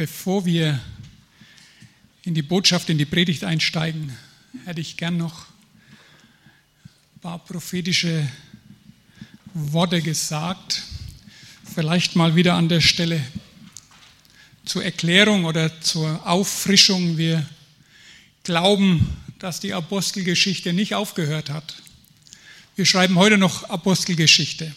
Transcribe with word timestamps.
Bevor 0.00 0.46
wir 0.46 0.80
in 2.22 2.32
die 2.32 2.40
Botschaft, 2.40 2.88
in 2.88 2.96
die 2.96 3.04
Predigt 3.04 3.44
einsteigen, 3.44 4.16
hätte 4.64 4.80
ich 4.80 4.96
gern 4.96 5.18
noch 5.18 5.44
ein 7.16 7.20
paar 7.20 7.38
prophetische 7.40 8.26
Worte 9.52 10.00
gesagt. 10.00 10.84
Vielleicht 11.74 12.16
mal 12.16 12.34
wieder 12.34 12.54
an 12.54 12.70
der 12.70 12.80
Stelle 12.80 13.22
zur 14.64 14.82
Erklärung 14.82 15.44
oder 15.44 15.82
zur 15.82 16.26
Auffrischung. 16.26 17.18
Wir 17.18 17.46
glauben, 18.42 19.06
dass 19.38 19.60
die 19.60 19.74
Apostelgeschichte 19.74 20.72
nicht 20.72 20.94
aufgehört 20.94 21.50
hat. 21.50 21.74
Wir 22.74 22.86
schreiben 22.86 23.16
heute 23.16 23.36
noch 23.36 23.64
Apostelgeschichte. 23.64 24.74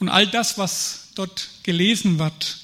Und 0.00 0.10
all 0.10 0.26
das, 0.26 0.58
was 0.58 1.08
dort 1.14 1.48
gelesen 1.62 2.18
wird, 2.18 2.63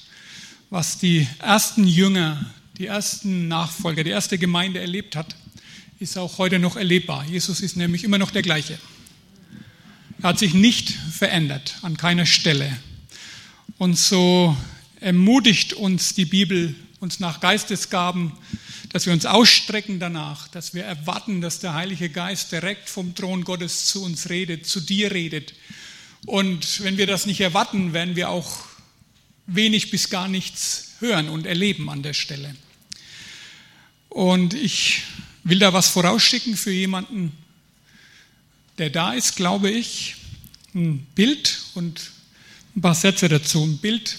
was 0.71 0.99
die 0.99 1.27
ersten 1.41 1.87
Jünger, 1.87 2.47
die 2.79 2.87
ersten 2.87 3.49
Nachfolger, 3.49 4.05
die 4.05 4.11
erste 4.11 4.39
Gemeinde 4.39 4.81
erlebt 4.81 5.17
hat, 5.17 5.35
ist 5.99 6.17
auch 6.17 6.39
heute 6.39 6.61
noch 6.61 6.77
erlebbar. 6.77 7.25
Jesus 7.27 7.61
ist 7.61 7.77
nämlich 7.77 8.05
immer 8.05 8.19
noch 8.19 8.31
der 8.31 8.43
gleiche. 8.43 8.79
Er 10.23 10.29
hat 10.31 10.39
sich 10.39 10.55
nicht 10.55 10.91
verändert 10.91 11.77
an 11.83 11.97
keiner 11.97 12.25
Stelle. 12.25 12.75
Und 13.79 13.99
so 13.99 14.57
ermutigt 15.01 15.73
uns 15.73 16.15
die 16.15 16.25
Bibel, 16.25 16.77
uns 17.01 17.19
nach 17.19 17.41
Geistesgaben, 17.41 18.33
dass 18.91 19.07
wir 19.07 19.13
uns 19.13 19.27
ausstrecken 19.27 19.99
danach, 19.99 20.47
dass 20.49 20.73
wir 20.73 20.85
erwarten, 20.85 21.41
dass 21.41 21.59
der 21.59 21.75
Heilige 21.75 22.11
Geist 22.11 22.53
direkt 22.53 22.89
vom 22.89 23.15
Thron 23.15 23.45
Gottes 23.45 23.87
zu 23.87 24.05
uns 24.05 24.31
redet, 24.31 24.67
zu 24.67 24.81
dir 24.81 25.11
redet. 25.11 25.55
Und 26.27 26.83
wenn 26.83 26.97
wir 26.97 27.07
das 27.07 27.27
nicht 27.27 27.41
erwarten, 27.41 27.93
werden 27.93 28.15
wir 28.15 28.29
auch 28.29 28.70
wenig 29.55 29.91
bis 29.91 30.11
gar 30.11 30.29
nichts 30.29 30.93
hören 31.01 31.29
und 31.29 31.47
erleben 31.47 31.91
an 31.91 32.03
der 32.03 32.15
Stelle. 32.15 32.55
Und 34.09 34.55
ich 34.55 35.03
will 35.45 35.59
da 35.59 35.73
was 35.73 35.89
vorausschicken 35.89 36.57
für 36.57 36.73
jemanden, 36.73 37.33
der 38.79 38.91
da 38.91 39.13
ist, 39.13 39.37
glaube 39.37 39.71
ich. 39.71 40.17
Ein 40.75 41.07
Bild 41.15 41.61
und 41.75 42.11
ein 42.77 42.81
paar 42.81 42.95
Sätze 42.95 43.29
dazu. 43.29 43.65
Ein 43.65 43.79
Bild 43.79 44.19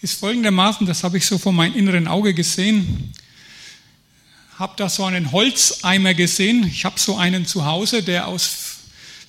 ist 0.00 0.18
folgendermaßen, 0.18 0.86
das 0.86 1.04
habe 1.04 1.18
ich 1.18 1.26
so 1.26 1.38
vor 1.38 1.52
meinem 1.52 1.74
inneren 1.74 2.06
Auge 2.08 2.34
gesehen. 2.34 3.12
Habe 4.58 4.74
da 4.76 4.88
so 4.88 5.04
einen 5.04 5.32
Holzeimer 5.32 6.14
gesehen. 6.14 6.66
Ich 6.66 6.84
habe 6.84 6.98
so 7.00 7.16
einen 7.16 7.46
zu 7.46 7.64
Hause, 7.64 8.02
der 8.02 8.28
aus 8.28 8.46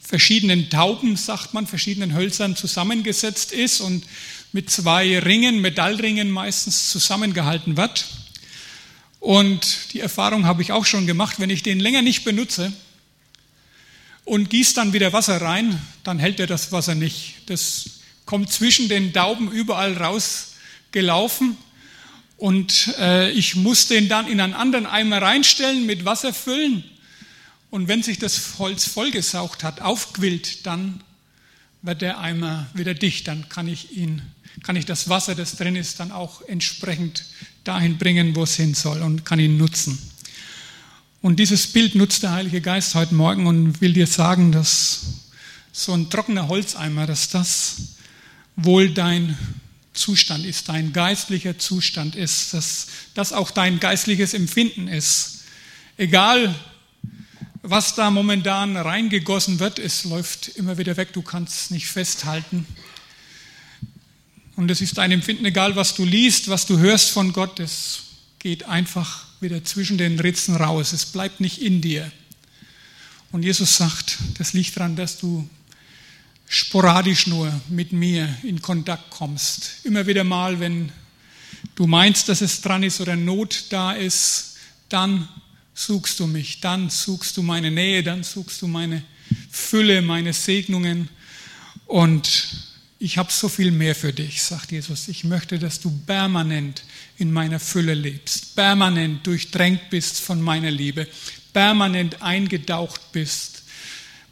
verschiedenen 0.03 0.69
Tauben, 0.69 1.15
sagt 1.15 1.53
man, 1.53 1.65
verschiedenen 1.65 2.13
Hölzern 2.13 2.55
zusammengesetzt 2.55 3.51
ist 3.51 3.79
und 3.79 4.05
mit 4.51 4.69
zwei 4.69 5.17
Ringen, 5.19 5.61
Metallringen 5.61 6.29
meistens 6.29 6.89
zusammengehalten 6.89 7.77
wird. 7.77 8.05
Und 9.19 9.93
die 9.93 10.01
Erfahrung 10.01 10.45
habe 10.45 10.61
ich 10.61 10.71
auch 10.71 10.85
schon 10.85 11.07
gemacht, 11.07 11.39
wenn 11.39 11.49
ich 11.49 11.63
den 11.63 11.79
länger 11.79 12.01
nicht 12.01 12.25
benutze 12.25 12.73
und 14.25 14.49
gieße 14.49 14.75
dann 14.75 14.93
wieder 14.93 15.13
Wasser 15.13 15.41
rein, 15.41 15.81
dann 16.03 16.19
hält 16.19 16.39
er 16.39 16.47
das 16.47 16.71
Wasser 16.71 16.93
nicht. 16.93 17.35
Das 17.47 17.85
kommt 18.25 18.51
zwischen 18.51 18.89
den 18.89 19.13
Tauben 19.13 19.51
überall 19.51 19.97
rausgelaufen 19.97 21.57
und 22.37 22.93
äh, 22.99 23.31
ich 23.31 23.55
muss 23.55 23.87
den 23.87 24.09
dann 24.09 24.27
in 24.27 24.41
einen 24.41 24.53
anderen 24.53 24.85
Eimer 24.85 25.21
reinstellen, 25.21 25.85
mit 25.85 26.03
Wasser 26.03 26.33
füllen 26.33 26.83
und 27.73 27.87
wenn 27.87 28.03
sich 28.03 28.19
das 28.19 28.59
Holz 28.59 28.85
vollgesaugt 28.85 29.63
hat, 29.63 29.81
aufquillt, 29.81 30.67
dann 30.67 31.01
wird 31.81 32.03
der 32.03 32.19
Eimer 32.19 32.67
wieder 32.75 32.93
dicht, 32.93 33.27
dann 33.27 33.49
kann 33.49 33.67
ich 33.67 33.97
ihn 33.97 34.21
kann 34.61 34.75
ich 34.75 34.85
das 34.85 35.09
Wasser, 35.09 35.33
das 35.33 35.55
drin 35.55 35.75
ist, 35.75 35.99
dann 35.99 36.11
auch 36.11 36.43
entsprechend 36.47 37.25
dahin 37.63 37.97
bringen, 37.97 38.35
wo 38.35 38.43
es 38.43 38.55
hin 38.55 38.75
soll 38.75 39.01
und 39.01 39.25
kann 39.25 39.39
ihn 39.39 39.57
nutzen. 39.57 39.97
Und 41.23 41.37
dieses 41.37 41.65
Bild 41.65 41.95
nutzt 41.95 42.21
der 42.21 42.33
Heilige 42.33 42.61
Geist 42.61 42.93
heute 42.93 43.15
Morgen 43.15 43.47
und 43.47 43.81
will 43.81 43.93
dir 43.93 44.05
sagen, 44.05 44.51
dass 44.51 45.05
so 45.71 45.93
ein 45.93 46.11
trockener 46.11 46.49
Holzeimer, 46.49 47.07
dass 47.07 47.29
das 47.29 47.77
wohl 48.55 48.91
dein 48.91 49.35
Zustand 49.93 50.45
ist, 50.45 50.69
dein 50.69 50.93
geistlicher 50.93 51.57
Zustand 51.57 52.15
ist, 52.15 52.53
dass 52.53 52.85
das 53.15 53.33
auch 53.33 53.49
dein 53.49 53.79
geistliches 53.79 54.35
Empfinden 54.35 54.87
ist. 54.87 55.39
Egal, 55.97 56.53
was 57.63 57.95
da 57.95 58.11
momentan 58.11 58.75
reingegossen 58.75 59.59
wird, 59.59 59.79
es 59.79 60.03
läuft 60.03 60.49
immer 60.49 60.77
wieder 60.77 60.97
weg, 60.97 61.13
du 61.13 61.21
kannst 61.21 61.57
es 61.57 61.71
nicht 61.71 61.87
festhalten. 61.87 62.67
Und 64.57 64.69
es 64.69 64.81
ist 64.81 64.97
dein 64.97 65.11
Empfinden 65.11 65.45
egal, 65.45 65.75
was 65.77 65.95
du 65.95 66.03
liest, 66.03 66.49
was 66.49 66.65
du 66.65 66.77
hörst 66.77 67.09
von 67.11 67.31
Gott, 67.31 67.59
es 67.61 68.03
geht 68.37 68.65
einfach 68.65 69.25
wieder 69.39 69.63
zwischen 69.63 69.97
den 69.97 70.19
Ritzen 70.19 70.57
raus. 70.57 70.91
Es 70.91 71.05
bleibt 71.05 71.39
nicht 71.39 71.61
in 71.61 71.81
dir. 71.81 72.11
Und 73.31 73.43
Jesus 73.43 73.77
sagt, 73.77 74.17
das 74.37 74.53
liegt 74.53 74.75
daran, 74.75 74.97
dass 74.97 75.17
du 75.17 75.47
sporadisch 76.47 77.27
nur 77.27 77.51
mit 77.69 77.93
mir 77.93 78.37
in 78.43 78.61
Kontakt 78.61 79.09
kommst. 79.09 79.77
Immer 79.85 80.05
wieder 80.05 80.25
mal, 80.25 80.59
wenn 80.59 80.91
du 81.75 81.87
meinst, 81.87 82.27
dass 82.27 82.41
es 82.41 82.61
dran 82.61 82.83
ist 82.83 82.99
oder 82.99 83.15
Not 83.15 83.65
da 83.69 83.93
ist, 83.93 84.57
dann 84.89 85.27
suchst 85.73 86.19
du 86.19 86.27
mich, 86.27 86.61
dann 86.61 86.89
suchst 86.89 87.37
du 87.37 87.41
meine 87.41 87.71
Nähe, 87.71 88.03
dann 88.03 88.23
suchst 88.23 88.61
du 88.61 88.67
meine 88.67 89.03
Fülle, 89.49 90.01
meine 90.01 90.33
Segnungen 90.33 91.09
und 91.85 92.63
ich 92.99 93.17
habe 93.17 93.31
so 93.33 93.49
viel 93.49 93.71
mehr 93.71 93.95
für 93.95 94.13
dich, 94.13 94.41
sagt 94.41 94.71
Jesus. 94.71 95.09
Ich 95.09 95.25
möchte, 95.25 95.59
dass 95.59 95.81
du 95.81 95.91
permanent 96.05 96.83
in 97.17 97.33
meiner 97.33 97.59
Fülle 97.59 97.93
lebst, 97.93 98.55
permanent 98.55 99.27
durchdrängt 99.27 99.89
bist 99.89 100.21
von 100.21 100.41
meiner 100.41 100.71
Liebe, 100.71 101.07
permanent 101.51 102.21
eingedaucht 102.21 103.11
bist, 103.11 103.62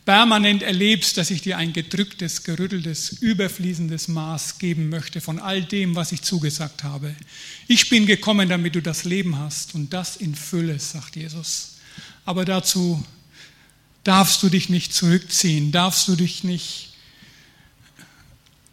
permanent 0.06 0.64
erlebst, 0.64 1.18
dass 1.18 1.30
ich 1.30 1.42
dir 1.42 1.58
ein 1.58 1.74
gedrücktes, 1.74 2.44
gerütteltes, 2.44 3.12
überfließendes 3.22 4.08
Maß 4.08 4.58
geben 4.58 4.90
möchte 4.90 5.22
von 5.22 5.40
all 5.40 5.64
dem, 5.64 5.96
was 5.96 6.12
ich 6.12 6.24
zugesagt 6.24 6.84
habe. 6.84 7.16
Ich 7.68 7.90
bin 7.90 8.06
gekommen, 8.06 8.50
damit 8.50 8.76
du 8.76 8.82
das 8.82 9.04
Leben 9.04 9.38
hast 9.38 9.76
und 9.76 9.94
das 9.94 10.16
in 10.16 10.36
Fülle, 10.36 10.80
sagt 10.80 11.16
Jesus. 11.16 11.76
Aber 12.26 12.46
dazu 12.46 13.04
darfst 14.04 14.42
du 14.42 14.50
dich 14.50 14.70
nicht 14.70 14.94
zurückziehen, 14.94 15.72
darfst 15.72 16.08
du 16.08 16.16
dich 16.16 16.44
nicht 16.44 16.94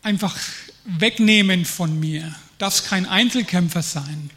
einfach 0.03 0.37
wegnehmen 0.85 1.65
von 1.65 2.01
mir. 2.01 2.35
Darfst 2.57 2.87
kein 2.87 3.07
Einzelkämpfer 3.07 3.83
sein. 3.83 4.31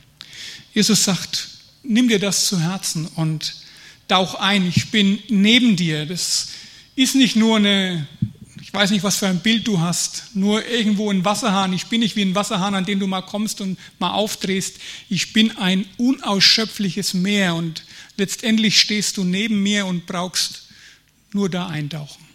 Jesus 0.74 1.06
sagt, 1.06 1.48
nimm 1.84 2.10
dir 2.10 2.20
das 2.20 2.46
zu 2.46 2.60
Herzen 2.60 3.08
und 3.08 3.56
tauch 4.08 4.36
ein. 4.36 4.68
Ich 4.68 4.92
bin 4.92 5.20
neben 5.30 5.76
dir. 5.78 6.06
Das 6.06 6.50
ist 6.96 7.16
nicht 7.16 7.36
nur 7.36 7.58
eine, 7.58 8.08
ich 8.62 8.74
weiß 8.74 8.92
nicht, 8.92 9.04
was 9.04 9.18
für 9.18 9.28
ein 9.28 9.42
Bild 9.42 9.68
du 9.68 9.80
hast, 9.80 10.36
nur 10.36 10.66
irgendwo 10.66 11.10
ein 11.10 11.26
Wasserhahn. 11.26 11.74
Ich 11.74 11.88
bin 11.88 12.02
nicht 12.02 12.16
wie 12.16 12.24
ein 12.24 12.36
Wasserhahn, 12.36 12.76
an 12.76 12.86
den 12.86 13.00
du 13.00 13.08
mal 13.08 13.22
kommst 13.22 13.62
und 13.62 13.78
mal 14.00 14.12
aufdrehst. 14.12 14.78
Ich 15.10 15.34
bin 15.34 15.58
ein 15.58 15.86
unausschöpfliches 15.98 17.14
Meer 17.14 17.56
und 17.56 17.84
letztendlich 18.18 18.80
stehst 18.80 19.18
du 19.18 19.24
neben 19.24 19.62
mir 19.64 19.86
und 19.86 20.06
brauchst 20.06 20.68
nur 21.34 21.50
da 21.50 21.68
eintauchen. 21.68 22.26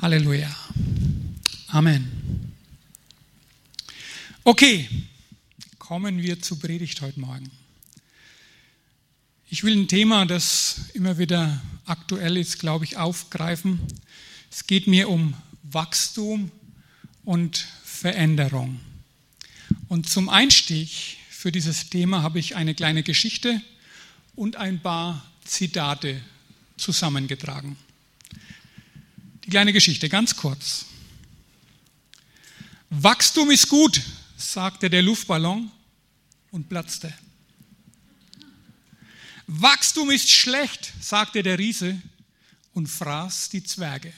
Halleluja. 0.00 0.54
Amen. 1.68 2.54
Okay, 4.44 4.88
kommen 5.78 6.22
wir 6.22 6.40
zur 6.40 6.58
Predigt 6.58 7.00
heute 7.00 7.20
Morgen. 7.20 7.50
Ich 9.50 9.64
will 9.64 9.76
ein 9.76 9.88
Thema, 9.88 10.24
das 10.24 10.82
immer 10.94 11.18
wieder 11.18 11.60
aktuell 11.88 12.36
ist, 12.36 12.58
glaube 12.58 12.84
ich, 12.84 12.96
aufgreifen. 12.96 13.80
Es 14.50 14.66
geht 14.66 14.86
mir 14.86 15.08
um 15.08 15.34
Wachstum 15.62 16.50
und 17.24 17.66
Veränderung. 17.84 18.80
Und 19.88 20.08
zum 20.08 20.28
Einstieg 20.28 21.18
für 21.30 21.52
dieses 21.52 21.90
Thema 21.90 22.22
habe 22.22 22.38
ich 22.38 22.56
eine 22.56 22.74
kleine 22.74 23.02
Geschichte 23.02 23.60
und 24.34 24.56
ein 24.56 24.80
paar 24.80 25.24
Zitate 25.44 26.20
zusammengetragen. 26.76 27.76
Die 29.44 29.50
kleine 29.50 29.72
Geschichte, 29.72 30.08
ganz 30.08 30.36
kurz. 30.36 30.86
Wachstum 32.90 33.50
ist 33.50 33.68
gut, 33.68 34.00
sagte 34.36 34.88
der 34.88 35.02
Luftballon 35.02 35.70
und 36.50 36.68
platzte. 36.68 37.12
Wachstum 39.50 40.10
ist 40.10 40.30
schlecht, 40.30 40.92
sagte 41.00 41.42
der 41.42 41.58
Riese 41.58 41.98
und 42.74 42.86
fraß 42.86 43.48
die 43.48 43.64
Zwerge. 43.64 44.12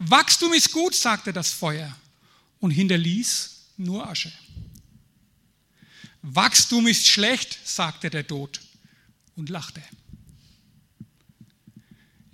Wachstum 0.00 0.52
ist 0.52 0.72
gut, 0.72 0.96
sagte 0.96 1.32
das 1.32 1.52
Feuer 1.52 1.96
und 2.58 2.72
hinterließ 2.72 3.68
nur 3.76 4.08
Asche. 4.08 4.32
Wachstum 6.22 6.88
ist 6.88 7.06
schlecht, 7.06 7.56
sagte 7.64 8.10
der 8.10 8.26
Tod 8.26 8.60
und 9.36 9.48
lachte. 9.48 9.82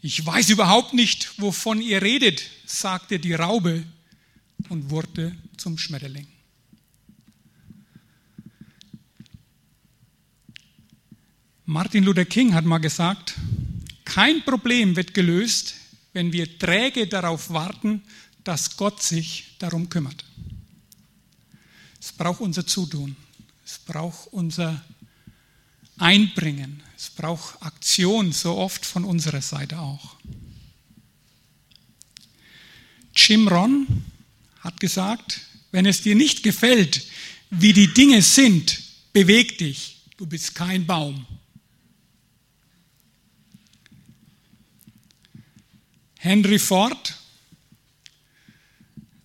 Ich 0.00 0.24
weiß 0.24 0.48
überhaupt 0.48 0.94
nicht, 0.94 1.38
wovon 1.38 1.82
ihr 1.82 2.00
redet, 2.00 2.42
sagte 2.64 3.18
die 3.18 3.34
Raube 3.34 3.84
und 4.70 4.88
wurde 4.88 5.36
zum 5.58 5.76
Schmetterling. 5.76 6.31
Martin 11.72 12.04
Luther 12.04 12.26
King 12.26 12.52
hat 12.52 12.66
mal 12.66 12.76
gesagt, 12.76 13.32
kein 14.04 14.44
Problem 14.44 14.94
wird 14.94 15.14
gelöst, 15.14 15.72
wenn 16.12 16.30
wir 16.30 16.58
träge 16.58 17.06
darauf 17.06 17.48
warten, 17.48 18.02
dass 18.44 18.76
Gott 18.76 19.02
sich 19.02 19.54
darum 19.58 19.88
kümmert. 19.88 20.22
Es 21.98 22.12
braucht 22.12 22.42
unser 22.42 22.66
Zutun, 22.66 23.16
es 23.64 23.78
braucht 23.78 24.30
unser 24.34 24.84
Einbringen, 25.96 26.82
es 26.94 27.08
braucht 27.08 27.62
Aktion, 27.62 28.32
so 28.32 28.58
oft 28.58 28.84
von 28.84 29.04
unserer 29.04 29.40
Seite 29.40 29.78
auch. 29.78 30.16
Jim 33.16 33.48
Ron 33.48 34.04
hat 34.60 34.78
gesagt, 34.78 35.40
wenn 35.70 35.86
es 35.86 36.02
dir 36.02 36.16
nicht 36.16 36.42
gefällt, 36.42 37.06
wie 37.48 37.72
die 37.72 37.94
Dinge 37.94 38.20
sind, 38.20 38.78
beweg 39.14 39.56
dich, 39.56 40.02
du 40.18 40.26
bist 40.26 40.54
kein 40.54 40.84
Baum. 40.84 41.26
Henry 46.24 46.60
Ford, 46.60 47.18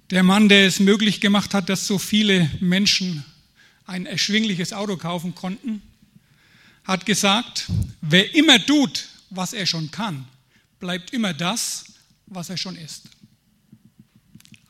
der 0.09 0.23
Mann, 0.23 0.49
der 0.49 0.65
es 0.65 0.79
möglich 0.79 1.21
gemacht 1.21 1.53
hat, 1.53 1.69
dass 1.69 1.85
so 1.85 1.99
viele 1.99 2.49
Menschen 2.59 3.23
ein 3.85 4.07
erschwingliches 4.07 4.73
Auto 4.73 4.97
kaufen 4.97 5.35
konnten, 5.35 5.83
hat 6.85 7.05
gesagt, 7.05 7.67
wer 8.01 8.33
immer 8.33 8.65
tut, 8.65 9.09
was 9.29 9.53
er 9.53 9.67
schon 9.67 9.91
kann, 9.91 10.27
bleibt 10.79 11.13
immer 11.13 11.35
das, 11.35 11.85
was 12.25 12.49
er 12.49 12.57
schon 12.57 12.75
ist. 12.75 13.03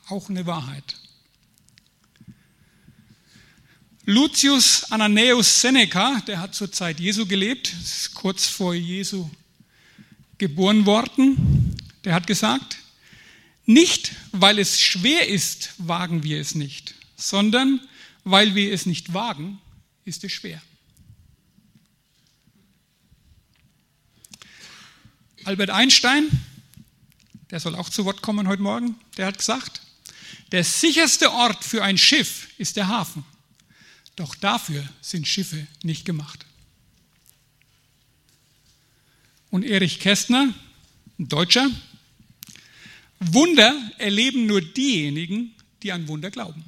Auch 0.09 0.29
eine 0.29 0.45
Wahrheit. 0.45 0.97
Lucius 4.03 4.91
Ananias 4.91 5.61
Seneca, 5.61 6.21
der 6.27 6.41
hat 6.41 6.55
zur 6.55 6.73
Zeit 6.73 6.99
Jesu 6.99 7.25
gelebt, 7.25 7.71
ist 7.81 8.13
kurz 8.13 8.47
vor 8.47 8.73
Jesu 8.73 9.29
geboren 10.37 10.85
worden, 10.85 11.73
der 12.03 12.13
hat 12.13 12.27
gesagt, 12.27 12.77
nicht 13.65 14.13
weil 14.31 14.59
es 14.59 14.79
schwer 14.79 15.27
ist, 15.27 15.73
wagen 15.77 16.23
wir 16.23 16.39
es 16.39 16.55
nicht, 16.55 16.95
sondern 17.15 17.81
weil 18.23 18.55
wir 18.55 18.73
es 18.73 18.85
nicht 18.85 19.13
wagen, 19.13 19.59
ist 20.05 20.23
es 20.23 20.31
schwer. 20.31 20.61
Albert 25.43 25.69
Einstein, 25.69 26.27
der 27.51 27.59
soll 27.59 27.75
auch 27.75 27.89
zu 27.89 28.03
Wort 28.05 28.21
kommen 28.21 28.47
heute 28.47 28.61
Morgen, 28.61 28.95
der 29.15 29.27
hat 29.27 29.37
gesagt, 29.37 29.81
der 30.51 30.63
sicherste 30.63 31.31
Ort 31.31 31.63
für 31.63 31.83
ein 31.83 31.97
Schiff 31.97 32.49
ist 32.57 32.77
der 32.77 32.87
Hafen. 32.87 33.25
Doch 34.15 34.35
dafür 34.35 34.83
sind 35.01 35.27
Schiffe 35.27 35.67
nicht 35.83 36.05
gemacht. 36.05 36.45
Und 39.49 39.63
Erich 39.63 39.99
Kästner, 39.99 40.53
ein 41.19 41.27
Deutscher, 41.29 41.69
Wunder 43.19 43.75
erleben 43.97 44.45
nur 44.45 44.61
diejenigen, 44.61 45.53
die 45.83 45.91
an 45.91 46.07
Wunder 46.07 46.31
glauben. 46.31 46.63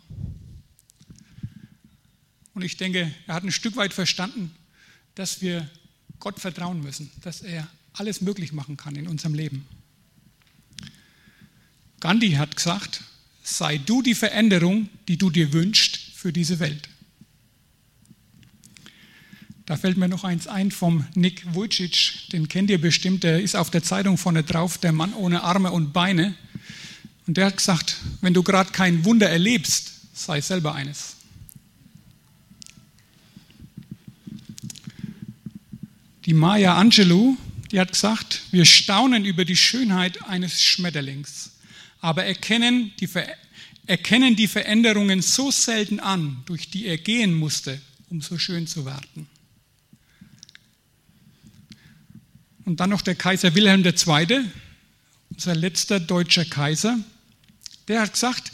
Und 2.54 2.64
ich 2.64 2.78
denke, 2.78 3.14
er 3.28 3.36
hat 3.36 3.44
ein 3.44 3.52
Stück 3.52 3.76
weit 3.76 3.94
verstanden, 3.94 4.52
dass 5.16 5.42
wir 5.42 5.70
Gott 6.20 6.40
vertrauen 6.40 6.82
müssen, 6.82 7.10
dass 7.22 7.42
er 7.42 7.68
alles 7.94 8.22
möglich 8.22 8.52
machen 8.52 8.78
kann 8.78 8.96
in 8.96 9.08
unserem 9.08 9.34
Leben. 9.34 9.66
Gandhi 12.00 12.32
hat 12.32 12.56
gesagt, 12.56 13.04
sei 13.44 13.78
du 13.78 14.02
die 14.02 14.16
Veränderung, 14.16 14.90
die 15.08 15.18
du 15.18 15.30
dir 15.30 15.54
wünschst 15.54 15.98
für 15.98 16.32
diese 16.32 16.60
Welt. 16.60 16.90
Da 19.70 19.78
fällt 19.78 19.98
mir 19.98 20.08
noch 20.08 20.24
eins 20.24 20.48
ein 20.48 20.72
vom 20.72 21.06
Nick 21.14 21.44
Vujicic, 21.54 22.28
den 22.32 22.48
kennt 22.48 22.72
ihr 22.72 22.82
bestimmt, 22.82 23.24
der 23.24 23.40
ist 23.40 23.56
auf 23.56 23.70
der 23.70 23.84
Zeitung 23.84 24.18
vorne 24.18 24.42
drauf, 24.42 24.80
der 24.80 24.92
Mann 24.92 25.14
ohne 25.14 25.44
Arme 25.44 25.72
und 25.72 25.94
Beine. 25.94 26.34
Und 27.28 27.38
der 27.38 27.46
hat 27.46 27.58
gesagt, 27.58 27.98
wenn 28.22 28.34
du 28.34 28.42
gerade 28.42 28.72
kein 28.72 29.06
Wunder 29.06 29.30
erlebst, 29.30 29.92
sei 30.16 30.42
selber 30.42 30.74
eines. 30.74 31.18
Die 36.26 36.34
Maya 36.34 36.76
Angelou, 36.76 37.38
die 37.72 37.80
hat 37.80 37.92
gesagt, 37.92 38.42
wir 38.50 38.66
staunen 38.66 39.24
über 39.24 39.46
die 39.46 39.56
Schönheit 39.56 40.28
eines 40.28 40.60
Schmetterlings, 40.64 41.52
aber 42.02 42.26
erkennen 42.26 42.92
die, 43.00 43.08
erkennen 43.86 44.36
die 44.36 44.48
Veränderungen 44.48 45.22
so 45.22 45.52
selten 45.52 46.00
an, 46.00 46.42
durch 46.48 46.72
die 46.72 46.88
er 46.88 46.98
gehen 46.98 47.36
musste, 47.36 47.80
um 48.10 48.20
so 48.20 48.40
schön 48.40 48.66
zu 48.66 48.88
werden. 48.88 49.28
Und 52.70 52.80
dann 52.80 52.92
noch 52.92 53.02
der 53.02 53.16
Kaiser 53.16 53.56
Wilhelm 53.56 53.84
II., 53.84 54.46
unser 55.32 55.56
letzter 55.56 56.00
deutscher 56.00 56.46
Kaiser, 56.46 57.00
der 57.88 58.02
hat 58.02 58.14
gesagt, 58.14 58.52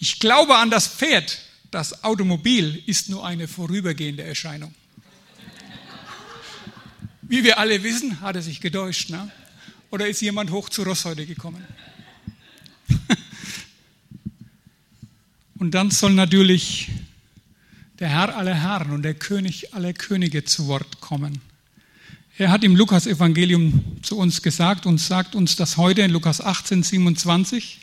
ich 0.00 0.18
glaube 0.18 0.56
an 0.56 0.68
das 0.68 0.88
Pferd, 0.88 1.38
das 1.70 2.02
Automobil 2.02 2.82
ist 2.86 3.08
nur 3.10 3.24
eine 3.24 3.46
vorübergehende 3.46 4.24
Erscheinung. 4.24 4.74
Wie 7.22 7.44
wir 7.44 7.58
alle 7.60 7.84
wissen, 7.84 8.20
hat 8.20 8.34
er 8.34 8.42
sich 8.42 8.60
gedäuscht. 8.60 9.10
Ne? 9.10 9.30
Oder 9.90 10.08
ist 10.08 10.20
jemand 10.20 10.50
hoch 10.50 10.68
zu 10.68 10.82
Ross 10.82 11.04
heute 11.04 11.24
gekommen? 11.24 11.64
Und 15.54 15.70
dann 15.70 15.92
soll 15.92 16.14
natürlich 16.14 16.88
der 18.00 18.08
Herr 18.08 18.36
aller 18.36 18.60
Herren 18.60 18.90
und 18.90 19.02
der 19.02 19.14
König 19.14 19.72
aller 19.72 19.92
Könige 19.92 20.42
zu 20.42 20.66
Wort 20.66 21.00
kommen. 21.00 21.53
Er 22.36 22.50
hat 22.50 22.64
im 22.64 22.74
Lukas-Evangelium 22.74 24.02
zu 24.02 24.18
uns 24.18 24.42
gesagt 24.42 24.86
und 24.86 24.98
sagt 24.98 25.36
uns 25.36 25.54
das 25.54 25.76
heute 25.76 26.02
in 26.02 26.10
Lukas 26.10 26.40
18, 26.40 26.82
27. 26.82 27.78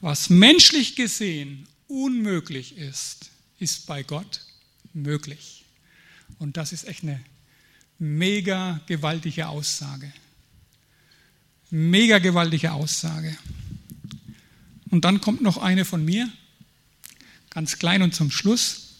Was 0.00 0.30
menschlich 0.30 0.94
gesehen 0.94 1.66
unmöglich 1.88 2.76
ist, 2.76 3.30
ist 3.58 3.86
bei 3.86 4.04
Gott 4.04 4.42
möglich. 4.94 5.64
Und 6.38 6.56
das 6.56 6.72
ist 6.72 6.86
echt 6.86 7.02
eine 7.02 7.18
mega 7.98 8.80
gewaltige 8.86 9.48
Aussage. 9.48 10.12
Mega 11.70 12.20
gewaltige 12.20 12.70
Aussage. 12.70 13.36
Und 14.90 15.04
dann 15.04 15.20
kommt 15.20 15.42
noch 15.42 15.58
eine 15.58 15.84
von 15.84 16.04
mir, 16.04 16.30
ganz 17.50 17.80
klein 17.80 18.02
und 18.02 18.14
zum 18.14 18.30
Schluss. 18.30 18.90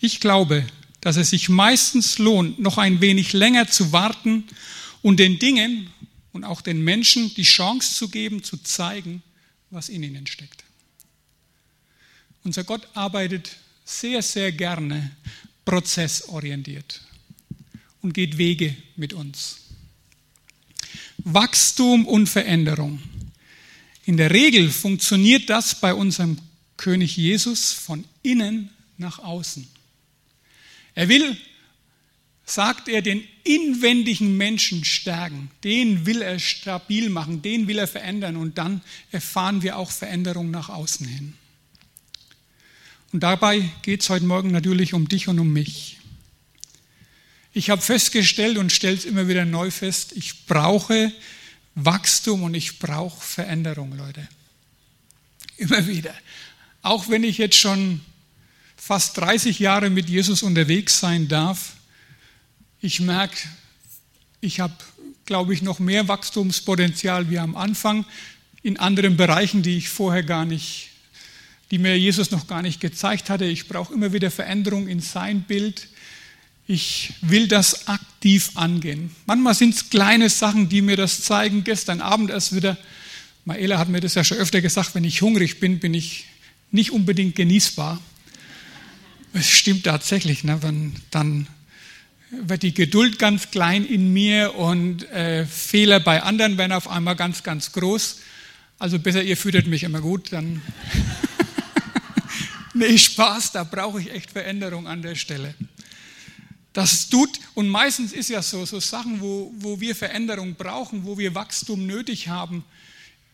Ich 0.00 0.20
glaube, 0.20 0.66
dass 1.00 1.16
es 1.16 1.30
sich 1.30 1.48
meistens 1.48 2.18
lohnt, 2.18 2.58
noch 2.58 2.78
ein 2.78 3.00
wenig 3.00 3.32
länger 3.32 3.68
zu 3.68 3.92
warten 3.92 4.44
und 5.02 5.18
den 5.18 5.38
Dingen 5.38 5.90
und 6.32 6.44
auch 6.44 6.60
den 6.60 6.82
Menschen 6.82 7.32
die 7.34 7.42
Chance 7.42 7.94
zu 7.94 8.08
geben, 8.08 8.42
zu 8.42 8.56
zeigen, 8.58 9.22
was 9.70 9.88
in 9.88 10.02
ihnen 10.02 10.26
steckt. 10.26 10.64
Unser 12.44 12.64
Gott 12.64 12.88
arbeitet 12.94 13.56
sehr, 13.84 14.22
sehr 14.22 14.52
gerne 14.52 15.10
prozessorientiert 15.64 17.02
und 18.02 18.14
geht 18.14 18.38
Wege 18.38 18.76
mit 18.96 19.12
uns. 19.12 19.58
Wachstum 21.18 22.06
und 22.06 22.28
Veränderung. 22.28 23.02
In 24.04 24.16
der 24.16 24.30
Regel 24.30 24.70
funktioniert 24.70 25.50
das 25.50 25.80
bei 25.80 25.92
unserem 25.92 26.38
König 26.76 27.16
Jesus 27.16 27.72
von 27.72 28.04
innen 28.22 28.70
nach 28.96 29.18
außen. 29.18 29.68
Er 30.98 31.08
will, 31.08 31.36
sagt 32.44 32.88
er, 32.88 33.02
den 33.02 33.22
inwendigen 33.44 34.36
Menschen 34.36 34.84
stärken. 34.84 35.48
Den 35.62 36.06
will 36.06 36.22
er 36.22 36.40
stabil 36.40 37.08
machen, 37.08 37.40
den 37.40 37.68
will 37.68 37.78
er 37.78 37.86
verändern 37.86 38.34
und 38.34 38.58
dann 38.58 38.80
erfahren 39.12 39.62
wir 39.62 39.78
auch 39.78 39.92
Veränderung 39.92 40.50
nach 40.50 40.70
außen 40.70 41.06
hin. 41.06 41.34
Und 43.12 43.20
dabei 43.20 43.60
geht 43.82 44.02
es 44.02 44.10
heute 44.10 44.24
Morgen 44.24 44.50
natürlich 44.50 44.92
um 44.92 45.08
dich 45.08 45.28
und 45.28 45.38
um 45.38 45.52
mich. 45.52 45.98
Ich 47.52 47.70
habe 47.70 47.80
festgestellt 47.80 48.58
und 48.58 48.72
stelle 48.72 48.96
es 48.96 49.04
immer 49.04 49.28
wieder 49.28 49.44
neu 49.44 49.70
fest, 49.70 50.14
ich 50.16 50.46
brauche 50.46 51.12
Wachstum 51.76 52.42
und 52.42 52.54
ich 52.54 52.80
brauche 52.80 53.24
Veränderung, 53.24 53.96
Leute. 53.96 54.26
Immer 55.58 55.86
wieder. 55.86 56.14
Auch 56.82 57.08
wenn 57.08 57.22
ich 57.22 57.38
jetzt 57.38 57.56
schon 57.56 58.00
fast 58.88 59.18
30 59.18 59.58
Jahre 59.58 59.90
mit 59.90 60.08
Jesus 60.08 60.42
unterwegs 60.42 60.98
sein 60.98 61.28
darf, 61.28 61.74
ich 62.80 63.00
merke, 63.00 63.36
ich 64.40 64.60
habe, 64.60 64.72
glaube 65.26 65.52
ich, 65.52 65.60
noch 65.60 65.78
mehr 65.78 66.08
Wachstumspotenzial 66.08 67.28
wie 67.28 67.38
am 67.38 67.54
Anfang 67.54 68.06
in 68.62 68.78
anderen 68.78 69.18
Bereichen, 69.18 69.62
die 69.62 69.76
ich 69.76 69.90
vorher 69.90 70.22
gar 70.22 70.46
nicht, 70.46 70.88
die 71.70 71.76
mir 71.76 71.98
Jesus 71.98 72.30
noch 72.30 72.46
gar 72.46 72.62
nicht 72.62 72.80
gezeigt 72.80 73.28
hatte. 73.28 73.44
Ich 73.44 73.68
brauche 73.68 73.92
immer 73.92 74.14
wieder 74.14 74.30
Veränderung 74.30 74.88
in 74.88 75.00
sein 75.00 75.42
Bild. 75.42 75.88
Ich 76.66 77.12
will 77.20 77.46
das 77.46 77.88
aktiv 77.88 78.52
angehen. 78.54 79.14
Manchmal 79.26 79.52
sind 79.52 79.74
es 79.74 79.90
kleine 79.90 80.30
Sachen, 80.30 80.70
die 80.70 80.80
mir 80.80 80.96
das 80.96 81.20
zeigen. 81.20 81.62
Gestern 81.62 82.00
Abend 82.00 82.30
erst 82.30 82.54
wieder, 82.54 82.78
Maela 83.44 83.78
hat 83.78 83.90
mir 83.90 84.00
das 84.00 84.14
ja 84.14 84.24
schon 84.24 84.38
öfter 84.38 84.62
gesagt, 84.62 84.94
wenn 84.94 85.04
ich 85.04 85.20
hungrig 85.20 85.60
bin, 85.60 85.78
bin 85.78 85.92
ich 85.92 86.24
nicht 86.70 86.90
unbedingt 86.90 87.34
genießbar. 87.34 88.00
Es 89.38 89.50
stimmt 89.50 89.84
tatsächlich, 89.84 90.42
ne, 90.42 90.64
wenn 90.64 90.96
dann 91.12 91.46
wird 92.30 92.64
die 92.64 92.74
Geduld 92.74 93.20
ganz 93.20 93.52
klein 93.52 93.86
in 93.86 94.12
mir 94.12 94.56
und 94.56 95.08
äh, 95.12 95.46
Fehler 95.46 96.00
bei 96.00 96.24
anderen 96.24 96.58
werden 96.58 96.72
auf 96.72 96.88
einmal 96.88 97.14
ganz, 97.14 97.44
ganz 97.44 97.70
groß. 97.70 98.18
Also 98.80 98.98
besser, 98.98 99.22
ihr 99.22 99.36
füttert 99.36 99.68
mich 99.68 99.84
immer 99.84 100.00
gut, 100.00 100.32
dann. 100.32 100.60
nee, 102.74 102.98
Spaß, 102.98 103.52
da 103.52 103.62
brauche 103.62 104.00
ich 104.00 104.10
echt 104.10 104.32
Veränderung 104.32 104.88
an 104.88 105.02
der 105.02 105.14
Stelle. 105.14 105.54
Das 106.72 107.08
tut, 107.08 107.38
und 107.54 107.68
meistens 107.68 108.12
ist 108.12 108.30
ja 108.30 108.42
so, 108.42 108.64
so 108.66 108.80
Sachen, 108.80 109.20
wo, 109.20 109.54
wo 109.56 109.80
wir 109.80 109.94
Veränderung 109.94 110.56
brauchen, 110.56 111.04
wo 111.04 111.16
wir 111.16 111.36
Wachstum 111.36 111.86
nötig 111.86 112.26
haben. 112.26 112.64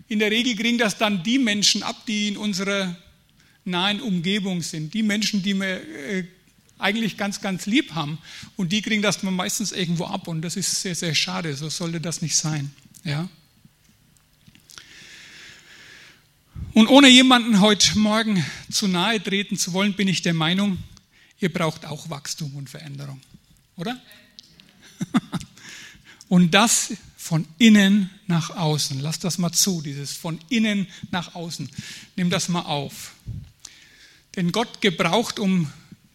In 0.09 0.19
der 0.19 0.31
Regel 0.31 0.55
kriegen 0.55 0.77
das 0.77 0.99
dann 0.99 1.23
die 1.23 1.39
Menschen 1.39 1.83
ab, 1.83 2.05
die 2.07 2.29
in 2.29 2.37
unserer 2.37 2.95
nahen 3.65 4.01
Umgebung 4.01 4.63
sind. 4.63 4.95
Die 4.95 5.03
Menschen, 5.03 5.43
die 5.43 5.55
wir 5.55 5.83
äh, 5.83 6.25
eigentlich 6.79 7.17
ganz, 7.17 7.41
ganz 7.41 7.67
lieb 7.67 7.95
haben. 7.95 8.19
Und 8.57 8.73
die 8.73 8.83
kriegen 8.83 9.03
das 9.03 9.23
meistens 9.23 9.73
irgendwo 9.73 10.05
ab. 10.05 10.29
Und 10.29 10.43
das 10.43 10.57
ist 10.57 10.83
sehr, 10.83 10.95
sehr 10.95 11.15
schade. 11.15 11.55
So 11.57 11.69
sollte 11.69 12.01
das 12.01 12.23
nicht 12.23 12.37
sein. 12.37 12.71
Ja? 13.05 13.29
Und 16.73 16.89
ohne 16.89 17.09
jemanden 17.09 17.61
heute 17.61 17.99
Morgen 17.99 18.45
zu 18.71 18.89
nahe 18.89 19.23
treten 19.23 19.57
zu 19.57 19.73
wollen, 19.73 19.95
bin 19.95 20.09
ich 20.09 20.23
der 20.23 20.35
Meinung, 20.35 20.79
ihr 21.41 21.53
braucht 21.53 21.87
auch 21.87 22.11
Wachstum 22.11 22.55
und 22.57 22.69
Veränderung. 22.69 23.21
Oder? 23.77 24.01
und 26.29 26.53
das 26.53 26.95
von 27.17 27.47
innen 27.59 28.11
nach 28.27 28.51
außen. 28.51 29.01
Lass 29.01 29.19
das 29.19 29.39
mal 29.39 29.53
zu, 29.53 29.81
dieses 29.83 30.13
von 30.13 30.39
innen 30.49 30.89
nach 31.11 31.35
außen. 31.35 31.71
Nimm 32.17 32.29
das 32.29 32.49
mal 32.49 32.63
auf. 32.63 33.15
Denn 34.37 34.53
Gott 34.53 34.81
gebraucht, 34.81 35.39
um 35.39 35.71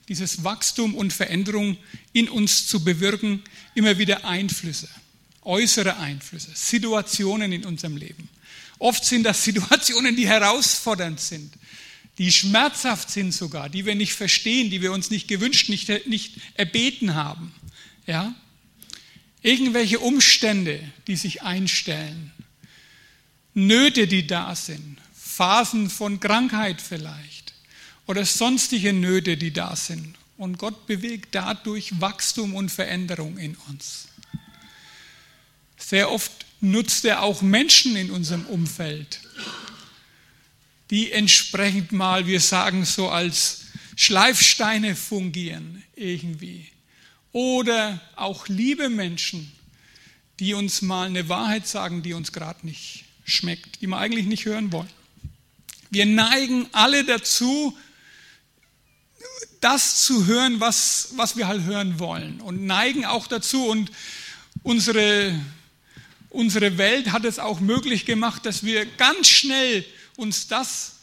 dieses 0.10 0.44
Wachstum 0.44 0.96
und 0.96 1.14
Veränderung 1.14 1.78
in 2.14 2.28
uns 2.30 2.68
zu 2.68 2.84
bewirken, 2.84 3.44
immer 3.76 3.98
wieder 3.98 4.26
Einflüsse, 4.26 4.90
äußere 5.44 5.98
Einflüsse, 5.98 6.50
Situationen 6.54 7.52
in 7.54 7.64
unserem 7.64 7.96
Leben. 7.96 8.28
Oft 8.80 9.06
sind 9.06 9.24
das 9.24 9.44
Situationen, 9.46 10.16
die 10.16 10.28
herausfordernd 10.28 11.20
sind, 11.20 11.54
die 12.18 12.32
schmerzhaft 12.34 13.10
sind 13.10 13.34
sogar, 13.34 13.70
die 13.70 13.86
wir 13.86 13.96
nicht 13.96 14.14
verstehen, 14.14 14.70
die 14.70 14.82
wir 14.82 14.92
uns 14.92 15.10
nicht 15.10 15.30
gewünscht, 15.30 15.70
nicht, 15.70 16.08
nicht 16.08 16.36
erbeten 16.56 17.14
haben. 17.14 17.54
Ja? 18.06 18.36
Irgendwelche 19.42 20.00
Umstände, 20.00 20.82
die 21.08 21.16
sich 21.16 21.44
einstellen, 21.44 22.34
Nöte, 23.54 24.08
die 24.08 24.28
da 24.28 24.54
sind, 24.54 24.98
Phasen 25.14 25.90
von 25.90 26.20
Krankheit 26.20 26.82
vielleicht 26.82 27.39
oder 28.10 28.26
sonstige 28.26 28.92
Nöte, 28.92 29.38
die 29.38 29.54
da 29.54 29.76
sind. 29.76 30.16
Und 30.36 30.58
Gott 30.58 30.88
bewegt 30.88 31.36
dadurch 31.36 32.02
Wachstum 32.02 32.56
und 32.56 32.70
Veränderung 32.70 33.38
in 33.38 33.56
uns. 33.68 34.08
Sehr 35.78 36.10
oft 36.10 36.32
nutzt 36.60 37.06
er 37.06 37.22
auch 37.22 37.44
Menschen 37.44 37.96
in 37.96 38.10
unserem 38.10 38.48
Umfeld, 38.48 39.20
die 40.90 41.12
entsprechend 41.12 41.92
mal, 41.92 42.26
wir 42.26 42.40
sagen 42.40 42.84
so, 42.84 43.10
als 43.10 43.66
Schleifsteine 43.96 44.96
fungieren 44.96 45.84
irgendwie. 45.96 46.68
Oder 47.32 48.02
auch 48.16 48.48
liebe 48.48 48.90
Menschen, 48.90 49.52
die 50.40 50.56
uns 50.56 50.82
mal 50.82 51.06
eine 51.06 51.30
Wahrheit 51.30 51.68
sagen, 51.68 52.02
die 52.02 52.14
uns 52.14 52.32
gerade 52.32 52.66
nicht 52.66 53.04
schmeckt, 53.24 53.82
die 53.82 53.88
wir 53.88 54.00
eigentlich 54.00 54.26
nicht 54.26 54.46
hören 54.46 54.72
wollen. 54.72 54.90
Wir 55.92 56.08
neigen 56.08 56.66
alle 56.72 57.04
dazu, 57.04 57.78
das 59.62 60.04
zu 60.04 60.26
hören, 60.26 60.60
was, 60.60 61.10
was 61.16 61.36
wir 61.38 61.48
halt 61.48 61.64
hören 61.64 62.00
wollen. 62.00 62.42
Und 62.42 62.66
neigen 62.66 63.06
auch 63.06 63.28
dazu. 63.28 63.66
Und 63.66 63.92
unsere 64.64 65.34
Unsere 66.30 66.78
Welt 66.78 67.12
hat 67.12 67.26
es 67.26 67.40
auch 67.40 67.60
möglich 67.60 68.06
gemacht, 68.06 68.46
dass 68.46 68.64
wir 68.64 68.86
ganz 68.86 69.28
schnell 69.28 69.84
uns 70.16 70.48
das 70.48 70.98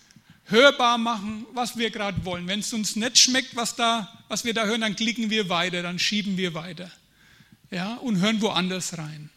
hörbar 0.45 0.99
machen, 0.99 1.45
was 1.53 1.77
wir 1.77 1.91
gerade 1.91 2.25
wollen. 2.25 2.47
Wenn 2.47 2.61
es 2.61 2.73
uns 2.73 2.95
nicht 2.95 3.19
schmeckt, 3.19 3.57
was, 3.57 3.75
da, 3.75 4.09
was 4.29 4.45
wir 4.45 4.55
da 4.55 4.65
hören, 4.67 4.83
dann 4.83 4.95
klicken 4.95 5.29
wir 5.29 5.49
weiter, 5.49 5.83
dann 5.83 5.99
schieben 5.99 6.37
wir 6.37 6.55
weiter 6.55 6.91
ja, 7.73 7.95
und 7.95 8.21
hören 8.21 8.41
woanders 8.41 8.97
rein. 8.97 9.31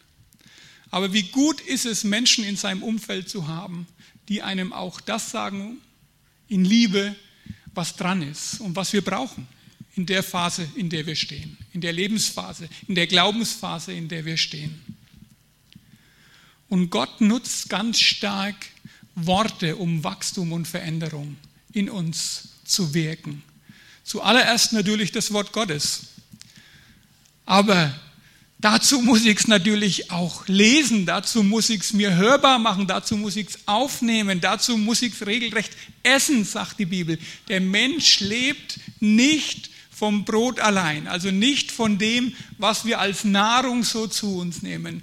Aber 0.92 1.12
wie 1.12 1.24
gut 1.24 1.60
ist 1.60 1.86
es, 1.86 2.04
Menschen 2.04 2.44
in 2.44 2.56
seinem 2.56 2.84
Umfeld 2.84 3.28
zu 3.28 3.48
haben, 3.48 3.88
die 4.28 4.42
einem 4.42 4.72
auch 4.72 5.00
das 5.00 5.32
sagen, 5.32 5.78
in 6.46 6.64
Liebe, 6.64 7.16
was 7.74 7.96
dran 7.96 8.22
ist 8.22 8.60
und 8.60 8.76
was 8.76 8.92
wir 8.92 9.02
brauchen 9.02 9.46
in 9.96 10.06
der 10.06 10.22
Phase, 10.22 10.68
in 10.76 10.88
der 10.88 11.06
wir 11.06 11.16
stehen, 11.16 11.56
in 11.72 11.80
der 11.80 11.92
Lebensphase, 11.92 12.68
in 12.88 12.94
der 12.94 13.06
Glaubensphase, 13.06 13.92
in 13.92 14.08
der 14.08 14.24
wir 14.24 14.36
stehen. 14.36 14.80
Und 16.68 16.90
Gott 16.90 17.20
nutzt 17.20 17.68
ganz 17.68 17.98
stark 17.98 18.54
Worte, 19.14 19.76
um 19.76 20.04
Wachstum 20.04 20.52
und 20.52 20.66
Veränderung 20.68 21.36
in 21.72 21.90
uns 21.90 22.50
zu 22.64 22.94
wirken. 22.94 23.42
Zuallererst 24.04 24.72
natürlich 24.72 25.12
das 25.12 25.32
Wort 25.32 25.52
Gottes. 25.52 26.06
Aber 27.44 27.92
dazu 28.60 29.00
muss 29.00 29.24
ich 29.24 29.38
es 29.38 29.48
natürlich 29.48 30.10
auch 30.10 30.46
lesen, 30.46 31.06
dazu 31.06 31.42
muss 31.42 31.70
ich 31.70 31.80
es 31.80 31.92
mir 31.92 32.16
hörbar 32.16 32.58
machen, 32.58 32.86
dazu 32.86 33.16
muss 33.16 33.36
ich 33.36 33.48
es 33.48 33.58
aufnehmen, 33.66 34.40
dazu 34.40 34.76
muss 34.76 35.02
ich 35.02 35.14
es 35.14 35.26
regelrecht 35.26 35.72
essen, 36.02 36.44
sagt 36.44 36.78
die 36.78 36.86
Bibel. 36.86 37.18
Der 37.48 37.60
Mensch 37.60 38.20
lebt 38.20 38.78
nicht 39.00 39.70
vom 39.90 40.24
Brot 40.24 40.60
allein, 40.60 41.08
also 41.08 41.30
nicht 41.30 41.72
von 41.72 41.98
dem, 41.98 42.34
was 42.58 42.84
wir 42.84 43.00
als 43.00 43.24
Nahrung 43.24 43.82
so 43.82 44.06
zu 44.06 44.38
uns 44.38 44.62
nehmen. 44.62 45.02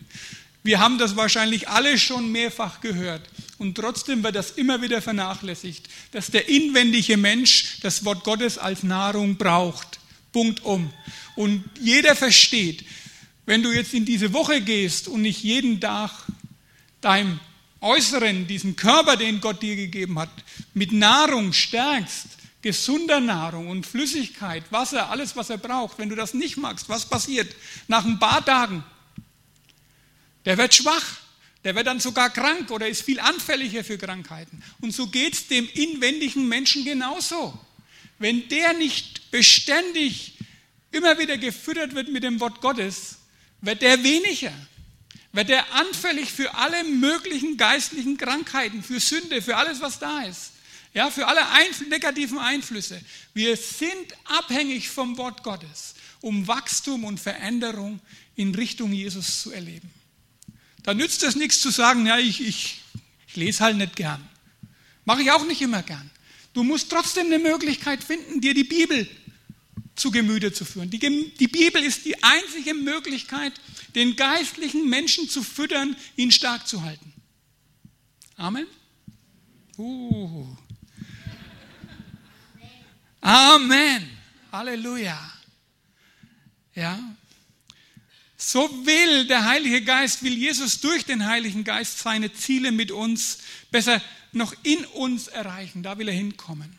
Wir 0.64 0.80
haben 0.80 0.98
das 0.98 1.16
wahrscheinlich 1.16 1.70
alle 1.70 1.98
schon 1.98 2.32
mehrfach 2.32 2.82
gehört. 2.82 3.22
Und 3.58 3.76
trotzdem 3.76 4.22
wird 4.24 4.36
das 4.36 4.52
immer 4.52 4.82
wieder 4.82 5.02
vernachlässigt, 5.02 5.88
dass 6.12 6.28
der 6.28 6.50
inwendige 6.50 7.18
Mensch 7.18 7.80
das 7.82 8.06
Wort 8.06 8.24
Gottes 8.24 8.58
als 8.58 8.84
Nahrung 8.84 9.38
braucht. 9.38 10.00
Punkt 10.34 10.64
um. 10.64 10.92
Und 11.36 11.64
jeder 11.80 12.16
versteht, 12.16 12.84
wenn 13.48 13.64
du 13.64 13.72
jetzt 13.72 13.96
in 13.96 14.06
diese 14.06 14.32
Woche 14.34 14.62
gehst 14.62 15.08
und 15.08 15.24
nicht 15.24 15.42
jeden 15.42 15.82
Tag 15.82 16.12
deinem 17.02 17.40
Äußeren, 17.82 18.46
diesen 18.46 18.76
Körper, 18.76 19.18
den 19.18 19.42
Gott 19.42 19.64
dir 19.64 19.76
gegeben 19.76 20.20
hat, 20.20 20.30
mit 20.76 20.92
Nahrung 20.92 21.54
stärkst, 21.54 22.28
gesunder 22.62 23.20
Nahrung 23.20 23.70
und 23.70 23.88
Flüssigkeit, 23.88 24.64
Wasser, 24.72 25.10
alles, 25.10 25.36
was 25.36 25.50
er 25.50 25.58
braucht, 25.58 25.98
wenn 25.98 26.10
du 26.10 26.16
das 26.16 26.36
nicht 26.36 26.58
magst, 26.58 26.90
was 26.90 27.10
passiert? 27.10 27.56
Nach 27.88 28.06
ein 28.06 28.20
paar 28.20 28.46
Tagen 28.46 28.84
der 30.48 30.58
wird 30.58 30.74
schwach, 30.74 31.18
der 31.66 31.76
wird 31.76 31.88
dann 31.88 32.00
sogar 32.00 32.30
krank 32.30 32.72
oder 32.72 32.88
ist 32.88 33.02
viel 33.02 33.20
anfälliger 33.20 33.84
für 33.84 33.98
Krankheiten. 33.98 34.64
Und 34.80 34.94
so 34.94 35.08
geht 35.08 35.34
es 35.34 35.48
dem 35.48 35.68
inwendigen 35.74 36.48
Menschen 36.48 36.86
genauso. 36.86 37.60
Wenn 38.18 38.48
der 38.48 38.72
nicht 38.72 39.30
beständig 39.30 40.38
immer 40.90 41.20
wieder 41.20 41.38
gefüttert 41.38 41.96
wird 41.96 42.08
mit 42.08 42.24
dem 42.24 42.40
Wort 42.40 42.62
Gottes, 42.62 43.18
wird 43.62 43.82
der 43.82 44.04
weniger, 44.04 44.54
wird 45.32 45.50
der 45.50 45.74
anfällig 45.74 46.32
für 46.32 46.54
alle 46.56 46.84
möglichen 46.84 47.58
geistlichen 47.58 48.18
Krankheiten, 48.18 48.84
für 48.84 49.00
Sünde, 49.00 49.42
für 49.42 49.58
alles, 49.58 49.82
was 49.82 50.00
da 50.00 50.24
ist. 50.24 50.52
Ja, 50.94 51.12
für 51.12 51.28
alle 51.28 51.48
Einfl 51.50 51.86
negativen 51.90 52.40
Einflüsse. 52.40 53.00
Wir 53.34 53.56
sind 53.56 54.14
abhängig 54.26 54.90
vom 54.90 55.18
Wort 55.18 55.44
Gottes, 55.44 55.94
um 56.22 56.48
Wachstum 56.48 57.04
und 57.04 57.20
Veränderung 57.20 58.00
in 58.36 58.56
Richtung 58.56 58.92
Jesus 58.94 59.44
zu 59.44 59.52
erleben. 59.52 59.92
Da 60.82 60.94
nützt 60.94 61.22
es 61.24 61.36
nichts 61.36 61.62
zu 61.62 61.70
sagen, 61.70 62.08
ja, 62.08 62.18
ich, 62.18 62.42
ich, 62.42 62.82
ich 63.28 63.36
lese 63.36 63.64
halt 63.64 63.78
nicht 63.78 63.96
gern. 63.96 64.28
Mache 65.06 65.22
ich 65.22 65.32
auch 65.32 65.46
nicht 65.46 65.62
immer 65.62 65.84
gern. 65.84 66.10
Du 66.54 66.64
musst 66.64 66.90
trotzdem 66.90 67.28
eine 67.28 67.40
Möglichkeit 67.40 68.04
finden, 68.04 68.42
dir 68.42 68.54
die 68.54 68.64
Bibel 68.64 69.08
zu 69.98 70.12
Gemüte 70.12 70.54
zu 70.54 70.64
führen. 70.64 70.90
Die, 70.90 71.00
die, 71.00 71.48
Bibel 71.48 71.84
ist 71.84 72.06
die 72.06 72.24
einzige 72.24 72.74
Möglichkeit, 72.74 73.54
den 73.96 74.16
geistlichen 74.16 74.88
Menschen 74.88 75.28
zu 75.30 75.44
füttern, 75.44 75.96
ihn 76.16 76.32
stark 76.32 76.68
zu 76.68 76.84
halten. 76.84 77.14
Amen? 78.36 78.68
Uh. 79.78 80.48
Amen. 83.22 84.08
Halleluja. 84.52 85.34
Ja, 86.76 87.00
so 88.38 88.70
will 88.86 89.26
der 89.26 89.46
Heilige 89.46 89.82
Geist, 89.82 90.22
will 90.22 90.38
Jesus 90.38 90.80
durch 90.80 91.04
den 91.04 91.26
Heiligen 91.26 91.64
Geist 91.64 91.98
seine 91.98 92.32
Ziele 92.32 92.72
mit 92.72 92.92
uns, 92.92 93.40
besser 93.72 94.00
noch 94.32 94.54
in 94.62 94.86
uns 94.86 95.28
erreichen. 95.28 95.82
Da 95.82 95.98
will 95.98 96.08
er 96.08 96.14
hinkommen. 96.14 96.78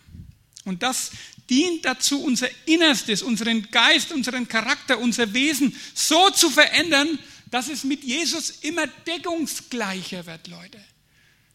Und 0.65 0.85
das 0.85 1.11
dient 1.49 1.85
dazu, 1.85 2.23
unser 2.23 2.49
Innerstes, 2.67 3.23
unseren 3.23 3.71
Geist, 3.71 4.12
unseren 4.12 4.49
Charakter, 4.49 4.99
unser 4.99 5.33
Wesen 5.33 5.75
so 5.95 6.31
zu 6.31 6.50
verändern, 6.50 7.19
dass 7.50 7.69
es 7.69 7.85
mit 7.85 8.05
Jesus 8.05 8.50
immer 8.62 8.87
deckungsgleicher 8.87 10.26
wird, 10.26 10.49
Leute. 10.49 10.83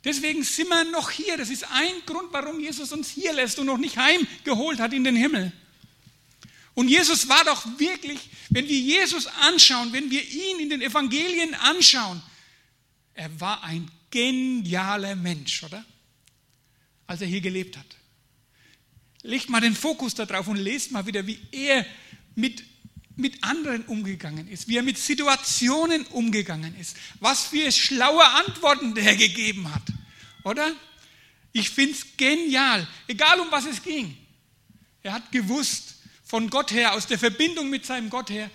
Deswegen 0.03 0.43
sind 0.43 0.67
wir 0.67 0.83
noch 0.85 1.11
hier. 1.11 1.37
Das 1.37 1.49
ist 1.49 1.63
ein 1.71 1.93
Grund, 2.05 2.31
warum 2.31 2.59
Jesus 2.59 2.91
uns 2.91 3.09
hier 3.09 3.33
lässt 3.33 3.59
und 3.59 3.67
noch 3.67 3.77
nicht 3.77 3.97
heimgeholt 3.97 4.79
hat 4.79 4.93
in 4.93 5.03
den 5.03 5.15
Himmel. 5.15 5.53
Und 6.73 6.87
Jesus 6.87 7.29
war 7.29 7.43
doch 7.45 7.65
wirklich, 7.77 8.19
wenn 8.49 8.67
wir 8.67 8.77
Jesus 8.77 9.27
anschauen, 9.27 9.93
wenn 9.93 10.09
wir 10.09 10.27
ihn 10.27 10.59
in 10.59 10.69
den 10.69 10.81
Evangelien 10.81 11.53
anschauen, 11.53 12.21
er 13.13 13.39
war 13.39 13.63
ein 13.63 13.89
genialer 14.09 15.15
Mensch, 15.15 15.63
oder? 15.63 15.85
Als 17.05 17.21
er 17.21 17.27
hier 17.27 17.41
gelebt 17.41 17.77
hat. 17.77 17.85
Legt 19.23 19.49
mal 19.49 19.61
den 19.61 19.75
Fokus 19.75 20.13
darauf 20.15 20.47
und 20.47 20.57
lest 20.57 20.91
mal 20.91 21.05
wieder, 21.05 21.25
wie 21.25 21.39
er 21.51 21.85
mit, 22.35 22.63
mit 23.15 23.43
anderen 23.43 23.83
umgegangen 23.85 24.47
ist, 24.47 24.67
wie 24.67 24.77
er 24.77 24.83
mit 24.83 24.97
Situationen 24.97 26.05
umgegangen 26.07 26.75
ist, 26.79 26.97
was 27.19 27.45
für 27.45 27.71
schlaue 27.71 28.25
Antworten 28.25 28.93
der 28.93 29.15
gegeben 29.15 29.73
hat, 29.73 29.83
oder? 30.43 30.71
Ich 31.53 31.69
finde 31.69 31.93
es 31.93 32.05
genial, 32.17 32.87
egal 33.07 33.39
um 33.39 33.47
was 33.51 33.65
es 33.65 33.81
ging. 33.81 34.17
Er 35.03 35.13
hat 35.13 35.31
gewusst, 35.31 35.93
von 36.33 36.49
Gott 36.49 36.71
her, 36.71 36.93
aus 36.93 37.05
der 37.05 37.19
Verbindung 37.19 37.69
mit 37.69 37.85
seinem 37.85 38.09
Gott 38.09 38.31
her, 38.31 38.49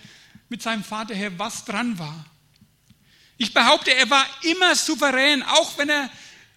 mit 0.49 0.61
seinem 0.61 0.83
Vater 0.83 1.15
her, 1.15 1.31
was 1.39 1.63
dran 1.63 1.97
war. 1.97 2.25
Ich 3.37 3.53
behaupte, 3.53 3.93
er 3.93 4.09
war 4.09 4.25
immer 4.43 4.75
souverän, 4.75 5.43
auch 5.43 5.77
wenn 5.77 5.87
er 5.87 6.09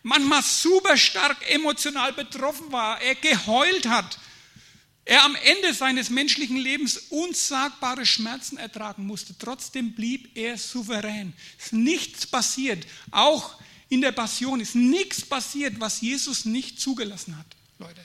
manchmal 0.02 0.42
super 0.42 0.96
stark 0.96 1.38
emotional 1.50 2.12
betroffen 2.12 2.70
war, 2.72 3.00
er 3.00 3.14
geheult 3.14 3.86
hat, 3.86 4.18
er 5.04 5.24
am 5.24 5.34
Ende 5.34 5.74
seines 5.74 6.10
menschlichen 6.10 6.56
Lebens 6.56 6.96
unsagbare 7.10 8.06
Schmerzen 8.06 8.56
ertragen 8.56 9.04
musste. 9.04 9.34
Trotzdem 9.36 9.94
blieb 9.94 10.36
er 10.36 10.56
souverän. 10.56 11.32
Es 11.58 11.66
ist 11.66 11.72
nichts 11.72 12.26
passiert, 12.26 12.86
auch 13.10 13.54
in 13.88 14.00
der 14.00 14.12
Passion 14.12 14.60
ist 14.60 14.74
nichts 14.74 15.22
passiert, 15.22 15.78
was 15.80 16.00
Jesus 16.00 16.44
nicht 16.44 16.80
zugelassen 16.80 17.36
hat, 17.36 17.46
Leute. 17.78 18.00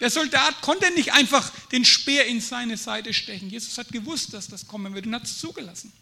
Der 0.00 0.10
Soldat 0.10 0.60
konnte 0.62 0.90
nicht 0.90 1.12
einfach 1.12 1.50
den 1.68 1.84
Speer 1.84 2.26
in 2.26 2.40
seine 2.40 2.76
Seite 2.76 3.14
stechen. 3.14 3.48
Jesus 3.48 3.78
hat 3.78 3.88
gewusst, 3.88 4.34
dass 4.34 4.48
das 4.48 4.66
kommen 4.66 4.94
wird 4.94 5.06
und 5.06 5.14
hat 5.14 5.24
es 5.24 5.38
zugelassen. 5.38 5.92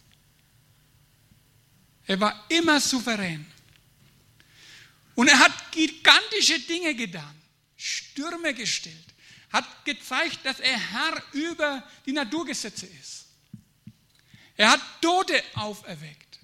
Er 2.07 2.19
war 2.21 2.45
immer 2.49 2.81
souverän. 2.81 3.47
Und 5.15 5.29
er 5.29 5.39
hat 5.39 5.73
gigantische 5.73 6.59
Dinge 6.61 6.95
getan, 6.95 7.41
Stürme 7.77 8.55
gestellt, 8.55 9.15
hat 9.53 9.85
gezeigt, 9.85 10.41
dass 10.45 10.61
er 10.61 10.79
Herr 10.79 11.23
über 11.33 11.89
die 12.05 12.13
Naturgesetze 12.13 12.87
ist. 12.87 13.27
Er 14.57 14.71
hat 14.71 14.81
Tote 15.01 15.43
auferweckt, 15.55 16.39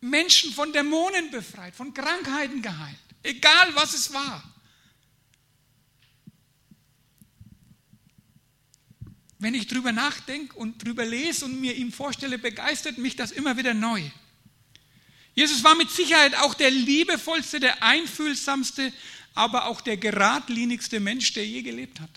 Menschen 0.00 0.52
von 0.52 0.72
Dämonen 0.72 1.30
befreit, 1.30 1.74
von 1.74 1.92
Krankheiten 1.92 2.62
geheilt, 2.62 2.98
egal 3.22 3.74
was 3.74 3.94
es 3.94 4.12
war. 4.12 4.42
wenn 9.38 9.54
ich 9.54 9.66
drüber 9.68 9.92
nachdenke 9.92 10.56
und 10.56 10.82
drüber 10.84 11.04
lese 11.04 11.44
und 11.44 11.60
mir 11.60 11.74
ihm 11.74 11.92
vorstelle, 11.92 12.38
begeistert 12.38 12.98
mich 12.98 13.16
das 13.16 13.30
immer 13.30 13.56
wieder 13.56 13.72
neu. 13.72 14.02
Jesus 15.38 15.62
war 15.62 15.76
mit 15.76 15.88
Sicherheit 15.88 16.34
auch 16.38 16.52
der 16.52 16.72
liebevollste, 16.72 17.60
der 17.60 17.80
einfühlsamste, 17.80 18.92
aber 19.34 19.66
auch 19.66 19.80
der 19.80 19.96
geradlinigste 19.96 20.98
Mensch, 20.98 21.32
der 21.32 21.46
je 21.46 21.62
gelebt 21.62 22.00
hat. 22.00 22.10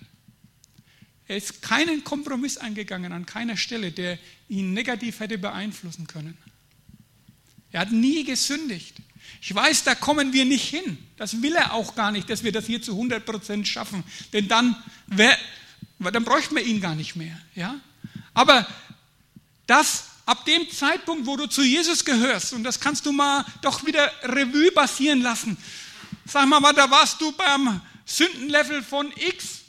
Er 1.27 1.37
ist 1.37 1.61
keinen 1.61 2.03
Kompromiss 2.03 2.57
eingegangen 2.57 3.13
an 3.13 3.27
keiner 3.27 3.57
Stelle, 3.57 3.91
der 3.91 4.17
ihn 4.49 4.73
negativ 4.73 5.19
hätte 5.19 5.37
beeinflussen 5.37 6.07
können. 6.07 6.35
Er 7.71 7.81
hat 7.81 7.91
nie 7.91 8.23
gesündigt. 8.23 8.95
Ich 9.39 9.53
weiß, 9.53 9.83
da 9.83 9.93
kommen 9.93 10.33
wir 10.33 10.45
nicht 10.45 10.67
hin. 10.67 10.97
Das 11.17 11.43
will 11.43 11.53
er 11.53 11.73
auch 11.73 11.93
gar 11.93 12.11
nicht, 12.11 12.27
dass 12.27 12.43
wir 12.43 12.51
das 12.51 12.65
hier 12.65 12.81
zu 12.81 12.93
100 12.93 13.23
Prozent 13.23 13.67
schaffen. 13.67 14.03
Denn 14.33 14.47
dann 14.47 14.75
weil 15.05 16.11
dann 16.11 16.25
bräuchten 16.25 16.55
wir 16.55 16.63
ihn 16.63 16.81
gar 16.81 16.95
nicht 16.95 17.15
mehr. 17.15 17.39
Ja? 17.53 17.79
Aber 18.33 18.65
das 19.67 20.10
ab 20.31 20.45
dem 20.45 20.69
Zeitpunkt, 20.71 21.25
wo 21.25 21.35
du 21.35 21.45
zu 21.45 21.61
Jesus 21.61 22.05
gehörst, 22.05 22.53
und 22.53 22.63
das 22.63 22.79
kannst 22.79 23.05
du 23.05 23.11
mal 23.11 23.45
doch 23.61 23.85
wieder 23.85 24.09
Revue 24.23 24.71
passieren 24.71 25.21
lassen. 25.21 25.57
Sag 26.25 26.47
mal, 26.47 26.61
da 26.71 26.89
warst 26.89 27.19
du 27.19 27.33
beim 27.33 27.81
Sündenlevel 28.05 28.81
von 28.81 29.11
X, 29.17 29.59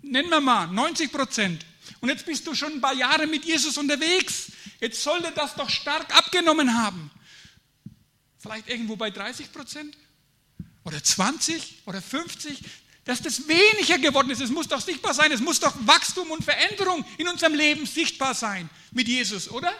nennen 0.00 0.30
wir 0.30 0.40
mal 0.40 0.68
90 0.68 1.10
Prozent. 1.10 1.66
Und 2.00 2.08
jetzt 2.08 2.24
bist 2.24 2.46
du 2.46 2.54
schon 2.54 2.74
ein 2.74 2.80
paar 2.80 2.94
Jahre 2.94 3.26
mit 3.26 3.44
Jesus 3.44 3.76
unterwegs. 3.76 4.52
Jetzt 4.80 5.02
sollte 5.02 5.32
das 5.34 5.56
doch 5.56 5.68
stark 5.68 6.16
abgenommen 6.16 6.80
haben. 6.80 7.10
Vielleicht 8.38 8.68
irgendwo 8.68 8.94
bei 8.94 9.10
30 9.10 9.52
Prozent? 9.52 9.96
Oder 10.84 11.02
20 11.02 11.82
oder 11.86 12.00
50? 12.00 12.62
dass 13.04 13.20
das 13.20 13.48
weniger 13.48 13.98
geworden 13.98 14.30
ist. 14.30 14.40
Es 14.40 14.50
muss 14.50 14.68
doch 14.68 14.80
sichtbar 14.80 15.12
sein. 15.12 15.32
Es 15.32 15.40
muss 15.40 15.58
doch 15.58 15.74
Wachstum 15.80 16.30
und 16.30 16.44
Veränderung 16.44 17.04
in 17.18 17.26
unserem 17.26 17.54
Leben 17.54 17.84
sichtbar 17.84 18.32
sein 18.32 18.70
mit 18.92 19.08
Jesus, 19.08 19.50
oder? 19.50 19.72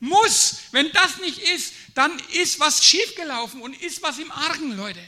Muss. 0.00 0.62
Wenn 0.72 0.90
das 0.92 1.18
nicht 1.18 1.38
ist, 1.38 1.74
dann 1.94 2.10
ist 2.32 2.58
was 2.58 2.84
schiefgelaufen 2.84 3.60
und 3.60 3.80
ist 3.82 4.02
was 4.02 4.18
im 4.18 4.32
Argen, 4.32 4.76
Leute. 4.76 5.00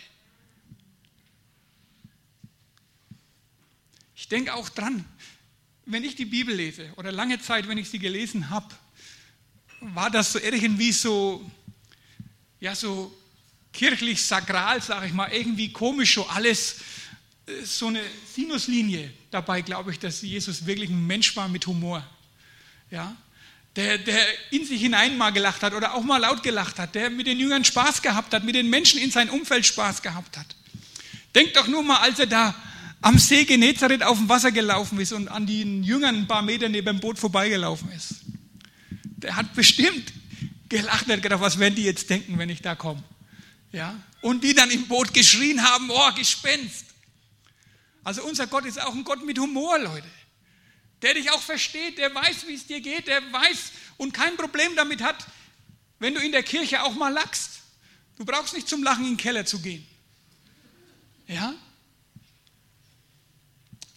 Ich 4.15 4.29
denke 4.29 4.55
auch 4.55 4.69
dran, 4.69 5.05
wenn 5.87 6.05
ich 6.05 6.15
die 6.15 6.27
Bibel 6.27 6.55
lese 6.55 6.93
oder 6.97 7.11
lange 7.11 7.41
Zeit, 7.41 7.67
wenn 7.67 7.79
ich 7.79 7.89
sie 7.89 7.99
gelesen 7.99 8.51
habe, 8.51 8.73
war 9.81 10.11
das 10.11 10.33
so 10.33 10.39
irgendwie 10.39 10.93
so, 10.93 11.51
ja, 12.61 12.75
so 12.75 13.13
kirchlich 13.73 14.23
sakral, 14.23 14.81
sage 14.81 15.07
ich 15.07 15.13
mal, 15.13 15.33
irgendwie 15.33 15.73
komisch 15.73 16.15
so 16.15 16.27
alles, 16.27 16.77
äh, 17.47 17.65
so 17.65 17.89
eine 17.89 18.03
Sinuslinie. 18.33 19.13
Dabei 19.31 19.63
glaube 19.63 19.91
ich, 19.91 19.99
dass 19.99 20.23
Jesus 20.23 20.67
wirklich 20.67 20.91
ein 20.91 21.07
Mensch 21.07 21.35
war 21.35 21.49
mit 21.49 21.67
Humor. 21.67 22.07
Ja? 22.91 23.17
Der, 23.77 23.97
der 23.97 24.19
in 24.51 24.67
sich 24.67 24.83
hinein 24.83 25.17
mal 25.17 25.31
gelacht 25.31 25.63
hat 25.63 25.73
oder 25.73 25.95
auch 25.95 26.03
mal 26.03 26.19
laut 26.19 26.43
gelacht 26.43 26.79
hat, 26.79 26.95
der 26.95 27.09
mit 27.09 27.27
den 27.27 27.39
Jüngern 27.39 27.65
Spaß 27.65 28.03
gehabt 28.03 28.35
hat, 28.35 28.45
mit 28.45 28.55
den 28.55 28.69
Menschen 28.69 29.01
in 29.01 29.11
seinem 29.11 29.31
Umfeld 29.31 29.65
Spaß 29.65 30.03
gehabt 30.03 30.37
hat. 30.37 30.55
Denkt 31.35 31.57
doch 31.57 31.67
nur 31.67 31.83
mal, 31.83 31.97
als 32.01 32.19
er 32.19 32.27
da 32.27 32.55
am 33.01 33.19
See 33.19 33.45
Genezareth 33.45 34.03
auf 34.03 34.19
dem 34.19 34.29
Wasser 34.29 34.53
gelaufen 34.53 35.01
ist 35.01 35.13
und 35.13 35.29
an 35.29 35.47
den 35.47 35.83
Jüngern 35.83 36.17
ein 36.17 36.27
paar 36.27 36.43
Meter 36.43 36.69
neben 36.69 36.87
dem 36.87 37.01
Boot 37.01 37.19
vorbeigelaufen 37.19 37.91
ist. 37.93 38.17
Der 39.01 39.37
hat 39.37 39.55
bestimmt 39.55 40.13
gelacht, 40.69 41.09
hat 41.09 41.23
gedacht, 41.23 41.41
was 41.41 41.59
werden 41.59 41.75
die 41.75 41.85
jetzt 41.85 42.11
denken, 42.11 42.39
wenn 42.39 42.51
ich 42.51 42.63
da 42.63 42.75
komme? 42.75 43.03
Ja? 43.73 43.99
Und 44.21 44.45
die 44.45 44.55
dann 44.55 44.71
im 44.71 44.87
Boot 44.87 45.13
geschrien 45.15 45.63
haben, 45.63 45.91
oh, 45.91 46.13
Gespenst. 46.15 46.87
Also 48.05 48.23
unser 48.23 48.47
Gott 48.47 48.65
ist 48.65 48.81
auch 48.81 48.95
ein 48.95 49.05
Gott 49.05 49.25
mit 49.25 49.39
Humor, 49.39 49.79
Leute. 49.79 50.07
Der 51.03 51.15
dich 51.15 51.31
auch 51.31 51.43
versteht, 51.43 51.99
der 51.99 52.15
weiß, 52.15 52.47
wie 52.47 52.55
es 52.55 52.67
dir 52.67 52.81
geht, 52.81 53.09
der 53.09 53.21
weiß 53.33 53.73
und 53.97 54.13
kein 54.13 54.37
Problem 54.37 54.75
damit 54.77 55.03
hat, 55.03 55.27
wenn 55.99 56.15
du 56.15 56.21
in 56.21 56.33
der 56.33 56.43
Kirche 56.43 56.83
auch 56.83 56.95
mal 56.95 57.13
lachst. 57.13 57.61
Du 58.17 58.25
brauchst 58.25 58.55
nicht 58.55 58.69
zum 58.69 58.83
Lachen 58.83 59.05
in 59.05 59.13
den 59.13 59.17
Keller 59.17 59.45
zu 59.45 59.61
gehen. 59.61 59.87
Ja? 61.27 61.55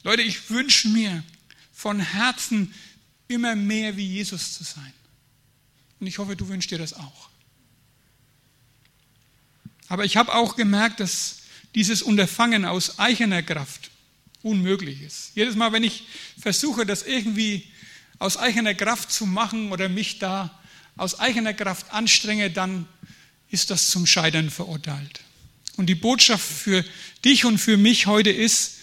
Leute, 0.03 0.21
ich 0.21 0.49
wünsche 0.49 0.87
mir 0.89 1.23
von 1.73 1.99
Herzen 1.99 2.73
immer 3.27 3.55
mehr 3.55 3.97
wie 3.97 4.07
Jesus 4.07 4.53
zu 4.53 4.63
sein. 4.63 4.93
Und 5.99 6.07
ich 6.07 6.17
hoffe, 6.17 6.35
du 6.35 6.47
wünschst 6.47 6.71
dir 6.71 6.77
das 6.77 6.93
auch. 6.93 7.29
Aber 9.87 10.05
ich 10.05 10.17
habe 10.17 10.33
auch 10.33 10.55
gemerkt, 10.55 10.99
dass 10.99 11.39
dieses 11.75 12.01
Unterfangen 12.01 12.65
aus 12.65 12.99
eigener 12.99 13.43
Kraft 13.43 13.91
unmöglich 14.45 15.01
ist. 15.01 15.31
Jedes 15.33 15.55
Mal, 15.55 15.73
wenn 15.73 15.83
ich 15.83 16.03
versuche, 16.39 16.85
das 16.85 17.01
irgendwie 17.03 17.63
aus 18.19 18.37
eigener 18.37 18.75
Kraft 18.75 19.11
zu 19.11 19.25
machen 19.25 19.71
oder 19.71 19.89
mich 19.89 20.19
da 20.19 20.57
aus 20.97 21.19
eigener 21.19 21.53
Kraft 21.53 21.91
anstrenge, 21.91 22.51
dann 22.51 22.87
ist 23.49 23.71
das 23.71 23.89
zum 23.89 24.05
Scheitern 24.05 24.51
verurteilt. 24.51 25.21
Und 25.77 25.87
die 25.87 25.95
Botschaft 25.95 26.45
für 26.45 26.85
dich 27.25 27.43
und 27.43 27.57
für 27.57 27.75
mich 27.75 28.05
heute 28.05 28.29
ist, 28.29 28.75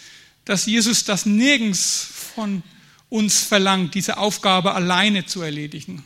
dass 0.45 0.67
Jesus 0.67 1.05
das 1.05 1.27
nirgends 1.27 2.09
von 2.35 2.65
uns 3.09 3.43
verlangt, 3.43 3.95
diese 3.95 4.17
Aufgabe 4.17 4.75
alleine 4.75 5.27
zu 5.27 5.43
erledigen. 5.43 6.03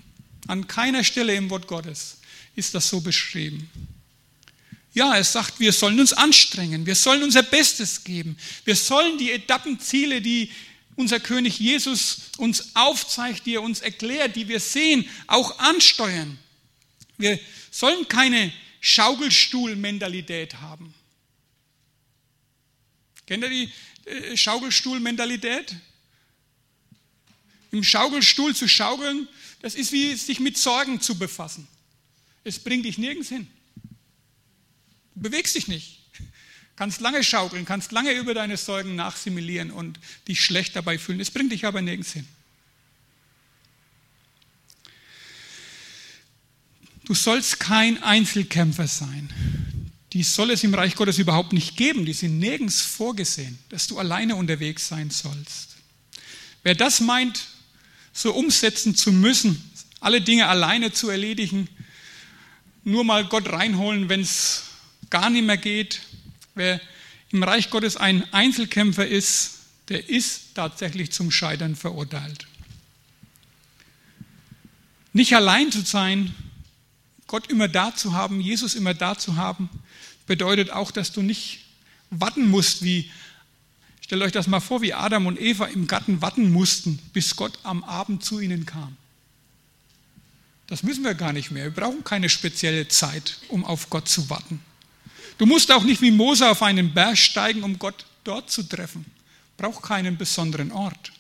An 0.48 0.68
keiner 0.68 1.02
Stelle 1.02 1.34
im 1.34 1.48
Wort 1.48 1.66
Gottes 1.66 2.18
ist 2.56 2.74
das 2.74 2.88
so 2.88 3.00
beschrieben. 3.00 3.70
Ja, 4.96 5.14
es 5.18 5.32
sagt, 5.32 5.60
wir 5.60 5.74
sollen 5.74 6.00
uns 6.00 6.14
anstrengen, 6.14 6.86
wir 6.86 6.94
sollen 6.94 7.22
unser 7.22 7.42
Bestes 7.42 8.02
geben, 8.02 8.38
wir 8.64 8.74
sollen 8.74 9.18
die 9.18 9.30
Etappenziele, 9.30 10.22
die 10.22 10.50
unser 10.94 11.20
König 11.20 11.58
Jesus 11.58 12.30
uns 12.38 12.74
aufzeigt, 12.74 13.44
die 13.44 13.56
er 13.56 13.62
uns 13.62 13.80
erklärt, 13.80 14.36
die 14.36 14.48
wir 14.48 14.58
sehen, 14.58 15.06
auch 15.26 15.58
ansteuern. 15.58 16.38
Wir 17.18 17.38
sollen 17.70 18.08
keine 18.08 18.50
Schaukelstuhlmentalität 18.80 20.62
haben. 20.62 20.94
Kennt 23.26 23.44
ihr 23.44 23.50
die 23.50 23.72
äh, 24.10 24.34
Schaukelstuhlmentalität? 24.34 25.76
Im 27.70 27.84
Schaukelstuhl 27.84 28.56
zu 28.56 28.66
schaukeln, 28.66 29.28
das 29.60 29.74
ist 29.74 29.92
wie 29.92 30.14
sich 30.14 30.40
mit 30.40 30.56
Sorgen 30.56 31.02
zu 31.02 31.18
befassen. 31.18 31.68
Es 32.44 32.58
bringt 32.58 32.86
dich 32.86 32.96
nirgends 32.96 33.28
hin. 33.28 33.46
Bewegst 35.16 35.56
dich 35.56 35.66
nicht. 35.66 35.98
Kannst 36.76 37.00
lange 37.00 37.24
schaukeln, 37.24 37.64
kannst 37.64 37.90
lange 37.90 38.12
über 38.12 38.34
deine 38.34 38.58
Sorgen 38.58 38.96
nachsimilieren 38.96 39.70
und 39.70 39.98
dich 40.28 40.44
schlecht 40.44 40.76
dabei 40.76 40.98
fühlen. 40.98 41.20
Es 41.20 41.30
bringt 41.30 41.50
dich 41.50 41.64
aber 41.64 41.80
nirgends 41.80 42.12
hin. 42.12 42.28
Du 47.06 47.14
sollst 47.14 47.60
kein 47.60 48.02
Einzelkämpfer 48.02 48.86
sein. 48.86 49.30
Die 50.12 50.22
soll 50.22 50.50
es 50.50 50.64
im 50.64 50.74
Reich 50.74 50.96
Gottes 50.96 51.18
überhaupt 51.18 51.52
nicht 51.52 51.76
geben. 51.76 52.04
Die 52.04 52.12
sind 52.12 52.38
nirgends 52.38 52.82
vorgesehen, 52.82 53.58
dass 53.70 53.86
du 53.86 53.98
alleine 53.98 54.36
unterwegs 54.36 54.88
sein 54.88 55.10
sollst. 55.10 55.76
Wer 56.62 56.74
das 56.74 57.00
meint, 57.00 57.46
so 58.12 58.34
umsetzen 58.34 58.94
zu 58.94 59.12
müssen, 59.12 59.70
alle 60.00 60.20
Dinge 60.20 60.48
alleine 60.48 60.92
zu 60.92 61.08
erledigen, 61.08 61.68
nur 62.84 63.04
mal 63.04 63.24
Gott 63.24 63.48
reinholen, 63.48 64.08
wenn 64.08 64.20
es 64.20 64.65
gar 65.10 65.30
nicht 65.30 65.44
mehr 65.44 65.56
geht, 65.56 66.00
Wer 66.56 66.80
im 67.32 67.42
Reich 67.42 67.68
Gottes 67.68 67.98
ein 67.98 68.32
Einzelkämpfer 68.32 69.06
ist, 69.06 69.58
der 69.90 70.08
ist 70.08 70.54
tatsächlich 70.54 71.12
zum 71.12 71.30
Scheitern 71.30 71.76
verurteilt. 71.76 72.46
Nicht 75.12 75.34
allein 75.36 75.70
zu 75.70 75.82
sein, 75.82 76.34
Gott 77.26 77.48
immer 77.50 77.68
da 77.68 77.94
zu 77.94 78.14
haben, 78.14 78.40
Jesus 78.40 78.74
immer 78.74 78.94
da 78.94 79.18
zu 79.18 79.36
haben, 79.36 79.68
bedeutet 80.26 80.70
auch, 80.70 80.90
dass 80.90 81.12
du 81.12 81.20
nicht 81.20 81.66
warten 82.08 82.48
musst, 82.48 82.82
wie, 82.82 83.10
stellt 84.00 84.22
euch 84.22 84.32
das 84.32 84.46
mal 84.46 84.60
vor, 84.60 84.80
wie 84.80 84.94
Adam 84.94 85.26
und 85.26 85.38
Eva 85.38 85.66
im 85.66 85.86
Garten 85.86 86.22
warten 86.22 86.50
mussten, 86.50 86.98
bis 87.12 87.36
Gott 87.36 87.58
am 87.64 87.84
Abend 87.84 88.24
zu 88.24 88.40
ihnen 88.40 88.64
kam. 88.64 88.96
Das 90.68 90.82
müssen 90.82 91.04
wir 91.04 91.14
gar 91.14 91.34
nicht 91.34 91.50
mehr. 91.50 91.64
Wir 91.64 91.70
brauchen 91.70 92.02
keine 92.02 92.30
spezielle 92.30 92.88
Zeit, 92.88 93.38
um 93.48 93.62
auf 93.64 93.90
Gott 93.90 94.08
zu 94.08 94.30
warten. 94.30 94.62
Du 95.38 95.46
musst 95.46 95.70
auch 95.70 95.84
nicht 95.84 96.00
wie 96.00 96.10
Mose 96.10 96.48
auf 96.48 96.62
einen 96.62 96.94
Berg 96.94 97.18
steigen, 97.18 97.62
um 97.62 97.78
Gott 97.78 98.06
dort 98.24 98.50
zu 98.50 98.62
treffen. 98.62 99.04
Braucht 99.56 99.82
keinen 99.82 100.16
besonderen 100.16 100.72
Ort. 100.72 101.12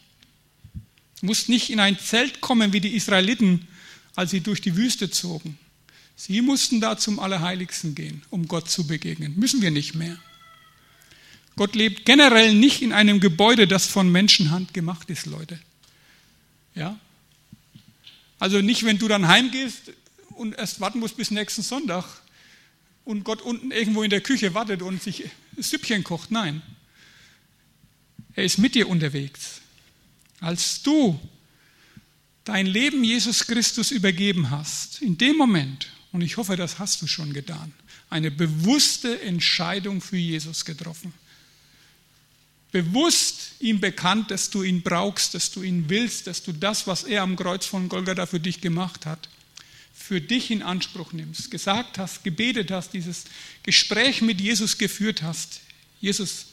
Du 1.20 1.26
musst 1.26 1.48
nicht 1.48 1.70
in 1.70 1.80
ein 1.80 1.98
Zelt 1.98 2.40
kommen 2.40 2.72
wie 2.72 2.80
die 2.80 2.94
Israeliten, 2.94 3.66
als 4.14 4.30
sie 4.30 4.40
durch 4.40 4.60
die 4.60 4.76
Wüste 4.76 5.10
zogen. 5.10 5.58
Sie 6.16 6.40
mussten 6.40 6.80
da 6.80 6.96
zum 6.96 7.18
Allerheiligsten 7.18 7.94
gehen, 7.94 8.22
um 8.30 8.48
Gott 8.48 8.70
zu 8.70 8.86
begegnen. 8.86 9.34
Müssen 9.36 9.60
wir 9.60 9.70
nicht 9.70 9.94
mehr. 9.94 10.18
Gott 11.56 11.74
lebt 11.74 12.04
generell 12.04 12.54
nicht 12.54 12.82
in 12.82 12.92
einem 12.92 13.20
Gebäude, 13.20 13.66
das 13.66 13.86
von 13.86 14.10
Menschenhand 14.10 14.74
gemacht 14.74 15.08
ist, 15.10 15.26
Leute. 15.26 15.58
Ja? 16.74 16.98
Also 18.38 18.60
nicht, 18.60 18.84
wenn 18.84 18.98
du 18.98 19.08
dann 19.08 19.28
heimgehst 19.28 19.92
und 20.30 20.54
erst 20.56 20.80
warten 20.80 21.00
musst 21.00 21.16
bis 21.16 21.30
nächsten 21.30 21.62
Sonntag, 21.62 22.04
und 23.06 23.22
Gott 23.22 23.40
unten 23.40 23.70
irgendwo 23.70 24.02
in 24.02 24.10
der 24.10 24.20
Küche 24.20 24.52
wartet 24.52 24.82
und 24.82 25.00
sich 25.00 25.30
Süppchen 25.56 26.04
kocht. 26.04 26.32
Nein. 26.32 26.60
Er 28.34 28.44
ist 28.44 28.58
mit 28.58 28.74
dir 28.74 28.88
unterwegs. 28.88 29.60
Als 30.40 30.82
du 30.82 31.18
dein 32.44 32.66
Leben 32.66 33.04
Jesus 33.04 33.46
Christus 33.46 33.92
übergeben 33.92 34.50
hast, 34.50 35.00
in 35.00 35.16
dem 35.16 35.36
Moment, 35.36 35.88
und 36.10 36.20
ich 36.20 36.36
hoffe, 36.36 36.56
das 36.56 36.80
hast 36.80 37.00
du 37.00 37.06
schon 37.06 37.32
getan, 37.32 37.72
eine 38.10 38.32
bewusste 38.32 39.20
Entscheidung 39.22 40.00
für 40.00 40.16
Jesus 40.16 40.64
getroffen. 40.64 41.14
Bewusst 42.72 43.52
ihm 43.60 43.80
bekannt, 43.80 44.32
dass 44.32 44.50
du 44.50 44.64
ihn 44.64 44.82
brauchst, 44.82 45.32
dass 45.34 45.52
du 45.52 45.62
ihn 45.62 45.88
willst, 45.88 46.26
dass 46.26 46.42
du 46.42 46.52
das, 46.52 46.88
was 46.88 47.04
er 47.04 47.22
am 47.22 47.36
Kreuz 47.36 47.66
von 47.66 47.88
Golgatha 47.88 48.26
für 48.26 48.40
dich 48.40 48.60
gemacht 48.60 49.06
hat, 49.06 49.28
für 49.96 50.20
dich 50.20 50.50
in 50.50 50.62
Anspruch 50.62 51.12
nimmst, 51.12 51.50
gesagt 51.50 51.98
hast, 51.98 52.22
gebetet 52.22 52.70
hast, 52.70 52.92
dieses 52.92 53.24
Gespräch 53.62 54.22
mit 54.22 54.40
Jesus 54.40 54.78
geführt 54.78 55.22
hast. 55.22 55.60
Jesus, 56.00 56.46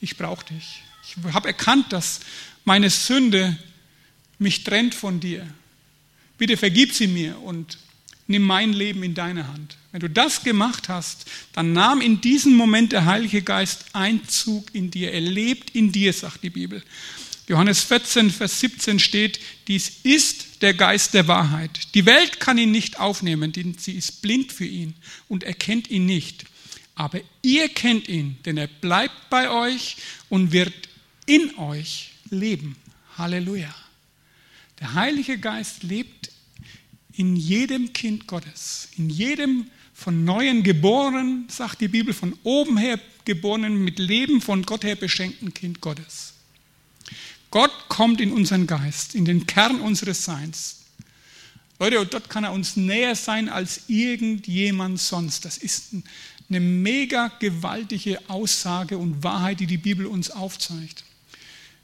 ich 0.00 0.16
brauche 0.16 0.44
dich. 0.46 0.82
Ich 1.04 1.16
habe 1.32 1.48
erkannt, 1.48 1.92
dass 1.92 2.20
meine 2.64 2.90
Sünde 2.90 3.58
mich 4.38 4.62
trennt 4.62 4.94
von 4.94 5.18
dir. 5.18 5.46
Bitte 6.38 6.56
vergib 6.56 6.94
sie 6.94 7.08
mir 7.08 7.38
und 7.40 7.78
nimm 8.28 8.42
mein 8.42 8.72
Leben 8.72 9.02
in 9.02 9.14
deine 9.14 9.48
Hand. 9.48 9.76
Wenn 9.90 10.00
du 10.00 10.08
das 10.08 10.44
gemacht 10.44 10.88
hast, 10.88 11.26
dann 11.52 11.72
nahm 11.72 12.00
in 12.00 12.20
diesem 12.20 12.54
Moment 12.54 12.92
der 12.92 13.06
Heilige 13.06 13.42
Geist 13.42 13.86
Einzug 13.92 14.72
in 14.72 14.90
dir. 14.90 15.12
Er 15.12 15.20
lebt 15.20 15.70
in 15.70 15.90
dir, 15.90 16.12
sagt 16.12 16.44
die 16.44 16.50
Bibel. 16.50 16.82
Johannes 17.50 17.82
14, 17.82 18.30
Vers 18.30 18.60
17 18.60 19.00
steht, 19.00 19.40
dies 19.66 19.90
ist 20.04 20.62
der 20.62 20.72
Geist 20.72 21.14
der 21.14 21.26
Wahrheit. 21.26 21.96
Die 21.96 22.06
Welt 22.06 22.38
kann 22.38 22.58
ihn 22.58 22.70
nicht 22.70 23.00
aufnehmen, 23.00 23.50
denn 23.50 23.76
sie 23.76 23.94
ist 23.94 24.22
blind 24.22 24.52
für 24.52 24.66
ihn 24.66 24.94
und 25.26 25.42
erkennt 25.42 25.90
ihn 25.90 26.06
nicht. 26.06 26.44
Aber 26.94 27.18
ihr 27.42 27.68
kennt 27.68 28.06
ihn, 28.06 28.36
denn 28.44 28.56
er 28.56 28.68
bleibt 28.68 29.30
bei 29.30 29.50
euch 29.50 29.96
und 30.28 30.52
wird 30.52 30.72
in 31.26 31.58
euch 31.58 32.12
leben. 32.30 32.76
Halleluja. 33.18 33.74
Der 34.78 34.94
Heilige 34.94 35.36
Geist 35.36 35.82
lebt 35.82 36.30
in 37.14 37.34
jedem 37.34 37.92
Kind 37.92 38.28
Gottes, 38.28 38.90
in 38.96 39.10
jedem 39.10 39.68
von 39.92 40.24
Neuem 40.24 40.62
geboren, 40.62 41.46
sagt 41.48 41.80
die 41.80 41.88
Bibel, 41.88 42.14
von 42.14 42.38
oben 42.44 42.76
her 42.76 43.00
geborenen, 43.24 43.82
mit 43.82 43.98
Leben 43.98 44.40
von 44.40 44.62
Gott 44.62 44.84
her 44.84 44.94
beschenkten 44.94 45.52
Kind 45.52 45.80
Gottes. 45.80 46.34
Gott 47.50 47.72
kommt 47.88 48.20
in 48.20 48.32
unseren 48.32 48.66
Geist, 48.66 49.14
in 49.14 49.24
den 49.24 49.46
Kern 49.46 49.80
unseres 49.80 50.24
Seins. 50.24 50.76
Leute, 51.78 51.98
und 51.98 52.12
dort 52.12 52.28
kann 52.28 52.44
er 52.44 52.52
uns 52.52 52.76
näher 52.76 53.16
sein 53.16 53.48
als 53.48 53.82
irgendjemand 53.88 55.00
sonst. 55.00 55.44
Das 55.44 55.56
ist 55.56 55.94
eine 56.48 56.60
mega 56.60 57.28
gewaltige 57.40 58.20
Aussage 58.28 58.98
und 58.98 59.22
Wahrheit, 59.22 59.60
die 59.60 59.66
die 59.66 59.78
Bibel 59.78 60.06
uns 60.06 60.30
aufzeigt. 60.30 61.04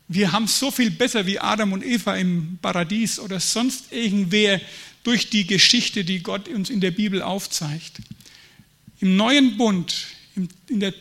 Wir 0.08 0.32
haben 0.32 0.46
so 0.46 0.70
viel 0.70 0.90
besser 0.90 1.26
wie 1.26 1.40
Adam 1.40 1.72
und 1.72 1.84
Eva 1.84 2.14
im 2.14 2.58
Paradies 2.62 3.18
oder 3.18 3.40
sonst 3.40 3.90
irgendwer 3.90 4.60
durch 5.02 5.30
die 5.30 5.46
Geschichte, 5.46 6.04
die 6.04 6.22
Gott 6.22 6.48
uns 6.48 6.70
in 6.70 6.80
der 6.80 6.90
Bibel 6.92 7.22
aufzeigt. 7.22 8.00
Im 9.00 9.16
neuen 9.16 9.56
Bund, 9.56 10.06
im, 10.36 10.48
der, 10.68 10.94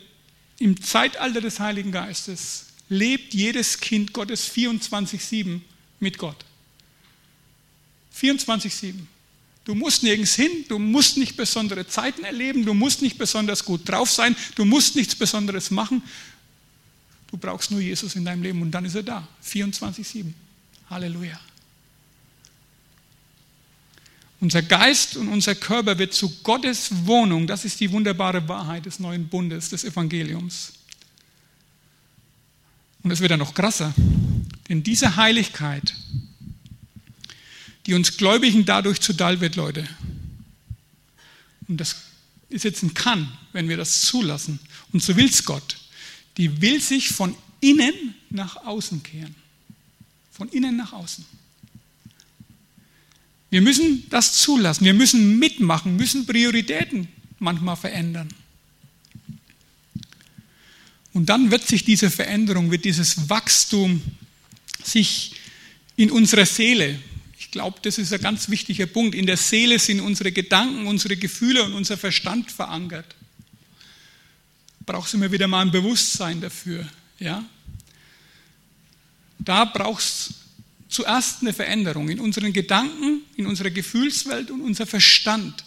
im 0.57 0.81
Zeitalter 0.81 1.41
des 1.41 1.59
Heiligen 1.59 1.91
Geistes, 1.91 2.67
lebt 2.89 3.33
jedes 3.33 3.79
Kind 3.79 4.13
Gottes 4.13 4.49
24-7 4.51 5.61
mit 5.99 6.17
Gott. 6.17 6.45
24-7. 8.19 8.93
Du 9.65 9.73
musst 9.73 10.03
nirgends 10.03 10.35
hin, 10.35 10.65
du 10.69 10.77
musst 10.77 11.17
nicht 11.17 11.35
besondere 11.35 11.87
Zeiten 11.87 12.23
erleben, 12.23 12.65
du 12.65 12.75
musst 12.75 13.01
nicht 13.01 13.17
besonders 13.17 13.65
gut 13.65 13.89
drauf 13.89 14.11
sein, 14.11 14.35
du 14.55 14.63
musst 14.63 14.95
nichts 14.95 15.15
Besonderes 15.15 15.71
machen. 15.71 16.03
Du 17.31 17.37
brauchst 17.37 17.71
nur 17.71 17.81
Jesus 17.81 18.15
in 18.15 18.23
deinem 18.23 18.43
Leben 18.43 18.61
und 18.61 18.71
dann 18.71 18.85
ist 18.85 18.95
er 18.95 19.03
da. 19.03 19.27
24-7. 19.43 20.31
Halleluja. 20.89 21.39
Unser 24.39 24.61
Geist 24.61 25.17
und 25.17 25.29
unser 25.29 25.55
Körper 25.55 25.97
wird 25.97 26.13
zu 26.13 26.29
Gottes 26.43 26.89
Wohnung. 27.05 27.47
Das 27.47 27.65
ist 27.65 27.79
die 27.79 27.91
wunderbare 27.91 28.47
Wahrheit 28.47 28.85
des 28.85 28.99
neuen 28.99 29.27
Bundes, 29.27 29.69
des 29.69 29.83
Evangeliums. 29.83 30.73
Und 33.05 33.11
es 33.11 33.19
wird 33.19 33.29
dann 33.29 33.39
noch 33.39 33.53
krasser. 33.53 33.93
Denn 34.67 34.81
diese 34.81 35.15
Heiligkeit, 35.15 35.93
die 37.85 37.93
uns 37.93 38.17
Gläubigen 38.17 38.65
dadurch 38.65 38.99
zuteil 38.99 39.41
wird, 39.41 39.55
Leute, 39.55 39.87
und 41.67 41.77
das 41.77 41.97
ist 42.49 42.65
jetzt 42.65 42.81
ein 42.81 42.95
Kann, 42.95 43.31
wenn 43.53 43.69
wir 43.69 43.77
das 43.77 44.01
zulassen, 44.01 44.59
und 44.91 45.03
so 45.03 45.15
will 45.15 45.29
es 45.29 45.45
Gott, 45.45 45.77
die 46.37 46.61
will 46.63 46.81
sich 46.81 47.09
von 47.09 47.35
innen 47.59 48.15
nach 48.31 48.55
außen 48.65 49.03
kehren. 49.03 49.35
Von 50.31 50.49
innen 50.49 50.75
nach 50.75 50.91
außen. 50.91 51.23
Wir 53.51 53.61
müssen 53.61 54.09
das 54.09 54.33
zulassen, 54.33 54.83
wir 54.83 54.95
müssen 54.95 55.37
mitmachen, 55.37 55.95
müssen 55.95 56.25
Prioritäten 56.25 57.07
manchmal 57.37 57.75
verändern. 57.75 58.29
Und 61.15 61.27
dann 61.27 61.49
wird 61.49 61.65
sich 61.65 61.85
diese 61.85 62.11
Veränderung, 62.11 62.71
wird 62.71 62.83
dieses 62.83 63.29
Wachstum 63.29 64.01
sich 64.83 65.31
in 65.95 66.11
unserer 66.11 66.45
Seele, 66.45 66.99
ich 67.39 67.51
glaube, 67.51 67.79
das 67.83 67.97
ist 67.97 68.11
ein 68.11 68.19
ganz 68.19 68.49
wichtiger 68.49 68.85
Punkt, 68.85 69.15
in 69.15 69.25
der 69.25 69.37
Seele 69.37 69.79
sind 69.79 70.01
unsere 70.01 70.33
Gedanken, 70.33 70.87
unsere 70.87 71.15
Gefühle 71.15 71.63
und 71.63 71.71
unser 71.71 71.95
Verstand 71.95 72.51
verankert. 72.51 73.15
Brauchst 74.85 75.13
du 75.13 75.17
immer 75.17 75.31
wieder 75.31 75.47
mal 75.47 75.61
ein 75.61 75.71
Bewusstsein 75.71 76.41
dafür. 76.41 76.85
Ja? 77.17 77.45
Da 79.39 79.63
brauchst 79.63 80.33
zuerst 80.89 81.43
eine 81.43 81.53
Veränderung 81.53 82.09
in 82.09 82.19
unseren 82.19 82.51
Gedanken, 82.51 83.21
in 83.37 83.47
unserer 83.47 83.69
Gefühlswelt 83.69 84.51
und 84.51 84.59
unser 84.59 84.85
Verstand 84.85 85.63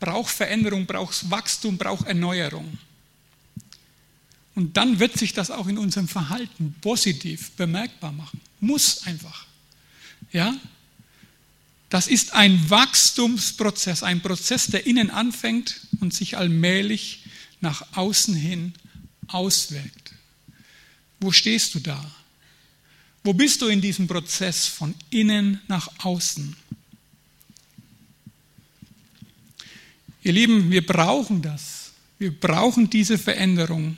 braucht 0.00 0.34
Veränderung, 0.34 0.86
braucht 0.86 1.30
Wachstum, 1.30 1.78
braucht 1.78 2.08
Erneuerung. 2.08 2.78
Und 4.58 4.76
dann 4.76 4.98
wird 4.98 5.16
sich 5.16 5.34
das 5.34 5.52
auch 5.52 5.68
in 5.68 5.78
unserem 5.78 6.08
Verhalten 6.08 6.74
positiv 6.80 7.52
bemerkbar 7.52 8.10
machen. 8.10 8.40
Muss 8.58 9.06
einfach. 9.06 9.46
Ja? 10.32 10.52
Das 11.90 12.08
ist 12.08 12.32
ein 12.32 12.68
Wachstumsprozess, 12.68 14.02
ein 14.02 14.20
Prozess, 14.20 14.66
der 14.66 14.84
innen 14.84 15.10
anfängt 15.10 15.82
und 16.00 16.12
sich 16.12 16.36
allmählich 16.36 17.22
nach 17.60 17.96
außen 17.96 18.34
hin 18.34 18.72
auswirkt. 19.28 20.12
Wo 21.20 21.30
stehst 21.30 21.76
du 21.76 21.78
da? 21.78 22.04
Wo 23.22 23.34
bist 23.34 23.62
du 23.62 23.68
in 23.68 23.80
diesem 23.80 24.08
Prozess 24.08 24.66
von 24.66 24.92
innen 25.10 25.60
nach 25.68 25.88
außen? 25.98 26.56
Ihr 30.24 30.32
Lieben, 30.32 30.68
wir 30.68 30.84
brauchen 30.84 31.42
das. 31.42 31.92
Wir 32.18 32.36
brauchen 32.36 32.90
diese 32.90 33.18
Veränderung. 33.18 33.96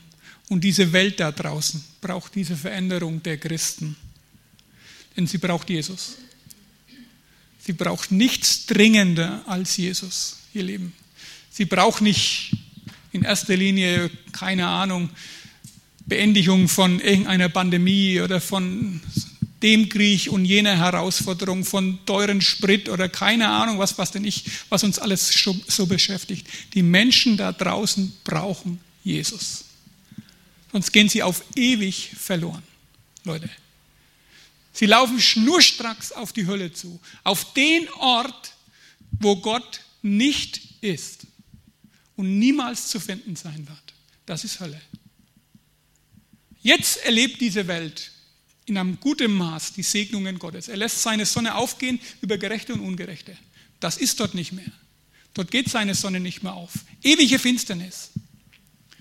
Und 0.50 0.64
diese 0.64 0.92
Welt 0.92 1.20
da 1.20 1.30
draußen 1.30 1.82
braucht 2.00 2.34
diese 2.34 2.56
Veränderung 2.56 3.22
der 3.22 3.38
Christen. 3.38 3.96
Denn 5.16 5.28
sie 5.28 5.38
braucht 5.38 5.70
Jesus. 5.70 6.16
Sie 7.60 7.72
braucht 7.72 8.10
nichts 8.10 8.66
dringender 8.66 9.44
als 9.46 9.76
Jesus, 9.76 10.38
ihr 10.52 10.64
Lieben. 10.64 10.92
Sie 11.52 11.66
braucht 11.66 12.02
nicht 12.02 12.52
in 13.12 13.22
erster 13.22 13.56
Linie, 13.56 14.10
keine 14.32 14.66
Ahnung, 14.66 15.10
Beendigung 16.06 16.68
von 16.68 16.98
irgendeiner 16.98 17.48
Pandemie 17.48 18.20
oder 18.20 18.40
von 18.40 19.00
dem 19.62 19.88
Krieg 19.88 20.32
und 20.32 20.46
jener 20.46 20.76
Herausforderung 20.76 21.64
von 21.64 22.00
teuren 22.06 22.40
Sprit 22.40 22.88
oder 22.88 23.08
keine 23.08 23.48
Ahnung, 23.48 23.78
was, 23.78 23.98
was 23.98 24.10
denn 24.10 24.24
ich, 24.24 24.46
was 24.68 24.82
uns 24.82 24.98
alles 24.98 25.32
so 25.68 25.86
beschäftigt. 25.86 26.48
Die 26.74 26.82
Menschen 26.82 27.36
da 27.36 27.52
draußen 27.52 28.12
brauchen 28.24 28.80
Jesus. 29.04 29.69
Sonst 30.72 30.92
gehen 30.92 31.08
sie 31.08 31.22
auf 31.22 31.42
ewig 31.56 32.10
verloren, 32.16 32.62
Leute. 33.24 33.50
Sie 34.72 34.86
laufen 34.86 35.20
schnurstracks 35.20 36.12
auf 36.12 36.32
die 36.32 36.46
Hölle 36.46 36.72
zu, 36.72 37.00
auf 37.24 37.52
den 37.54 37.88
Ort, 37.94 38.54
wo 39.10 39.36
Gott 39.36 39.80
nicht 40.02 40.60
ist 40.80 41.26
und 42.16 42.38
niemals 42.38 42.88
zu 42.88 43.00
finden 43.00 43.34
sein 43.36 43.66
wird. 43.68 43.94
Das 44.26 44.44
ist 44.44 44.60
Hölle. 44.60 44.80
Jetzt 46.62 46.98
erlebt 46.98 47.40
diese 47.40 47.66
Welt 47.66 48.12
in 48.66 48.78
einem 48.78 49.00
guten 49.00 49.32
Maß 49.32 49.72
die 49.72 49.82
Segnungen 49.82 50.38
Gottes. 50.38 50.68
Er 50.68 50.76
lässt 50.76 51.02
seine 51.02 51.26
Sonne 51.26 51.54
aufgehen 51.54 51.98
über 52.20 52.38
Gerechte 52.38 52.72
und 52.74 52.80
Ungerechte. 52.80 53.36
Das 53.80 53.96
ist 53.96 54.20
dort 54.20 54.34
nicht 54.34 54.52
mehr. 54.52 54.70
Dort 55.34 55.50
geht 55.50 55.68
seine 55.68 55.94
Sonne 55.94 56.20
nicht 56.20 56.42
mehr 56.42 56.54
auf. 56.54 56.72
Ewige 57.02 57.38
Finsternis. 57.38 58.10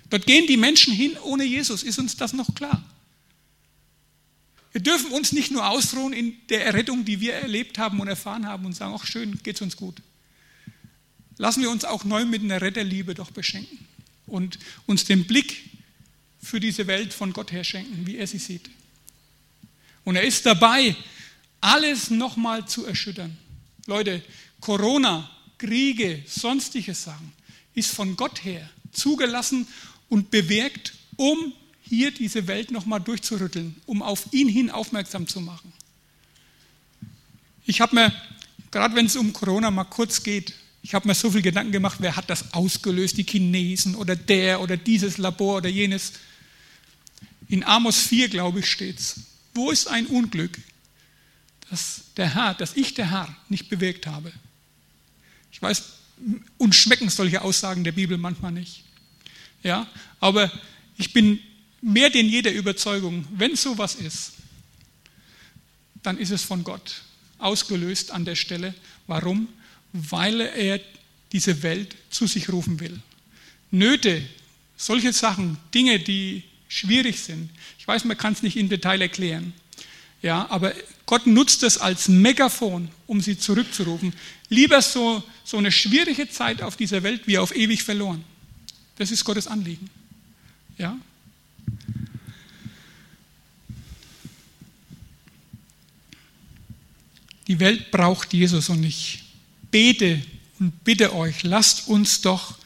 Dort 0.10 0.26
gehen 0.26 0.48
die 0.48 0.58
Menschen 0.58 0.94
hin 0.94 1.18
ohne 1.24 1.44
Jesus. 1.44 1.84
Ist 1.84 2.00
uns 2.00 2.16
das 2.18 2.34
noch 2.34 2.54
klar? 2.56 2.84
Wir 4.72 4.82
dürfen 4.82 5.12
uns 5.12 5.32
nicht 5.32 5.52
nur 5.52 5.68
ausruhen 5.68 6.14
in 6.14 6.36
der 6.50 6.66
Errettung, 6.66 7.06
die 7.06 7.20
wir 7.20 7.34
erlebt 7.34 7.78
haben 7.78 8.00
und 8.00 8.08
erfahren 8.08 8.46
haben 8.46 8.66
und 8.66 8.74
sagen, 8.74 8.94
ach 8.96 9.06
schön, 9.06 9.40
geht 9.44 9.56
es 9.56 9.62
uns 9.62 9.76
gut. 9.76 10.02
Lassen 11.38 11.62
wir 11.62 11.70
uns 11.70 11.86
auch 11.86 12.04
neu 12.04 12.26
mit 12.26 12.44
einer 12.44 12.62
Retterliebe 12.62 13.16
doch 13.16 13.32
beschenken 13.32 13.80
und 14.28 14.60
uns 14.86 15.06
den 15.06 15.26
Blick 15.26 15.70
für 16.42 16.60
diese 16.60 16.88
Welt 16.88 17.14
von 17.14 17.34
Gott 17.34 17.52
her 17.52 17.64
schenken, 17.64 18.06
wie 18.06 18.18
er 18.18 18.28
sie 18.28 18.38
sieht. 18.38 18.70
Und 20.04 20.16
er 20.16 20.24
ist 20.24 20.46
dabei, 20.46 20.96
alles 21.62 22.10
nochmal 22.10 22.68
zu 22.68 22.86
erschüttern. 22.86 23.38
Leute, 23.86 24.24
Corona, 24.60 25.30
Kriege, 25.58 26.24
sonstige 26.28 26.94
Sachen 26.94 27.34
ist 27.74 27.92
von 27.92 28.16
Gott 28.16 28.44
her 28.44 28.70
zugelassen 28.92 29.68
und 30.10 30.32
bewirkt, 30.32 30.94
um 31.16 31.54
hier 31.82 32.12
diese 32.12 32.48
Welt 32.48 32.72
nochmal 32.72 33.00
durchzurütteln, 33.00 33.76
um 33.86 34.02
auf 34.02 34.28
ihn 34.32 34.48
hin 34.48 34.70
aufmerksam 34.70 35.28
zu 35.28 35.42
machen. 35.42 35.74
Ich 37.66 37.82
habe 37.82 37.96
mir, 37.96 38.14
gerade 38.72 38.96
wenn 38.96 39.06
es 39.06 39.16
um 39.16 39.34
Corona 39.34 39.72
mal 39.72 39.86
kurz 39.86 40.24
geht, 40.24 40.54
ich 40.82 40.94
habe 40.94 41.08
mir 41.08 41.14
so 41.14 41.32
viel 41.32 41.42
Gedanken 41.42 41.72
gemacht, 41.72 41.98
wer 42.00 42.16
hat 42.16 42.30
das 42.30 42.54
ausgelöst, 42.54 43.18
die 43.18 43.24
Chinesen 43.24 43.96
oder 43.96 44.16
der 44.16 44.62
oder 44.62 44.78
dieses 44.78 45.18
Labor 45.18 45.58
oder 45.58 45.70
jenes. 45.70 46.14
In 47.48 47.64
Amos 47.64 48.00
4, 48.00 48.30
glaube 48.30 48.60
ich, 48.60 48.70
steht 48.70 49.00
es. 49.00 49.16
Wo 49.54 49.72
ist 49.72 49.88
ein 49.88 50.06
Unglück, 50.06 50.58
das 51.70 52.02
der 52.18 52.34
Herr, 52.34 52.54
das 52.54 52.76
ich 52.76 52.94
der 52.94 53.12
Herr 53.12 53.36
nicht 53.50 53.70
bewirkt 53.70 54.08
habe? 54.08 54.32
Ich 55.52 55.62
weiß, 55.62 55.84
uns 56.58 56.76
schmecken 56.76 57.10
solche 57.10 57.42
Aussagen 57.42 57.84
der 57.84 57.92
Bibel 57.92 58.18
manchmal 58.18 58.52
nicht. 58.52 58.84
Ja, 59.64 59.88
aber 60.20 60.52
ich 60.98 61.14
bin 61.14 61.40
mehr 61.82 62.10
denn 62.10 62.28
je 62.28 62.42
der 62.42 62.56
Überzeugung, 62.56 63.26
wenn 63.32 63.56
sowas 63.56 63.96
ist, 63.96 64.34
dann 66.04 66.18
ist 66.18 66.32
es 66.32 66.44
von 66.44 66.64
Gott 66.64 67.02
ausgelöst 67.38 68.12
an 68.12 68.26
der 68.26 68.36
Stelle. 68.36 68.74
Warum? 69.08 69.48
Weil 69.94 70.42
er 70.42 70.80
diese 71.32 71.62
Welt 71.64 71.96
zu 72.10 72.28
sich 72.28 72.50
rufen 72.50 72.80
will. 72.80 73.00
Nöte, 73.72 74.22
solche 74.78 75.14
Sachen, 75.14 75.58
Dinge, 75.74 76.00
die 76.00 76.44
schwierig 76.68 77.20
sind. 77.20 77.50
Ich 77.78 77.88
weiß, 77.88 78.06
man 78.06 78.18
kann 78.18 78.34
es 78.34 78.44
nicht 78.44 78.58
im 78.58 78.70
Detail 78.70 79.02
erklären. 79.02 79.54
Ja, 80.22 80.50
aber 80.50 80.74
Gott 81.06 81.28
nutzt 81.28 81.64
es 81.64 81.78
als 81.78 82.08
Megafon, 82.08 82.90
um 83.08 83.22
sie 83.22 83.38
zurückzurufen. 83.38 84.14
Lieber 84.50 84.82
so, 84.82 85.24
so 85.44 85.58
eine 85.58 85.72
schwierige 85.72 86.30
Zeit 86.30 86.62
auf 86.62 86.76
dieser 86.76 87.04
Welt 87.04 87.24
wie 87.26 87.38
auf 87.38 87.56
ewig 87.56 87.84
verloren. 87.84 88.24
Das 89.00 89.12
ist 89.12 89.24
Gottes 89.24 89.48
Anliegen. 89.48 89.90
Ja? 90.78 91.00
Die 97.48 97.60
Welt 97.62 97.92
braucht 97.92 98.34
Jesus 98.34 98.68
und 98.68 98.84
ich 98.84 99.24
bete 99.72 100.22
und 100.60 100.84
bitte 100.84 101.16
euch, 101.16 101.44
lasst 101.44 101.88
uns 101.88 102.20
doch 102.20 102.58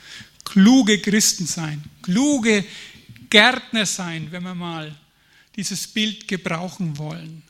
kluge 0.43 0.97
Christen 0.97 1.45
sein, 1.45 1.83
kluge 2.01 2.65
Gärtner 3.29 3.85
sein, 3.85 4.31
wenn 4.31 4.41
wir 4.41 4.55
mal 4.55 4.95
dieses 5.55 5.85
Bild 5.85 6.27
gebrauchen 6.27 6.97
wollen, 6.97 7.43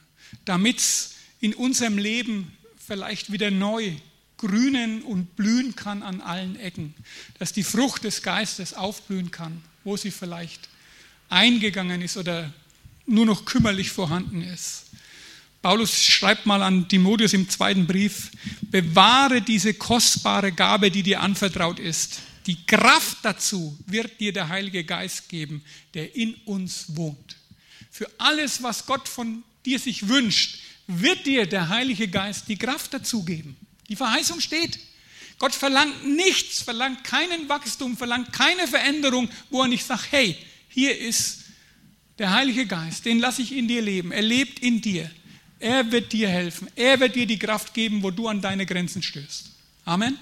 damit 0.44 0.80
es 0.80 1.14
in 1.40 1.54
unserem 1.54 1.98
Leben 1.98 2.52
vielleicht 2.86 3.32
wieder 3.32 3.50
neu 3.50 3.94
grünen 4.44 5.04
und 5.04 5.38
blühen 5.38 5.74
kann 5.74 6.04
an 6.04 6.20
allen 6.20 6.58
Ecken, 6.58 6.94
dass 7.40 7.54
die 7.54 7.64
Frucht 7.64 8.04
des 8.04 8.24
Geistes 8.24 8.74
aufblühen 8.74 9.32
kann, 9.32 9.62
wo 9.86 9.96
sie 9.96 10.12
vielleicht 10.12 10.68
eingegangen 11.30 12.02
ist 12.02 12.18
oder 12.18 12.52
nur 13.06 13.26
noch 13.26 13.46
kümmerlich 13.46 13.92
vorhanden 13.92 14.42
ist. 14.42 14.88
Paulus 15.62 16.04
schreibt 16.04 16.46
mal 16.46 16.62
an 16.62 16.90
Timotheus 16.90 17.32
im 17.32 17.50
zweiten 17.50 17.88
Brief, 17.88 18.32
bewahre 18.64 19.42
diese 19.42 19.74
kostbare 19.74 20.52
Gabe, 20.52 20.92
die 20.92 21.04
dir 21.04 21.22
anvertraut 21.22 21.80
ist. 21.80 22.20
Die 22.46 22.66
Kraft 22.66 23.20
dazu 23.22 23.78
wird 23.88 24.20
dir 24.20 24.34
der 24.34 24.50
Heilige 24.50 24.84
Geist 24.84 25.30
geben, 25.30 25.64
der 25.94 26.18
in 26.18 26.34
uns 26.44 26.98
wohnt. 26.98 27.38
Für 27.90 28.10
alles, 28.18 28.62
was 28.62 28.86
Gott 28.86 29.08
von 29.08 29.42
dir 29.66 29.80
sich 29.80 30.10
wünscht, 30.10 30.60
wird 30.88 31.26
dir 31.26 31.46
der 31.46 31.70
Heilige 31.70 32.10
Geist 32.10 32.50
die 32.50 32.58
Kraft 32.58 32.94
dazu 32.94 33.24
geben. 33.24 33.56
Die 33.90 33.96
Verheißung 33.96 34.40
steht. 34.40 34.80
Gott 35.40 35.54
verlangt 35.54 36.08
nichts, 36.08 36.62
verlangt 36.62 37.04
keinen 37.04 37.50
Wachstum, 37.50 37.98
verlangt 37.98 38.32
keine 38.32 38.68
Veränderung, 38.68 39.30
wo 39.50 39.62
er 39.62 39.68
nicht 39.68 39.86
sagt, 39.86 40.12
hey, 40.12 40.38
hier 40.70 40.98
ist 40.98 41.42
der 42.18 42.32
Heilige 42.32 42.66
Geist, 42.66 43.06
den 43.06 43.20
lasse 43.20 43.42
ich 43.42 43.52
in 43.52 43.68
dir 43.68 43.82
leben. 43.82 44.12
Er 44.12 44.22
lebt 44.22 44.60
in 44.60 44.82
dir. 44.82 45.10
Er 45.60 45.92
wird 45.92 46.12
dir 46.14 46.30
helfen. 46.30 46.68
Er 46.76 47.00
wird 47.00 47.16
dir 47.16 47.26
die 47.26 47.40
Kraft 47.40 47.74
geben, 47.74 48.04
wo 48.04 48.12
du 48.12 48.28
an 48.28 48.42
deine 48.42 48.66
Grenzen 48.66 49.02
stößt. 49.02 49.52
Amen. 49.86 50.18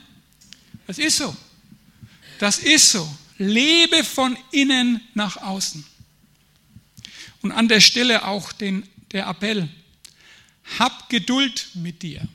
Das 0.87 0.97
ist 0.97 1.17
so. 1.17 1.35
Das 2.39 2.59
ist 2.59 2.91
so. 2.91 3.07
Lebe 3.37 4.03
von 4.03 4.37
innen 4.51 5.01
nach 5.13 5.37
außen. 5.37 5.85
Und 7.41 7.51
an 7.51 7.67
der 7.67 7.79
Stelle 7.79 8.25
auch 8.25 8.51
den, 8.51 8.87
der 9.11 9.27
Appell. 9.27 9.67
Hab 10.79 11.09
Geduld 11.09 11.69
mit 11.73 12.01
dir 12.01 12.27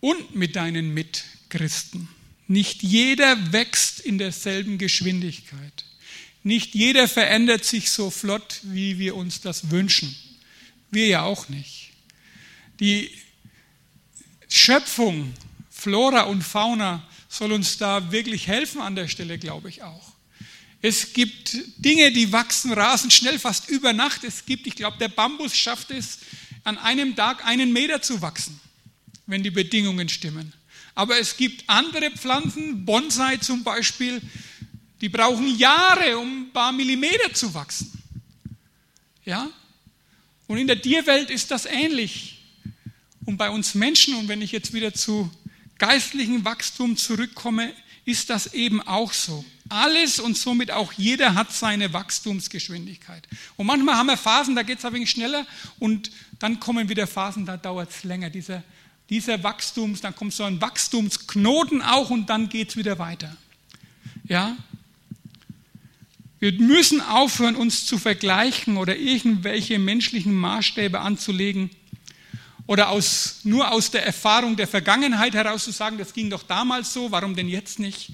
und 0.00 0.34
mit 0.34 0.56
deinen 0.56 0.94
Mitchristen. 0.94 2.08
Nicht 2.48 2.82
jeder 2.82 3.52
wächst 3.52 4.00
in 4.00 4.18
derselben 4.18 4.78
Geschwindigkeit. 4.78 5.84
Nicht 6.42 6.74
jeder 6.74 7.08
verändert 7.08 7.64
sich 7.64 7.90
so 7.90 8.10
flott, 8.10 8.60
wie 8.62 8.98
wir 8.98 9.16
uns 9.16 9.40
das 9.40 9.70
wünschen. 9.70 10.14
Wir 10.90 11.08
ja 11.08 11.22
auch 11.22 11.48
nicht. 11.48 11.90
Die 12.78 13.10
Schöpfung, 14.48 15.34
Flora 15.70 16.22
und 16.22 16.42
Fauna, 16.42 17.06
soll 17.28 17.52
uns 17.52 17.78
da 17.78 18.12
wirklich 18.12 18.46
helfen 18.46 18.80
an 18.80 18.94
der 18.94 19.08
Stelle, 19.08 19.38
glaube 19.38 19.68
ich 19.68 19.82
auch. 19.82 20.12
Es 20.82 21.12
gibt 21.12 21.56
Dinge, 21.78 22.12
die 22.12 22.30
wachsen 22.32 22.72
rasend 22.72 23.12
schnell, 23.12 23.38
fast 23.38 23.68
über 23.68 23.92
Nacht. 23.92 24.22
Es 24.22 24.46
gibt, 24.46 24.66
ich 24.66 24.76
glaube, 24.76 24.98
der 24.98 25.08
Bambus 25.08 25.56
schafft 25.56 25.90
es, 25.90 26.18
an 26.64 26.78
einem 26.78 27.16
Tag 27.16 27.44
einen 27.44 27.72
Meter 27.72 28.02
zu 28.02 28.22
wachsen, 28.22 28.60
wenn 29.26 29.42
die 29.42 29.50
Bedingungen 29.50 30.08
stimmen. 30.08 30.52
Aber 30.94 31.18
es 31.18 31.36
gibt 31.36 31.68
andere 31.68 32.10
Pflanzen, 32.10 32.84
Bonsai 32.84 33.36
zum 33.36 33.62
Beispiel, 33.62 34.20
die 35.00 35.08
brauchen 35.08 35.56
Jahre, 35.58 36.18
um 36.18 36.44
ein 36.44 36.52
paar 36.52 36.72
Millimeter 36.72 37.32
zu 37.34 37.52
wachsen. 37.52 37.92
Ja? 39.24 39.50
Und 40.46 40.58
in 40.58 40.66
der 40.66 40.80
Tierwelt 40.80 41.30
ist 41.30 41.50
das 41.50 41.66
ähnlich. 41.66 42.38
Und 43.26 43.36
bei 43.36 43.50
uns 43.50 43.74
Menschen, 43.74 44.14
und 44.14 44.28
wenn 44.28 44.40
ich 44.40 44.52
jetzt 44.52 44.72
wieder 44.72 44.94
zu 44.94 45.30
geistlichem 45.78 46.44
Wachstum 46.44 46.96
zurückkomme, 46.96 47.72
ist 48.06 48.30
das 48.30 48.54
eben 48.54 48.80
auch 48.80 49.12
so. 49.12 49.44
Alles 49.68 50.20
und 50.20 50.36
somit 50.38 50.70
auch 50.70 50.92
jeder 50.92 51.34
hat 51.34 51.52
seine 51.52 51.92
Wachstumsgeschwindigkeit. 51.92 53.26
Und 53.56 53.66
manchmal 53.66 53.96
haben 53.96 54.06
wir 54.06 54.16
Phasen, 54.16 54.54
da 54.54 54.62
geht 54.62 54.78
es 54.78 54.84
ein 54.84 54.92
wenig 54.92 55.10
schneller 55.10 55.44
und 55.80 56.12
dann 56.38 56.60
kommen 56.60 56.88
wieder 56.88 57.08
Phasen, 57.08 57.44
da 57.44 57.56
dauert 57.56 57.90
es 57.90 58.04
länger. 58.04 58.30
Dieser, 58.30 58.62
dieser 59.10 59.42
Wachstums, 59.42 60.00
dann 60.00 60.14
kommt 60.14 60.32
so 60.32 60.44
ein 60.44 60.60
Wachstumsknoten 60.60 61.82
auch 61.82 62.10
und 62.10 62.28
dann 62.28 62.48
geht 62.48 62.70
es 62.70 62.76
wieder 62.76 62.98
weiter. 62.98 63.36
Ja? 64.24 64.56
Wir 66.38 66.52
müssen 66.52 67.00
aufhören, 67.00 67.56
uns 67.56 67.86
zu 67.86 67.98
vergleichen 67.98 68.76
oder 68.76 68.96
irgendwelche 68.96 69.78
menschlichen 69.78 70.34
Maßstäbe 70.34 71.00
anzulegen 71.00 71.70
oder 72.66 72.90
aus, 72.90 73.40
nur 73.44 73.70
aus 73.70 73.90
der 73.90 74.04
Erfahrung 74.04 74.56
der 74.56 74.66
Vergangenheit 74.66 75.34
heraus 75.34 75.64
zu 75.64 75.70
sagen, 75.70 75.98
das 75.98 76.12
ging 76.12 76.30
doch 76.30 76.42
damals 76.42 76.92
so, 76.92 77.10
warum 77.10 77.34
denn 77.34 77.48
jetzt 77.48 77.78
nicht? 77.78 78.12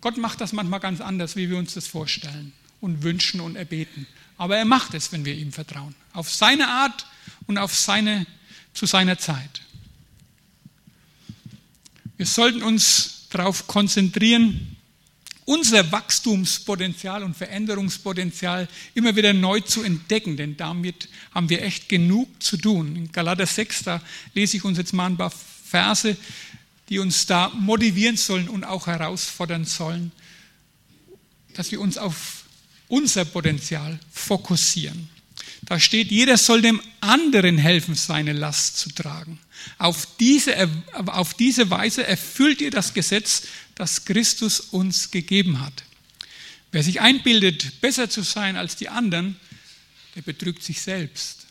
Gott 0.00 0.16
macht 0.16 0.40
das 0.40 0.52
manchmal 0.52 0.80
ganz 0.80 1.00
anders, 1.00 1.36
wie 1.36 1.48
wir 1.48 1.58
uns 1.58 1.74
das 1.74 1.86
vorstellen 1.86 2.52
und 2.80 3.02
wünschen 3.02 3.40
und 3.40 3.56
erbeten. 3.56 4.06
Aber 4.36 4.56
er 4.56 4.64
macht 4.64 4.94
es, 4.94 5.12
wenn 5.12 5.24
wir 5.24 5.34
ihm 5.34 5.52
vertrauen. 5.52 5.94
Auf 6.12 6.30
seine 6.30 6.66
Art 6.68 7.06
und 7.46 7.58
auf 7.58 7.74
seine, 7.74 8.26
zu 8.74 8.86
seiner 8.86 9.18
Zeit. 9.18 9.61
Wir 12.22 12.26
sollten 12.28 12.62
uns 12.62 13.26
darauf 13.30 13.66
konzentrieren, 13.66 14.76
unser 15.44 15.90
Wachstumspotenzial 15.90 17.24
und 17.24 17.36
Veränderungspotenzial 17.36 18.68
immer 18.94 19.16
wieder 19.16 19.32
neu 19.32 19.58
zu 19.58 19.82
entdecken, 19.82 20.36
denn 20.36 20.56
damit 20.56 21.08
haben 21.34 21.48
wir 21.48 21.64
echt 21.64 21.88
genug 21.88 22.28
zu 22.40 22.56
tun. 22.58 22.94
In 22.94 23.10
Galater 23.10 23.44
6, 23.44 23.82
da 23.82 24.00
lese 24.34 24.56
ich 24.56 24.64
uns 24.64 24.78
jetzt 24.78 24.92
mal 24.92 25.06
ein 25.06 25.16
paar 25.16 25.32
Verse, 25.32 26.16
die 26.88 27.00
uns 27.00 27.26
da 27.26 27.48
motivieren 27.48 28.16
sollen 28.16 28.48
und 28.48 28.62
auch 28.62 28.86
herausfordern 28.86 29.64
sollen, 29.64 30.12
dass 31.54 31.72
wir 31.72 31.80
uns 31.80 31.98
auf 31.98 32.44
unser 32.86 33.24
Potenzial 33.24 33.98
fokussieren. 34.12 35.08
Da 35.62 35.80
steht, 35.80 36.12
jeder 36.12 36.36
soll 36.36 36.62
dem 36.62 36.80
anderen 37.00 37.58
helfen, 37.58 37.96
seine 37.96 38.32
Last 38.32 38.78
zu 38.78 38.90
tragen. 38.90 39.40
Auf 39.78 40.06
diese, 40.18 40.70
auf 41.06 41.34
diese 41.34 41.70
Weise 41.70 42.06
erfüllt 42.06 42.60
ihr 42.60 42.70
das 42.70 42.94
Gesetz, 42.94 43.42
das 43.74 44.04
Christus 44.04 44.60
uns 44.60 45.10
gegeben 45.10 45.60
hat. 45.60 45.84
Wer 46.70 46.82
sich 46.82 47.00
einbildet, 47.00 47.80
besser 47.80 48.08
zu 48.08 48.22
sein 48.22 48.56
als 48.56 48.76
die 48.76 48.88
anderen, 48.88 49.36
der 50.14 50.22
betrügt 50.22 50.62
sich 50.62 50.80
selbst. 50.80 51.46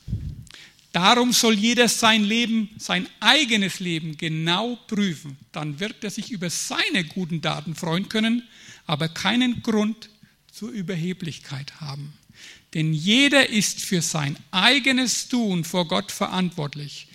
Darum 0.91 1.31
soll 1.31 1.53
jeder 1.53 1.87
sein 1.87 2.23
Leben, 2.23 2.69
sein 2.77 3.07
eigenes 3.21 3.79
Leben 3.79 4.17
genau 4.17 4.75
prüfen. 4.87 5.37
Dann 5.51 5.79
wird 5.79 6.03
er 6.03 6.09
sich 6.09 6.31
über 6.31 6.49
seine 6.49 7.05
guten 7.05 7.39
Daten 7.39 7.75
freuen 7.75 8.09
können, 8.09 8.43
aber 8.87 9.07
keinen 9.07 9.61
Grund 9.61 10.09
zur 10.51 10.69
Überheblichkeit 10.69 11.79
haben. 11.79 12.13
Denn 12.73 12.93
jeder 12.93 13.49
ist 13.49 13.81
für 13.81 14.01
sein 14.01 14.35
eigenes 14.51 15.29
Tun 15.29 15.63
vor 15.63 15.87
Gott 15.87 16.11
verantwortlich. 16.11 17.07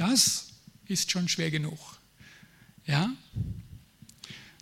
Das 0.00 0.46
ist 0.86 1.10
schon 1.10 1.28
schwer 1.28 1.50
genug. 1.50 1.78
Ja? 2.86 3.12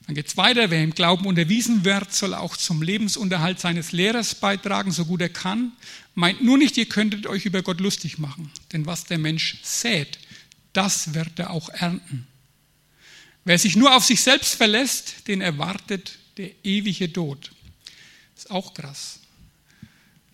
Dann 0.04 0.14
geht 0.16 0.26
es 0.26 0.36
weiter, 0.36 0.68
wer 0.70 0.82
im 0.82 0.90
Glauben 0.90 1.26
unterwiesen 1.26 1.84
wird, 1.84 2.12
soll 2.12 2.34
auch 2.34 2.56
zum 2.56 2.82
Lebensunterhalt 2.82 3.60
seines 3.60 3.92
Lehrers 3.92 4.34
beitragen, 4.34 4.90
so 4.90 5.04
gut 5.04 5.20
er 5.20 5.28
kann. 5.28 5.70
Meint 6.16 6.42
nur 6.42 6.58
nicht, 6.58 6.76
ihr 6.76 6.88
könntet 6.88 7.28
euch 7.28 7.46
über 7.46 7.62
Gott 7.62 7.78
lustig 7.78 8.18
machen, 8.18 8.50
denn 8.72 8.84
was 8.86 9.04
der 9.04 9.18
Mensch 9.18 9.60
sät, 9.62 10.18
das 10.72 11.14
wird 11.14 11.38
er 11.38 11.50
auch 11.50 11.68
ernten. 11.68 12.26
Wer 13.44 13.60
sich 13.60 13.76
nur 13.76 13.94
auf 13.94 14.04
sich 14.04 14.20
selbst 14.20 14.56
verlässt, 14.56 15.28
den 15.28 15.40
erwartet 15.40 16.18
der 16.36 16.50
ewige 16.64 17.12
Tod. 17.12 17.52
Ist 18.36 18.50
auch 18.50 18.74
krass. 18.74 19.20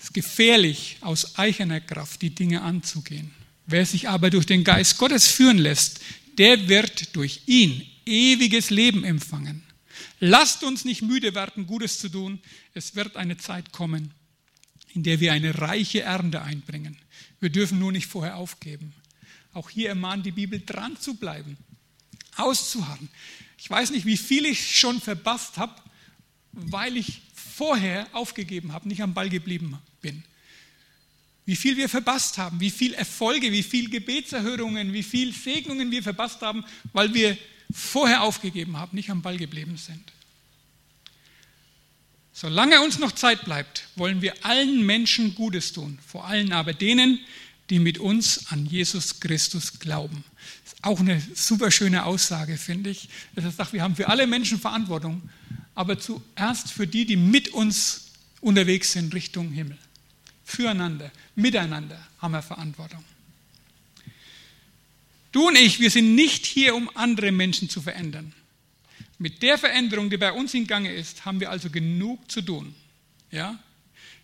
ist 0.01 0.15
gefährlich, 0.15 0.97
aus 1.03 1.37
eigener 1.37 1.83
Kraft 1.83 2.23
die 2.23 2.35
Dinge 2.35 2.63
anzugehen. 2.63 3.44
Wer 3.67 3.87
sich 3.87 4.09
aber 4.09 4.31
durch 4.31 4.47
den 4.47 4.65
Geist 4.65 4.99
Gottes 4.99 5.27
führen 5.27 5.59
lässt, 5.59 6.01
der 6.39 6.69
wird 6.69 7.17
durch 7.17 7.43
ihn 7.47 7.87
ewiges 8.05 8.71
Leben 8.71 9.05
empfangen. 9.05 9.63
Lasst 10.21 10.63
uns 10.65 10.85
nicht 10.85 11.03
müde 11.03 11.35
werden, 11.35 11.67
Gutes 11.67 11.99
zu 11.99 12.09
tun. 12.09 12.41
Es 12.75 12.95
wird 12.95 13.17
eine 13.17 13.37
Zeit 13.37 13.73
kommen, 13.73 14.13
in 14.93 15.03
der 15.03 15.21
wir 15.21 15.33
eine 15.33 15.59
reiche 15.61 16.03
Ernte 16.03 16.43
einbringen. 16.43 16.97
Wir 17.41 17.51
dürfen 17.51 17.79
nur 17.79 17.93
nicht 17.93 18.07
vorher 18.07 18.37
aufgeben. 18.37 18.93
Auch 19.53 19.71
hier 19.71 19.89
ermahnt 19.91 20.27
die 20.27 20.33
Bibel, 20.33 20.61
dran 20.65 20.97
zu 20.99 21.15
bleiben, 21.15 21.57
auszuharren. 22.37 23.09
Ich 23.59 23.71
weiß 23.71 23.91
nicht, 23.91 24.05
wie 24.05 24.17
viel 24.17 24.45
ich 24.45 24.77
schon 24.77 25.01
verpasst 25.01 25.57
habe, 25.59 25.75
weil 26.53 26.97
ich 26.97 27.23
vorher 27.35 28.09
aufgegeben 28.13 28.73
habe, 28.73 28.89
nicht 28.89 29.03
am 29.03 29.15
Ball 29.15 29.31
geblieben 29.31 29.79
bin. 30.01 30.25
Wie 31.47 31.57
viel 31.57 31.77
wir 31.77 31.89
verpasst 31.89 32.39
haben, 32.39 32.59
wie 32.61 32.71
viel 32.71 32.95
Erfolge, 32.95 33.53
wie 33.53 33.63
viel 33.63 33.91
Gebetserhörungen, 33.91 34.93
wie 34.93 35.03
viel 35.03 35.33
Segnungen 35.33 35.91
wir 35.91 36.03
verpasst 36.03 36.41
haben, 36.41 36.65
weil 36.93 37.13
wir 37.13 37.37
vorher 37.73 38.23
aufgegeben 38.23 38.79
haben, 38.79 38.97
nicht 38.97 39.11
am 39.11 39.21
Ball 39.21 39.37
geblieben 39.37 39.77
sind. 39.77 40.13
Solange 42.33 42.81
uns 42.81 42.99
noch 42.99 43.13
Zeit 43.13 43.45
bleibt, 43.45 43.89
wollen 43.95 44.21
wir 44.23 44.45
allen 44.45 44.85
Menschen 44.85 45.35
Gutes 45.35 45.73
tun, 45.73 45.99
vor 46.07 46.27
allem 46.27 46.51
aber 46.53 46.73
denen, 46.73 47.21
die 47.71 47.79
mit 47.79 47.99
uns 47.99 48.51
an 48.51 48.67
Jesus 48.67 49.21
Christus 49.21 49.79
glauben. 49.79 50.25
Das 50.65 50.73
ist 50.73 50.85
auch 50.85 51.01
eine 51.01 51.23
super 51.35 51.71
schöne 51.71 52.05
Aussage, 52.05 52.57
finde 52.57 52.91
ich. 52.91 53.09
Das 53.35 53.57
sagt, 53.57 53.73
wir 53.73 53.83
haben 53.83 53.97
für 53.97 54.09
alle 54.09 54.27
Menschen 54.27 54.59
Verantwortung, 54.59 55.23
aber 55.75 55.99
zuerst 55.99 56.71
für 56.73 56.87
die, 56.87 57.07
die 57.07 57.17
mit 57.17 57.51
uns 57.51 58.07
unterwegs 58.41 58.93
sind 58.93 59.15
Richtung 59.15 59.51
Himmel. 59.53 59.79
Füreinander, 60.45 61.11
miteinander 61.35 61.99
haben 62.19 62.33
wir 62.33 62.43
Verantwortung. 62.43 63.05
Du 65.33 65.49
und 65.49 65.57
ich, 65.57 65.81
wir 65.81 65.91
sind 65.91 66.15
nicht 66.15 66.47
hier, 66.47 66.75
um 66.75 66.89
andere 66.95 67.33
Menschen 67.33 67.69
zu 67.69 67.81
verändern. 67.81 68.33
Mit 69.19 69.43
der 69.43 69.59
Veränderung, 69.59 70.11
die 70.11 70.17
bei 70.17 70.33
uns 70.33 70.55
in 70.55 70.67
Gange 70.67 70.93
ist, 70.93 71.25
haben 71.25 71.41
wir 71.41 71.51
also 71.51 71.71
genug 71.71 72.31
zu 72.31 72.41
tun. 72.43 72.75
Ja? 73.31 73.59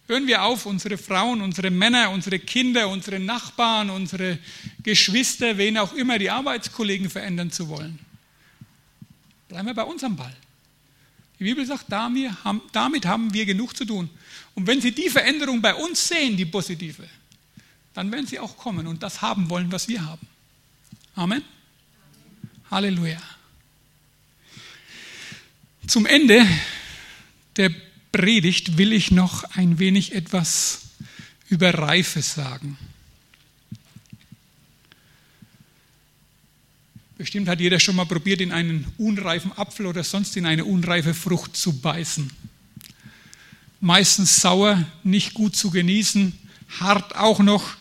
Hören 0.06 0.26
wir 0.26 0.42
auf, 0.42 0.66
unsere 0.66 0.98
Frauen, 0.98 1.40
unsere 1.40 1.70
Männer, 1.70 2.11
unsere 2.11 2.38
Kinder, 2.38 2.88
unsere 2.88 3.18
Nachbarn, 3.18 3.90
unsere 3.90 4.38
Geschwister, 4.83 5.56
wen 5.56 5.78
auch 5.78 5.92
immer, 5.94 6.18
die 6.18 6.30
Arbeitskollegen 6.30 7.11
verändern 7.11 7.50
zu 7.50 7.68
wollen. 7.68 7.98
Bleiben 9.48 9.66
wir 9.66 9.74
bei 9.74 9.83
unserem 9.83 10.16
Ball. 10.16 10.35
Die 11.40 11.44
Bibel 11.44 11.64
sagt, 11.64 11.87
damit 11.90 13.07
haben 13.07 13.33
wir 13.33 13.46
genug 13.46 13.74
zu 13.74 13.87
tun. 13.87 14.11
Und 14.55 14.66
wenn 14.66 14.81
Sie 14.83 14.92
die 14.92 15.09
Veränderung 15.09 15.62
bei 15.62 15.74
uns 15.74 16.07
sehen, 16.07 16.37
die 16.37 16.44
positive, 16.44 17.09
dann 17.94 18.12
werden 18.12 18.26
Sie 18.26 18.38
auch 18.38 18.59
kommen 18.59 18.87
und 18.87 19.03
das 19.03 19.22
haben 19.22 19.48
wollen, 19.48 19.72
was 19.72 19.88
wir 19.88 20.05
haben. 20.05 20.26
Amen. 21.14 21.42
Halleluja. 22.70 23.20
Zum 25.87 26.05
Ende 26.05 26.46
der 27.57 27.72
Predigt 28.12 28.76
will 28.76 28.92
ich 28.92 29.11
noch 29.11 29.44
ein 29.57 29.79
wenig 29.79 30.14
etwas 30.14 30.90
über 31.48 31.72
Reife 31.72 32.20
sagen. 32.20 32.76
Bestimmt 37.20 37.50
hat 37.50 37.61
jeder 37.61 37.78
schon 37.78 37.96
mal 37.96 38.06
probiert, 38.06 38.40
in 38.40 38.50
einen 38.50 38.87
unreifen 38.96 39.52
Apfel 39.52 39.85
oder 39.85 40.02
sonst 40.04 40.38
in 40.38 40.46
eine 40.46 40.64
unreife 40.64 41.12
Frucht 41.12 41.54
zu 41.54 41.78
beißen. 41.78 42.30
Meistens 43.78 44.37
sauer, 44.37 44.87
nicht 45.04 45.35
gut 45.35 45.54
zu 45.54 45.70
genießen, 45.70 46.33
hart 46.78 47.14
auch 47.16 47.40
noch 47.40 47.76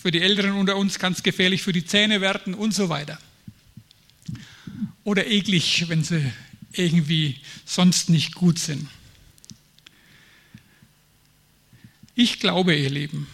für 0.00 0.12
die 0.12 0.20
Älteren 0.20 0.52
unter 0.52 0.76
uns 0.76 1.00
ganz 1.00 1.24
gefährlich 1.24 1.60
für 1.60 1.72
die 1.72 1.84
Zähne 1.84 2.20
werden 2.20 2.54
und 2.54 2.72
so 2.72 2.88
weiter. 2.88 3.18
Oder 5.02 5.26
eklig, 5.26 5.88
wenn 5.88 6.04
sie 6.04 6.30
irgendwie 6.70 7.40
sonst 7.64 8.10
nicht 8.10 8.36
gut 8.36 8.60
sind. 8.60 8.86
Ich 12.14 12.38
glaube, 12.38 12.76
ihr 12.76 12.90
Lieben, 12.90 13.26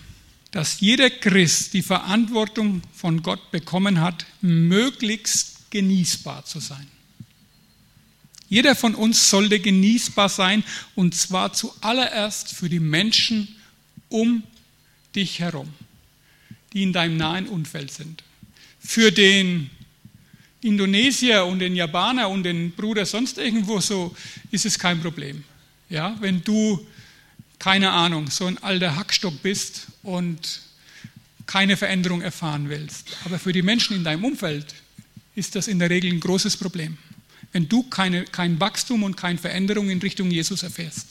dass 0.53 0.80
jeder 0.80 1.11
Christ 1.11 1.74
die 1.74 1.82
Verantwortung 1.82 2.80
von 2.95 3.22
Gott 3.22 3.51
bekommen 3.51 4.01
hat, 4.01 4.24
möglichst 4.41 5.59
genießbar 5.71 6.45
zu 6.45 6.61
sein. 6.61 6.87
Jeder 8.49 8.75
von 8.75 8.95
uns 8.95 9.31
sollte 9.31 9.61
genießbar 9.61 10.29
sein 10.29 10.64
und 10.95 11.14
zwar 11.14 11.53
zuallererst 11.53 12.53
für 12.55 12.68
die 12.68 12.81
Menschen 12.81 13.57
um 14.09 14.43
dich 15.14 15.39
herum 15.39 15.73
die 16.73 16.83
in 16.83 16.93
deinem 16.93 17.16
nahen 17.16 17.49
Umfeld 17.49 17.91
sind. 17.91 18.23
Für 18.79 19.11
den 19.11 19.71
Indonesier 20.62 21.45
und 21.45 21.59
den 21.59 21.75
Japaner 21.75 22.29
und 22.29 22.45
den 22.45 22.73
Bruder 22.73 23.07
sonst 23.07 23.39
irgendwo 23.39 23.81
so 23.81 24.14
ist 24.51 24.66
es 24.66 24.79
kein 24.79 25.01
Problem. 25.01 25.45
Ja, 25.89 26.16
wenn 26.21 26.43
du 26.45 26.87
keine 27.59 27.91
Ahnung, 27.91 28.31
so 28.31 28.47
ein 28.47 28.59
alter 28.62 28.97
Hackstock 28.97 29.43
bist 29.43 29.89
und 30.03 30.62
keine 31.47 31.77
Veränderung 31.77 32.23
erfahren 32.23 32.68
willst. 32.68 33.09
Aber 33.25 33.39
für 33.39 33.53
die 33.53 33.62
Menschen 33.62 33.97
in 33.97 34.05
deinem 34.05 34.25
Umfeld 34.25 34.75
ist 35.41 35.57
das 35.57 35.68
in 35.68 35.78
der 35.78 35.88
Regel 35.88 36.12
ein 36.12 36.20
großes 36.20 36.57
Problem. 36.59 36.99
wenn 37.53 37.68
du 37.68 37.82
keine, 37.82 38.24
kein 38.24 38.61
Wachstum 38.61 39.03
und 39.03 39.16
keine 39.16 39.38
Veränderung 39.38 39.91
in 39.91 39.99
Richtung 39.99 40.30
Jesus 40.30 40.62
erfährst. 40.62 41.09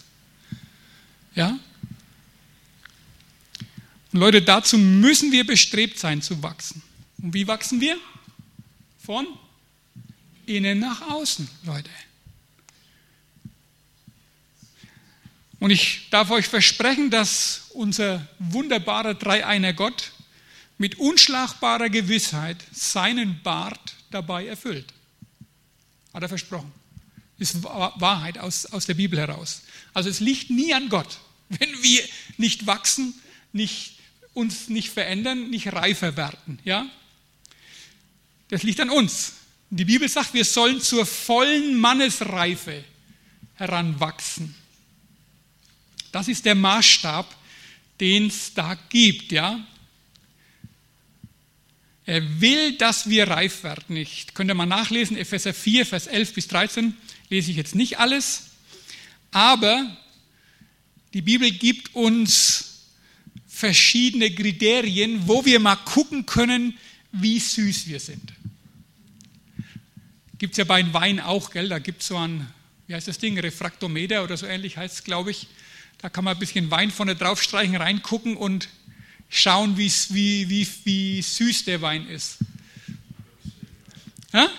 Ja? 1.36 1.60
Und 4.14 4.20
Leute, 4.20 4.42
dazu 4.42 4.78
müssen 4.78 5.32
wir 5.32 5.46
bestrebt 5.46 6.00
sein 6.00 6.22
zu 6.22 6.42
wachsen. 6.42 6.82
Und 7.22 7.34
wie 7.34 7.46
wachsen 7.46 7.82
wir? 7.82 7.98
Von 9.00 9.28
innen 10.46 10.80
nach 10.80 11.02
außen, 11.02 11.50
Leute. 11.66 11.90
Und 15.60 15.72
ich 15.72 16.08
darf 16.10 16.32
euch 16.32 16.48
versprechen, 16.48 17.10
dass 17.10 17.66
unser 17.72 18.26
wunderbarer 18.40 19.14
Dreieiner 19.14 19.74
Gott 19.74 20.14
mit 20.78 20.98
unschlagbarer 21.00 21.90
Gewissheit 21.90 22.58
seinen 22.72 23.42
Bart 23.44 23.99
dabei 24.12 24.48
erfüllt. 24.48 24.94
Hat 26.14 26.24
er 26.24 26.30
versprochen. 26.30 26.72
Ist 27.38 27.64
Wahrheit 27.64 28.38
aus, 28.38 28.66
aus 28.66 28.86
der 28.86 28.96
Bibel 28.96 29.18
heraus. 29.18 29.62
Also 29.94 30.10
es 30.10 30.20
liegt 30.20 30.50
nie 30.50 30.74
an 30.74 30.90
Gott, 30.90 31.20
wenn 31.50 31.82
wir 31.82 32.04
nicht 32.38 32.68
wachsen, 32.68 33.14
nicht, 33.54 34.00
uns 34.34 34.70
nicht 34.70 34.90
verändern, 34.90 35.50
nicht 35.50 35.72
reifer 35.74 36.18
werden. 36.18 36.60
Ja? 36.64 36.90
Das 38.50 38.64
liegt 38.64 38.80
an 38.80 38.90
uns. 38.90 39.34
Die 39.70 39.86
Bibel 39.86 40.10
sagt, 40.10 40.34
wir 40.34 40.46
sollen 40.46 40.82
zur 40.82 41.06
vollen 41.06 41.78
Mannesreife 41.80 42.84
heranwachsen. 43.56 44.56
Das 46.12 46.28
ist 46.28 46.46
der 46.46 46.56
Maßstab, 46.56 47.36
den 48.00 48.28
es 48.28 48.54
da 48.54 48.76
gibt, 48.90 49.32
ja. 49.32 49.66
Er 52.10 52.42
will, 52.42 52.76
dass 52.76 53.08
wir 53.08 53.28
reif 53.28 53.62
werden. 53.62 53.96
Ich 53.96 54.34
könnte 54.34 54.56
mal 54.56 54.66
nachlesen, 54.66 55.16
Epheser 55.16 55.54
4, 55.54 55.86
Vers 55.86 56.08
11 56.08 56.34
bis 56.34 56.48
13, 56.48 56.98
lese 57.30 57.52
ich 57.52 57.58
jetzt 57.58 57.76
nicht 57.76 58.00
alles, 58.00 58.48
aber 59.30 59.96
die 61.14 61.22
Bibel 61.22 61.52
gibt 61.52 61.94
uns 61.94 62.88
verschiedene 63.48 64.34
Kriterien, 64.34 65.28
wo 65.28 65.46
wir 65.46 65.60
mal 65.60 65.76
gucken 65.76 66.26
können, 66.26 66.76
wie 67.12 67.38
süß 67.38 67.86
wir 67.86 68.00
sind. 68.00 68.34
Gibt 70.40 70.54
es 70.54 70.58
ja 70.58 70.64
bei 70.64 70.92
Wein 70.92 71.20
auch, 71.20 71.52
gell? 71.52 71.70
Da 71.70 71.78
gibt 71.78 72.02
es 72.02 72.08
so 72.08 72.18
ein, 72.18 72.48
wie 72.88 72.96
heißt 72.96 73.08
das 73.08 73.20
Ding, 73.20 73.38
Refraktometer 73.38 74.24
oder 74.24 74.36
so 74.36 74.48
ähnlich 74.48 74.78
heißt 74.78 74.96
es, 74.96 75.04
glaube 75.04 75.30
ich. 75.30 75.46
Da 76.00 76.10
kann 76.10 76.24
man 76.24 76.36
ein 76.38 76.40
bisschen 76.40 76.72
Wein 76.72 76.90
vorne 76.90 77.16
draufstreichen, 77.16 77.76
reingucken 77.76 78.36
und 78.36 78.68
schauen, 79.30 79.78
wie, 79.78 79.92
wie, 80.10 80.68
wie 80.84 81.22
süß 81.22 81.66
der 81.66 81.82
Wein 81.82 82.08
ist. 82.08 82.38
Ja? 84.34 84.50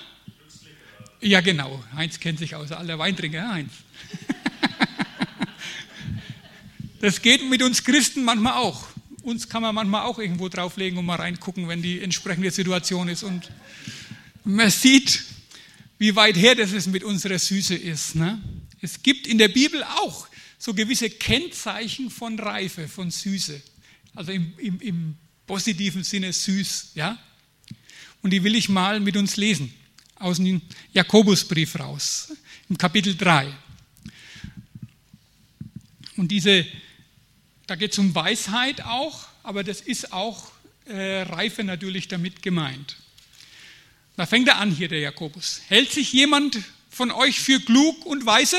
ja, 1.20 1.40
genau. 1.40 1.84
Heinz 1.94 2.18
kennt 2.18 2.38
sich 2.38 2.54
aus. 2.54 2.72
Alle 2.72 2.98
Weintrinker, 2.98 3.48
Heinz. 3.48 3.72
Das 7.00 7.22
geht 7.22 7.48
mit 7.48 7.62
uns 7.62 7.82
Christen 7.82 8.24
manchmal 8.24 8.58
auch. 8.58 8.86
Uns 9.22 9.48
kann 9.48 9.62
man 9.62 9.74
manchmal 9.74 10.02
auch 10.02 10.18
irgendwo 10.18 10.50
drauflegen 10.50 10.98
und 10.98 11.06
mal 11.06 11.16
reingucken, 11.16 11.66
wenn 11.66 11.80
die 11.80 12.00
entsprechende 12.00 12.50
Situation 12.50 13.08
ist. 13.08 13.22
Und 13.22 13.50
man 14.44 14.70
sieht, 14.70 15.24
wie 15.98 16.14
weit 16.14 16.36
her 16.36 16.54
das 16.54 16.72
ist 16.72 16.88
mit 16.88 17.02
unserer 17.02 17.38
Süße 17.38 17.74
ist. 17.74 18.16
Ne? 18.16 18.38
Es 18.82 19.02
gibt 19.02 19.26
in 19.26 19.38
der 19.38 19.48
Bibel 19.48 19.82
auch 19.82 20.28
so 20.58 20.74
gewisse 20.74 21.08
Kennzeichen 21.08 22.10
von 22.10 22.38
Reife, 22.38 22.86
von 22.86 23.10
Süße. 23.10 23.62
Also 24.14 24.32
im, 24.32 24.52
im, 24.58 24.80
im 24.80 25.16
positiven 25.46 26.04
Sinne 26.04 26.32
süß. 26.32 26.92
Ja? 26.94 27.18
Und 28.22 28.30
die 28.30 28.42
will 28.44 28.54
ich 28.54 28.68
mal 28.68 29.00
mit 29.00 29.16
uns 29.16 29.36
lesen. 29.36 29.72
Aus 30.16 30.36
dem 30.36 30.60
Jakobusbrief 30.92 31.78
raus, 31.78 32.32
im 32.68 32.76
Kapitel 32.76 33.16
3. 33.16 33.52
Und 36.16 36.28
diese, 36.28 36.66
da 37.66 37.74
geht 37.76 37.92
es 37.92 37.98
um 37.98 38.14
Weisheit 38.14 38.82
auch, 38.82 39.26
aber 39.42 39.64
das 39.64 39.80
ist 39.80 40.12
auch 40.12 40.52
äh, 40.84 41.22
Reife 41.22 41.64
natürlich 41.64 42.08
damit 42.08 42.42
gemeint. 42.42 42.96
Da 44.16 44.26
fängt 44.26 44.48
er 44.48 44.58
an 44.58 44.70
hier, 44.70 44.88
der 44.88 45.00
Jakobus. 45.00 45.62
Hält 45.68 45.90
sich 45.90 46.12
jemand 46.12 46.58
von 46.90 47.10
euch 47.10 47.40
für 47.40 47.58
klug 47.58 48.04
und 48.04 48.26
weise? 48.26 48.58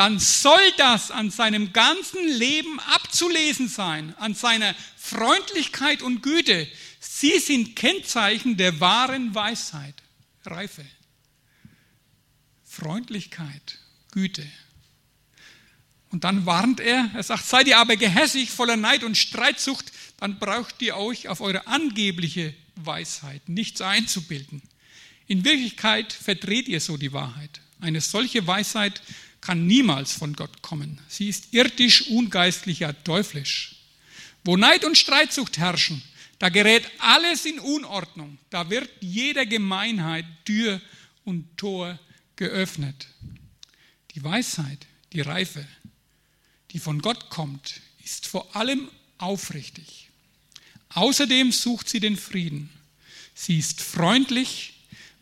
Dann 0.00 0.18
soll 0.18 0.72
das 0.78 1.10
an 1.10 1.30
seinem 1.30 1.74
ganzen 1.74 2.26
Leben 2.26 2.80
abzulesen 2.80 3.68
sein, 3.68 4.16
an 4.16 4.34
seiner 4.34 4.74
Freundlichkeit 4.96 6.00
und 6.00 6.22
Güte. 6.22 6.66
Sie 7.00 7.38
sind 7.38 7.76
Kennzeichen 7.76 8.56
der 8.56 8.80
wahren 8.80 9.34
Weisheit, 9.34 9.94
Reife, 10.46 10.86
Freundlichkeit, 12.64 13.78
Güte. 14.10 14.46
Und 16.08 16.24
dann 16.24 16.46
warnt 16.46 16.80
er, 16.80 17.10
er 17.12 17.22
sagt, 17.22 17.44
seid 17.44 17.68
ihr 17.68 17.76
aber 17.76 17.96
gehässig, 17.96 18.50
voller 18.50 18.78
Neid 18.78 19.04
und 19.04 19.18
Streitsucht, 19.18 19.92
dann 20.16 20.38
braucht 20.38 20.80
ihr 20.80 20.96
euch 20.96 21.28
auf 21.28 21.42
eure 21.42 21.66
angebliche 21.66 22.54
Weisheit 22.74 23.50
nichts 23.50 23.82
einzubilden. 23.82 24.62
In 25.26 25.44
Wirklichkeit 25.44 26.14
verdreht 26.14 26.68
ihr 26.68 26.80
so 26.80 26.96
die 26.96 27.12
Wahrheit. 27.12 27.60
Eine 27.82 28.00
solche 28.00 28.46
Weisheit 28.46 29.02
kann 29.40 29.66
niemals 29.66 30.12
von 30.12 30.34
Gott 30.34 30.62
kommen. 30.62 31.00
Sie 31.08 31.28
ist 31.28 31.52
irdisch, 31.52 32.08
ungeistlich, 32.08 32.80
ja 32.80 32.92
teuflisch. 32.92 33.76
Wo 34.44 34.56
Neid 34.56 34.84
und 34.84 34.98
Streitsucht 34.98 35.58
herrschen, 35.58 36.02
da 36.38 36.48
gerät 36.48 36.90
alles 36.98 37.44
in 37.44 37.58
Unordnung. 37.58 38.38
Da 38.48 38.70
wird 38.70 38.90
jeder 39.00 39.46
Gemeinheit 39.46 40.24
Tür 40.44 40.80
und 41.24 41.56
Tor 41.56 41.98
geöffnet. 42.36 43.08
Die 44.14 44.24
Weisheit, 44.24 44.86
die 45.12 45.20
Reife, 45.20 45.66
die 46.70 46.78
von 46.78 47.02
Gott 47.02 47.28
kommt, 47.30 47.80
ist 48.04 48.26
vor 48.26 48.56
allem 48.56 48.88
aufrichtig. 49.18 50.08
Außerdem 50.90 51.52
sucht 51.52 51.88
sie 51.88 52.00
den 52.00 52.16
Frieden. 52.16 52.70
Sie 53.34 53.58
ist 53.58 53.80
freundlich, 53.80 54.74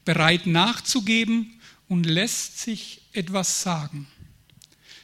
bereit 0.04 0.46
nachzugeben 0.46 1.60
und 1.88 2.04
lässt 2.04 2.60
sich 2.60 3.02
etwas 3.18 3.62
sagen. 3.62 4.06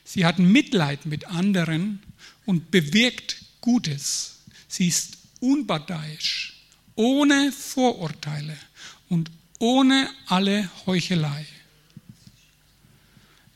Sie 0.05 0.25
hat 0.25 0.39
Mitleid 0.39 1.05
mit 1.05 1.27
anderen 1.27 2.03
und 2.47 2.71
bewirkt 2.71 3.45
Gutes. 3.61 4.39
Sie 4.69 4.89
ist 4.89 5.19
unparteiisch, 5.41 6.55
ohne 6.95 7.53
Vorurteile 7.53 8.57
und 9.09 9.31
ohne 9.59 10.09
alle 10.27 10.71
Heuchelei. 10.87 11.47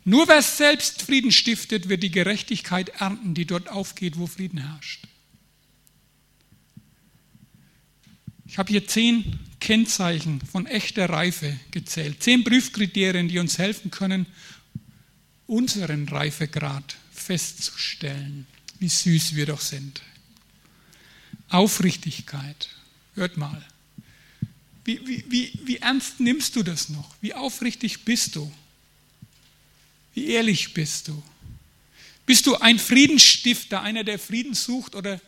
Nur 0.04 0.26
wer 0.26 0.42
selbst 0.42 1.02
Frieden 1.02 1.32
stiftet, 1.32 1.88
wird 1.88 2.02
die 2.02 2.10
Gerechtigkeit 2.10 2.88
ernten, 3.00 3.34
die 3.34 3.44
dort 3.44 3.68
aufgeht, 3.68 4.18
wo 4.18 4.26
Frieden 4.26 4.58
herrscht. 4.58 5.06
Ich 8.46 8.56
habe 8.56 8.70
hier 8.70 8.86
zehn 8.86 9.38
Kennzeichen 9.60 10.40
von 10.40 10.66
echter 10.66 11.08
Reife 11.08 11.58
gezählt. 11.70 12.22
Zehn 12.22 12.44
Prüfkriterien, 12.44 13.28
die 13.28 13.38
uns 13.38 13.58
helfen 13.58 13.90
können, 13.90 14.26
unseren 15.46 16.08
Reifegrad 16.08 16.96
festzustellen, 17.12 18.46
wie 18.78 18.88
süß 18.88 19.34
wir 19.34 19.46
doch 19.46 19.60
sind. 19.60 20.02
Aufrichtigkeit, 21.48 22.68
hört 23.14 23.36
mal. 23.36 23.64
Wie, 24.84 25.06
wie, 25.06 25.24
wie, 25.28 25.52
wie 25.64 25.76
ernst 25.78 26.20
nimmst 26.20 26.56
du 26.56 26.62
das 26.62 26.88
noch? 26.88 27.14
Wie 27.20 27.34
aufrichtig 27.34 28.04
bist 28.04 28.36
du? 28.36 28.50
Wie 30.14 30.28
ehrlich 30.28 30.74
bist 30.74 31.08
du? 31.08 31.22
Bist 32.26 32.46
du 32.46 32.56
ein 32.56 32.78
Friedensstifter, 32.78 33.82
einer, 33.82 34.04
der 34.04 34.18
Frieden 34.18 34.54
sucht, 34.54 34.94
oder 34.94 35.20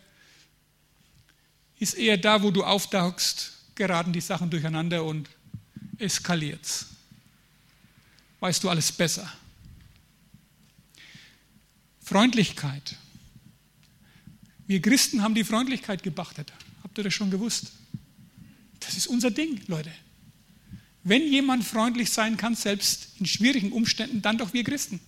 ist 1.78 1.95
eher 1.95 2.18
da, 2.18 2.43
wo 2.43 2.51
du 2.51 2.62
auftauchst, 2.62 3.53
geraten 3.81 4.12
die 4.12 4.20
Sachen 4.20 4.51
durcheinander 4.51 5.03
und 5.03 5.31
eskaliert's. 5.97 6.89
Weißt 8.39 8.62
du 8.62 8.68
alles 8.68 8.93
besser? 8.93 9.33
Freundlichkeit. 12.03 12.97
Wir 14.66 14.83
Christen 14.83 15.22
haben 15.22 15.35
die 15.35 15.45
Freundlichkeit 15.45 16.03
gebachtet. 16.03 16.53
Habt 16.83 16.99
ihr 16.99 17.05
das 17.05 17.14
schon 17.14 17.31
gewusst? 17.31 17.72
Das 18.81 18.99
ist 18.99 19.07
unser 19.07 19.31
Ding, 19.31 19.62
Leute. 19.66 19.91
Wenn 21.03 21.22
jemand 21.33 21.64
freundlich 21.64 22.11
sein 22.11 22.37
kann, 22.37 22.55
selbst 22.55 23.14
in 23.18 23.24
schwierigen 23.24 23.72
Umständen, 23.72 24.20
dann 24.20 24.37
doch 24.37 24.53
wir 24.53 24.62
Christen. 24.62 25.01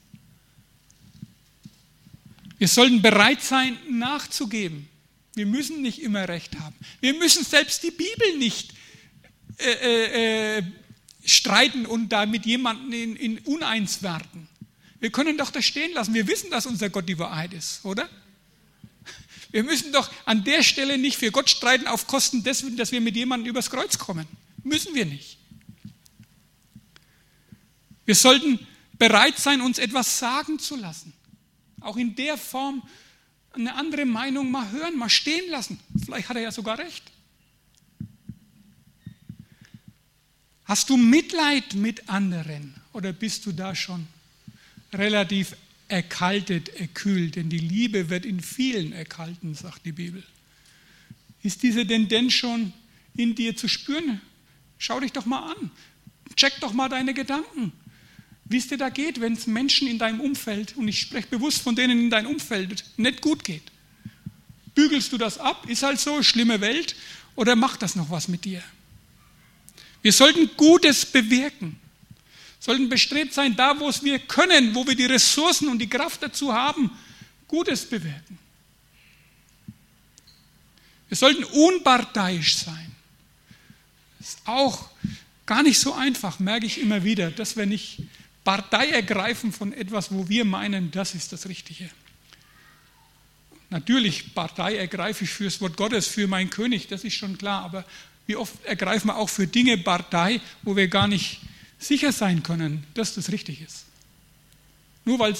Wir 2.56 2.68
sollten 2.68 3.02
bereit 3.02 3.42
sein, 3.42 3.76
nachzugeben. 3.90 4.88
Wir 5.34 5.46
müssen 5.46 5.82
nicht 5.82 6.02
immer 6.02 6.28
recht 6.28 6.58
haben. 6.58 6.76
Wir 7.00 7.14
müssen 7.14 7.44
selbst 7.44 7.82
die 7.82 7.90
Bibel 7.90 8.36
nicht 8.38 8.74
äh, 9.58 9.72
äh, 9.72 10.58
äh, 10.58 10.62
streiten 11.24 11.86
und 11.86 12.10
da 12.10 12.26
mit 12.26 12.44
jemandem 12.46 12.92
in, 12.92 13.16
in 13.16 13.38
Uneins 13.40 14.02
werden. 14.02 14.48
Wir 15.00 15.10
können 15.10 15.38
doch 15.38 15.50
das 15.50 15.64
stehen 15.64 15.92
lassen. 15.94 16.14
Wir 16.14 16.26
wissen, 16.26 16.50
dass 16.50 16.66
unser 16.66 16.90
Gott 16.90 17.08
die 17.08 17.18
Wahrheit 17.18 17.52
ist, 17.52 17.84
oder? 17.84 18.08
Wir 19.50 19.64
müssen 19.64 19.92
doch 19.92 20.10
an 20.24 20.44
der 20.44 20.62
Stelle 20.62 20.96
nicht 20.96 21.16
für 21.16 21.30
Gott 21.30 21.50
streiten 21.50 21.86
auf 21.86 22.06
Kosten 22.06 22.42
dessen, 22.42 22.76
dass 22.76 22.92
wir 22.92 23.00
mit 23.00 23.16
jemandem 23.16 23.50
übers 23.50 23.70
Kreuz 23.70 23.98
kommen. 23.98 24.26
Müssen 24.64 24.94
wir 24.94 25.04
nicht. 25.04 25.38
Wir 28.04 28.14
sollten 28.14 28.58
bereit 28.98 29.38
sein, 29.38 29.60
uns 29.60 29.78
etwas 29.78 30.18
sagen 30.18 30.58
zu 30.58 30.76
lassen. 30.76 31.12
Auch 31.80 31.96
in 31.96 32.14
der 32.14 32.38
Form 32.38 32.82
eine 33.54 33.74
andere 33.74 34.04
Meinung 34.04 34.50
mal 34.50 34.70
hören, 34.70 34.96
mal 34.96 35.10
stehen 35.10 35.50
lassen. 35.50 35.78
Vielleicht 36.04 36.28
hat 36.28 36.36
er 36.36 36.42
ja 36.42 36.52
sogar 36.52 36.78
recht. 36.78 37.02
Hast 40.64 40.88
du 40.88 40.96
Mitleid 40.96 41.74
mit 41.74 42.08
anderen 42.08 42.74
oder 42.92 43.12
bist 43.12 43.44
du 43.46 43.52
da 43.52 43.74
schon 43.74 44.06
relativ 44.92 45.56
erkaltet, 45.88 46.68
erkühlt? 46.70 47.36
Denn 47.36 47.50
die 47.50 47.58
Liebe 47.58 48.08
wird 48.08 48.24
in 48.24 48.40
vielen 48.40 48.92
erkalten, 48.92 49.54
sagt 49.54 49.84
die 49.84 49.92
Bibel. 49.92 50.22
Ist 51.42 51.62
diese 51.62 51.86
Tendenz 51.86 52.32
schon 52.32 52.72
in 53.16 53.34
dir 53.34 53.56
zu 53.56 53.68
spüren? 53.68 54.20
Schau 54.78 55.00
dich 55.00 55.12
doch 55.12 55.26
mal 55.26 55.52
an. 55.52 55.70
Check 56.36 56.60
doch 56.60 56.72
mal 56.72 56.88
deine 56.88 57.12
Gedanken. 57.12 57.72
Wie 58.52 58.58
es 58.58 58.68
dir 58.68 58.76
da 58.76 58.90
geht, 58.90 59.18
wenn 59.18 59.32
es 59.32 59.46
Menschen 59.46 59.88
in 59.88 59.98
deinem 59.98 60.20
Umfeld, 60.20 60.76
und 60.76 60.86
ich 60.86 61.00
spreche 61.00 61.26
bewusst 61.28 61.62
von 61.62 61.74
denen 61.74 61.98
in 61.98 62.10
deinem 62.10 62.26
Umfeld, 62.26 62.84
nicht 62.98 63.22
gut 63.22 63.44
geht. 63.44 63.62
Bügelst 64.74 65.10
du 65.10 65.16
das 65.16 65.38
ab? 65.38 65.64
Ist 65.70 65.82
halt 65.82 65.98
so, 65.98 66.22
schlimme 66.22 66.60
Welt? 66.60 66.94
Oder 67.34 67.56
macht 67.56 67.80
das 67.80 67.96
noch 67.96 68.10
was 68.10 68.28
mit 68.28 68.44
dir? 68.44 68.62
Wir 70.02 70.12
sollten 70.12 70.50
Gutes 70.54 71.06
bewirken. 71.06 71.80
Sollten 72.60 72.90
bestrebt 72.90 73.32
sein, 73.32 73.56
da 73.56 73.80
wo 73.80 73.88
es 73.88 74.02
wir 74.02 74.18
können, 74.18 74.74
wo 74.74 74.86
wir 74.86 74.96
die 74.96 75.06
Ressourcen 75.06 75.68
und 75.68 75.78
die 75.78 75.88
Kraft 75.88 76.22
dazu 76.22 76.52
haben, 76.52 76.90
Gutes 77.48 77.86
bewirken. 77.86 78.38
Wir 81.08 81.16
sollten 81.16 81.44
unparteiisch 81.44 82.56
sein. 82.56 82.92
Das 84.18 84.28
ist 84.28 84.38
auch 84.44 84.90
gar 85.46 85.62
nicht 85.62 85.80
so 85.80 85.94
einfach, 85.94 86.38
merke 86.38 86.66
ich 86.66 86.78
immer 86.78 87.02
wieder, 87.02 87.30
dass 87.30 87.56
wir 87.56 87.64
nicht 87.64 88.02
Partei 88.44 88.88
ergreifen 88.88 89.52
von 89.52 89.72
etwas, 89.72 90.12
wo 90.12 90.28
wir 90.28 90.44
meinen, 90.44 90.90
das 90.90 91.14
ist 91.14 91.32
das 91.32 91.48
Richtige. 91.48 91.88
Natürlich, 93.70 94.34
Partei 94.34 94.76
ergreife 94.76 95.24
ich 95.24 95.30
für 95.30 95.44
das 95.44 95.60
Wort 95.60 95.76
Gottes, 95.76 96.06
für 96.06 96.26
meinen 96.26 96.50
König, 96.50 96.88
das 96.88 97.04
ist 97.04 97.14
schon 97.14 97.38
klar, 97.38 97.64
aber 97.64 97.84
wie 98.26 98.36
oft 98.36 98.64
ergreifen 98.64 99.08
wir 99.08 99.16
auch 99.16 99.28
für 99.28 99.46
Dinge 99.46 99.78
Partei, 99.78 100.40
wo 100.62 100.76
wir 100.76 100.88
gar 100.88 101.08
nicht 101.08 101.40
sicher 101.78 102.12
sein 102.12 102.42
können, 102.42 102.86
dass 102.94 103.14
das 103.14 103.32
richtig 103.32 103.60
ist. 103.60 103.86
Nur 105.04 105.18
weil 105.18 105.34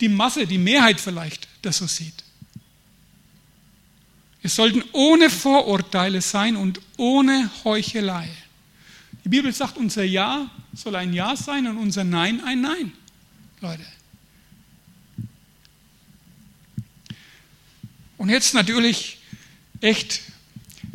die 0.00 0.08
Masse, 0.08 0.46
die 0.46 0.58
Mehrheit 0.58 1.00
vielleicht 1.00 1.48
das 1.62 1.78
so 1.78 1.86
sieht. 1.86 2.24
Wir 4.40 4.50
sollten 4.50 4.82
ohne 4.92 5.30
Vorurteile 5.30 6.20
sein 6.20 6.56
und 6.56 6.80
ohne 6.96 7.50
Heuchelei. 7.64 8.28
Die 9.24 9.28
Bibel 9.28 9.52
sagt, 9.52 9.76
unser 9.76 10.02
Ja 10.02 10.50
soll 10.74 10.96
ein 10.96 11.12
Ja 11.12 11.36
sein 11.36 11.66
und 11.66 11.76
unser 11.78 12.04
Nein 12.04 12.42
ein 12.44 12.60
Nein. 12.60 12.92
Leute. 13.60 13.84
Und 18.18 18.28
jetzt 18.28 18.54
natürlich 18.54 19.18
echt, 19.80 20.20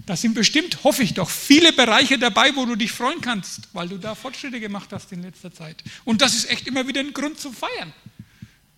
da 0.06 0.16
sind 0.16 0.34
bestimmt, 0.34 0.84
hoffe 0.84 1.04
ich 1.04 1.14
doch, 1.14 1.30
viele 1.30 1.74
Bereiche 1.74 2.18
dabei, 2.18 2.56
wo 2.56 2.66
du 2.66 2.76
dich 2.76 2.92
freuen 2.92 3.22
kannst, 3.22 3.62
weil 3.74 3.90
du 3.90 3.98
da 3.98 4.16
Fortschritte 4.16 4.60
gemacht 4.60 4.90
hast 4.92 5.12
in 5.12 5.22
letzter 5.24 5.54
Zeit. 5.54 5.84
Und 6.06 6.22
das 6.22 6.36
ist 6.36 6.50
echt 6.50 6.68
immer 6.68 6.88
wieder 6.88 7.02
ein 7.02 7.14
Grund 7.14 7.40
zu 7.40 7.52
feiern. 7.52 7.94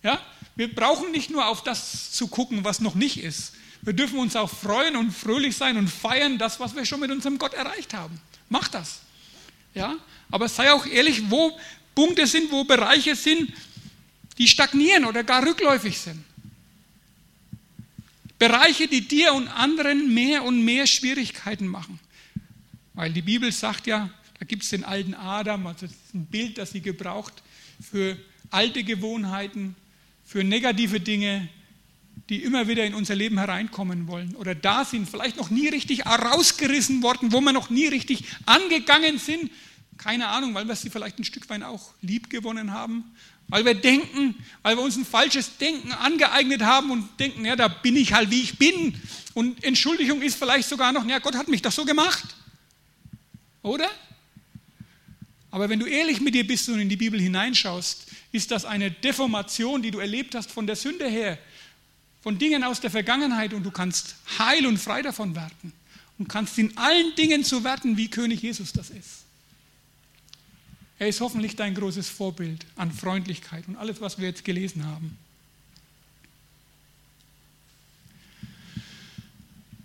Ja? 0.02 0.20
Wir 0.56 0.74
brauchen 0.74 1.10
nicht 1.12 1.30
nur 1.30 1.46
auf 1.46 1.62
das 1.62 2.12
zu 2.12 2.28
gucken, 2.28 2.64
was 2.64 2.80
noch 2.80 2.94
nicht 2.94 3.22
ist. 3.22 3.54
Wir 3.82 3.92
dürfen 3.92 4.18
uns 4.18 4.36
auch 4.36 4.50
freuen 4.50 4.96
und 4.96 5.12
fröhlich 5.12 5.56
sein 5.56 5.76
und 5.76 5.88
feiern 5.88 6.36
das, 6.38 6.60
was 6.60 6.74
wir 6.74 6.84
schon 6.84 7.00
mit 7.00 7.10
unserem 7.10 7.38
Gott 7.38 7.54
erreicht 7.54 7.94
haben. 7.94 8.20
Mach 8.48 8.68
das. 8.68 9.00
Ja? 9.74 9.96
Aber 10.30 10.48
sei 10.48 10.72
auch 10.72 10.86
ehrlich, 10.86 11.30
wo 11.30 11.58
Punkte 11.94 12.26
sind, 12.26 12.50
wo 12.50 12.64
Bereiche 12.64 13.14
sind, 13.14 13.52
die 14.38 14.48
stagnieren 14.48 15.04
oder 15.04 15.22
gar 15.24 15.44
rückläufig 15.44 15.98
sind. 15.98 16.24
Bereiche, 18.38 18.88
die 18.88 19.06
dir 19.06 19.34
und 19.34 19.48
anderen 19.48 20.14
mehr 20.14 20.44
und 20.44 20.64
mehr 20.64 20.86
Schwierigkeiten 20.86 21.66
machen. 21.66 22.00
Weil 22.94 23.12
die 23.12 23.22
Bibel 23.22 23.52
sagt 23.52 23.86
ja, 23.86 24.08
da 24.38 24.46
gibt 24.46 24.62
es 24.62 24.70
den 24.70 24.84
alten 24.84 25.14
Adam, 25.14 25.66
also 25.66 25.86
das 25.86 25.94
ist 25.94 26.14
ein 26.14 26.24
Bild, 26.24 26.56
das 26.56 26.70
sie 26.70 26.80
gebraucht 26.80 27.34
für 27.80 28.16
alte 28.50 28.82
Gewohnheiten, 28.82 29.76
für 30.24 30.42
negative 30.42 31.00
Dinge, 31.00 31.48
die 32.30 32.44
immer 32.44 32.68
wieder 32.68 32.86
in 32.86 32.94
unser 32.94 33.16
Leben 33.16 33.38
hereinkommen 33.38 34.06
wollen 34.06 34.36
oder 34.36 34.54
da 34.54 34.84
sind, 34.84 35.10
vielleicht 35.10 35.36
noch 35.36 35.50
nie 35.50 35.68
richtig 35.68 36.04
herausgerissen 36.04 37.02
worden, 37.02 37.32
wo 37.32 37.40
wir 37.40 37.52
noch 37.52 37.70
nie 37.70 37.88
richtig 37.88 38.24
angegangen 38.46 39.18
sind. 39.18 39.50
Keine 39.98 40.28
Ahnung, 40.28 40.54
weil 40.54 40.66
wir 40.66 40.76
sie 40.76 40.90
vielleicht 40.90 41.18
ein 41.18 41.24
Stück 41.24 41.50
weit 41.50 41.64
auch 41.64 41.92
lieb 42.00 42.30
gewonnen 42.30 42.72
haben, 42.72 43.04
weil 43.48 43.64
wir 43.64 43.74
denken, 43.74 44.36
weil 44.62 44.76
wir 44.76 44.82
uns 44.82 44.96
ein 44.96 45.04
falsches 45.04 45.58
Denken 45.58 45.90
angeeignet 45.90 46.62
haben 46.62 46.92
und 46.92 47.08
denken, 47.18 47.44
ja, 47.44 47.56
da 47.56 47.66
bin 47.66 47.96
ich 47.96 48.12
halt 48.12 48.30
wie 48.30 48.42
ich 48.42 48.56
bin. 48.58 48.94
Und 49.34 49.62
Entschuldigung 49.64 50.22
ist 50.22 50.38
vielleicht 50.38 50.68
sogar 50.68 50.92
noch, 50.92 51.04
ja, 51.04 51.18
Gott 51.18 51.34
hat 51.34 51.48
mich 51.48 51.62
doch 51.62 51.72
so 51.72 51.84
gemacht. 51.84 52.36
Oder? 53.62 53.90
Aber 55.50 55.68
wenn 55.68 55.80
du 55.80 55.86
ehrlich 55.86 56.20
mit 56.20 56.36
dir 56.36 56.46
bist 56.46 56.68
und 56.68 56.78
in 56.78 56.88
die 56.88 56.96
Bibel 56.96 57.20
hineinschaust, 57.20 58.06
ist 58.30 58.52
das 58.52 58.64
eine 58.64 58.92
Deformation, 58.92 59.82
die 59.82 59.90
du 59.90 59.98
erlebt 59.98 60.36
hast 60.36 60.52
von 60.52 60.66
der 60.66 60.76
Sünde 60.76 61.08
her, 61.08 61.36
von 62.22 62.38
Dingen 62.38 62.64
aus 62.64 62.80
der 62.80 62.90
Vergangenheit 62.90 63.54
und 63.54 63.62
du 63.62 63.70
kannst 63.70 64.16
heil 64.38 64.66
und 64.66 64.78
frei 64.78 65.02
davon 65.02 65.34
werden 65.34 65.72
und 66.18 66.28
kannst 66.28 66.58
in 66.58 66.76
allen 66.76 67.14
Dingen 67.14 67.44
so 67.44 67.64
werden, 67.64 67.96
wie 67.96 68.08
König 68.08 68.42
Jesus 68.42 68.72
das 68.72 68.90
ist. 68.90 69.24
Er 70.98 71.08
ist 71.08 71.20
hoffentlich 71.22 71.56
dein 71.56 71.74
großes 71.74 72.10
Vorbild 72.10 72.66
an 72.76 72.92
Freundlichkeit 72.92 73.66
und 73.68 73.76
alles, 73.76 74.02
was 74.02 74.18
wir 74.18 74.28
jetzt 74.28 74.44
gelesen 74.44 74.84
haben. 74.84 75.16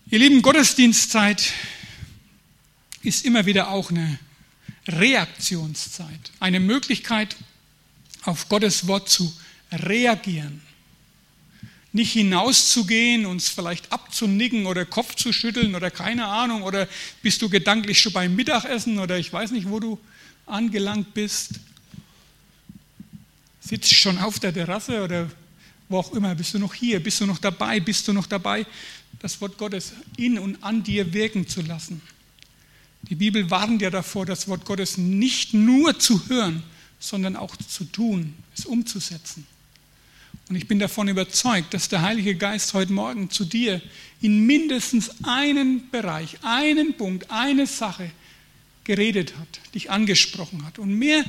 Ihr 0.07 0.19
lieben, 0.19 0.41
Gottesdienstzeit 0.41 1.53
ist 3.01 3.25
immer 3.25 3.45
wieder 3.45 3.69
auch 3.69 3.91
eine 3.91 4.19
Reaktionszeit, 4.87 6.31
eine 6.39 6.59
Möglichkeit, 6.59 7.37
auf 8.23 8.49
Gottes 8.49 8.87
Wort 8.87 9.09
zu 9.09 9.33
reagieren 9.71 10.64
nicht 11.95 12.11
hinauszugehen, 12.11 13.25
uns 13.25 13.47
vielleicht 13.47 13.93
abzunicken 13.93 14.65
oder 14.65 14.85
Kopf 14.85 15.15
zu 15.15 15.31
schütteln 15.31 15.75
oder 15.75 15.89
keine 15.89 16.25
Ahnung, 16.25 16.63
oder 16.63 16.89
bist 17.21 17.41
du 17.41 17.47
gedanklich 17.47 18.01
schon 18.01 18.11
beim 18.11 18.35
Mittagessen 18.35 18.99
oder 18.99 19.17
ich 19.17 19.31
weiß 19.31 19.51
nicht, 19.51 19.69
wo 19.69 19.79
du 19.79 19.97
angelangt 20.45 21.13
bist. 21.13 21.51
Sitzt 23.61 23.93
schon 23.93 24.17
auf 24.17 24.39
der 24.39 24.53
Terrasse 24.53 25.03
oder 25.03 25.29
wo 25.87 25.99
auch 25.99 26.11
immer, 26.11 26.35
bist 26.35 26.53
du 26.53 26.59
noch 26.59 26.73
hier, 26.73 27.01
bist 27.01 27.21
du 27.21 27.25
noch 27.25 27.37
dabei, 27.37 27.79
bist 27.79 28.05
du 28.09 28.11
noch 28.11 28.27
dabei, 28.27 28.65
das 29.19 29.39
Wort 29.39 29.57
Gottes 29.57 29.93
in 30.17 30.37
und 30.37 30.61
an 30.65 30.83
dir 30.83 31.13
wirken 31.13 31.47
zu 31.47 31.61
lassen. 31.61 32.01
Die 33.03 33.15
Bibel 33.15 33.49
warnt 33.49 33.81
ja 33.81 33.89
davor, 33.89 34.25
das 34.25 34.49
Wort 34.49 34.65
Gottes 34.65 34.97
nicht 34.97 35.53
nur 35.53 35.97
zu 35.97 36.27
hören, 36.27 36.61
sondern 36.99 37.37
auch 37.37 37.55
zu 37.55 37.85
tun, 37.85 38.33
es 38.53 38.65
umzusetzen. 38.65 39.47
Und 40.47 40.55
ich 40.55 40.67
bin 40.67 40.77
davon 40.77 41.07
überzeugt, 41.07 41.73
dass 41.73 41.89
der 41.89 42.03
Heilige 42.03 42.35
Geist 42.35 42.73
heute 42.73 42.93
Morgen 42.93 43.29
zu 43.31 43.45
dir 43.45 43.81
in 44.21 44.45
mindestens 44.45 45.23
einen 45.23 45.89
Bereich, 45.89 46.37
einen 46.43 46.95
Punkt, 46.95 47.31
eine 47.31 47.65
Sache 47.65 48.11
geredet 48.83 49.35
hat, 49.37 49.73
dich 49.73 49.89
angesprochen 49.89 50.65
hat. 50.65 50.77
Und 50.77 50.93
mehr 50.93 51.25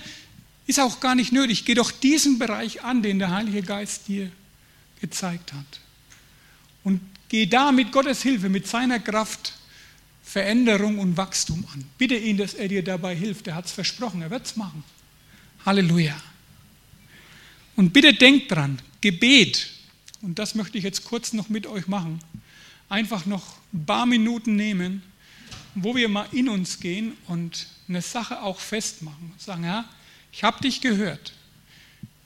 ist 0.67 0.81
auch 0.81 1.01
gar 1.01 1.15
nicht 1.15 1.33
nötig. 1.33 1.65
Geh 1.65 1.75
doch 1.75 1.91
diesen 1.91 2.39
Bereich 2.39 2.83
an, 2.83 3.03
den 3.03 3.19
der 3.19 3.31
Heilige 3.31 3.63
Geist 3.63 4.09
dir 4.09 4.31
gezeigt 5.01 5.53
hat. 5.53 5.81
Und 6.85 7.01
geh 7.29 7.47
da 7.47 7.73
mit 7.73 7.93
Gottes 7.93 8.23
Hilfe, 8.23 8.49
mit 8.49 8.67
seiner 8.67 9.01
Kraft 9.01 9.55
Veränderung 10.23 10.99
und 10.99 11.17
Wachstum 11.17 11.65
an. 11.73 11.85
Bitte 11.99 12.17
ihn, 12.17 12.37
dass 12.37 12.53
er 12.55 12.69
dir 12.69 12.83
dabei 12.83 13.15
hilft. 13.15 13.47
Er 13.47 13.55
hat 13.55 13.67
es 13.67 13.73
versprochen, 13.73 14.23
er 14.23 14.31
wird 14.31 14.45
es 14.45 14.57
machen. 14.57 14.85
Halleluja. 15.65 16.21
Und 17.77 17.93
bitte 17.93 18.13
denkt 18.13 18.51
dran, 18.51 18.79
Gebet, 19.07 19.69
und 20.21 20.37
das 20.41 20.57
möchte 20.57 20.79
ich 20.79 20.83
jetzt 20.83 21.05
kurz 21.05 21.33
noch 21.33 21.49
mit 21.49 21.69
euch 21.69 21.87
machen, 21.87 22.19
einfach 22.89 23.25
noch 23.25 23.55
ein 23.73 23.87
paar 23.87 24.05
Minuten 24.05 24.57
nehmen, 24.57 25.01
wo 25.77 25.95
wir 25.95 26.09
mal 26.09 26.27
in 26.33 26.49
uns 26.49 26.81
gehen 26.81 27.17
und 27.29 27.69
eine 27.89 28.03
Sache 28.03 28.43
auch 28.43 28.59
festmachen. 28.59 29.33
Sagen, 29.39 29.63
ja, 29.63 29.89
ich 30.33 30.43
habe 30.43 30.61
dich 30.61 30.81
gehört. 30.81 31.35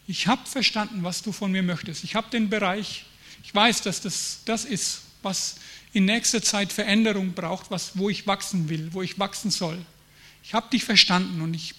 Ich 0.07 0.27
habe 0.27 0.41
verstanden, 0.47 1.03
was 1.03 1.21
du 1.21 1.33
von 1.33 1.53
mir 1.53 1.63
möchtest. 1.63 2.03
Ich 2.03 2.15
habe 2.15 2.31
den 2.31 2.49
Bereich, 2.49 3.05
ich 3.45 3.55
weiß, 3.55 3.83
dass 3.83 4.01
das 4.01 4.41
das 4.47 4.65
ist, 4.65 5.03
was 5.21 5.57
in 5.93 6.07
nächster 6.07 6.41
Zeit 6.41 6.73
Veränderung 6.73 7.35
braucht, 7.35 7.71
was, 7.71 7.99
wo 7.99 8.09
ich 8.09 8.27
wachsen 8.27 8.71
will, 8.71 8.89
wo 8.95 9.03
ich 9.03 9.19
wachsen 9.19 9.51
soll. 9.51 9.77
Ich 10.43 10.55
habe 10.55 10.71
dich 10.71 10.85
verstanden 10.85 11.43
und 11.43 11.53
ich 11.53 11.75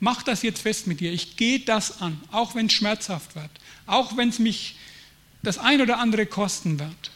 mach 0.00 0.22
das 0.22 0.42
jetzt 0.42 0.62
fest 0.62 0.86
mit 0.86 1.00
dir. 1.00 1.12
Ich 1.12 1.36
gehe 1.36 1.60
das 1.60 2.00
an, 2.00 2.20
auch 2.32 2.54
wenn 2.54 2.66
es 2.66 2.72
schmerzhaft 2.72 3.36
wird, 3.36 3.50
auch 3.86 4.16
wenn 4.16 4.30
es 4.30 4.38
mich 4.38 4.76
das 5.42 5.58
ein 5.58 5.80
oder 5.80 5.98
andere 5.98 6.26
kosten 6.26 6.78
wird. 6.78 7.10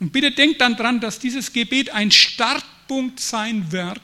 Und 0.00 0.12
bitte 0.12 0.30
denkt 0.30 0.60
dann 0.60 0.76
dran, 0.76 1.00
dass 1.00 1.18
dieses 1.18 1.52
Gebet 1.52 1.90
ein 1.90 2.10
Startpunkt 2.10 3.20
sein 3.20 3.72
wird, 3.72 4.00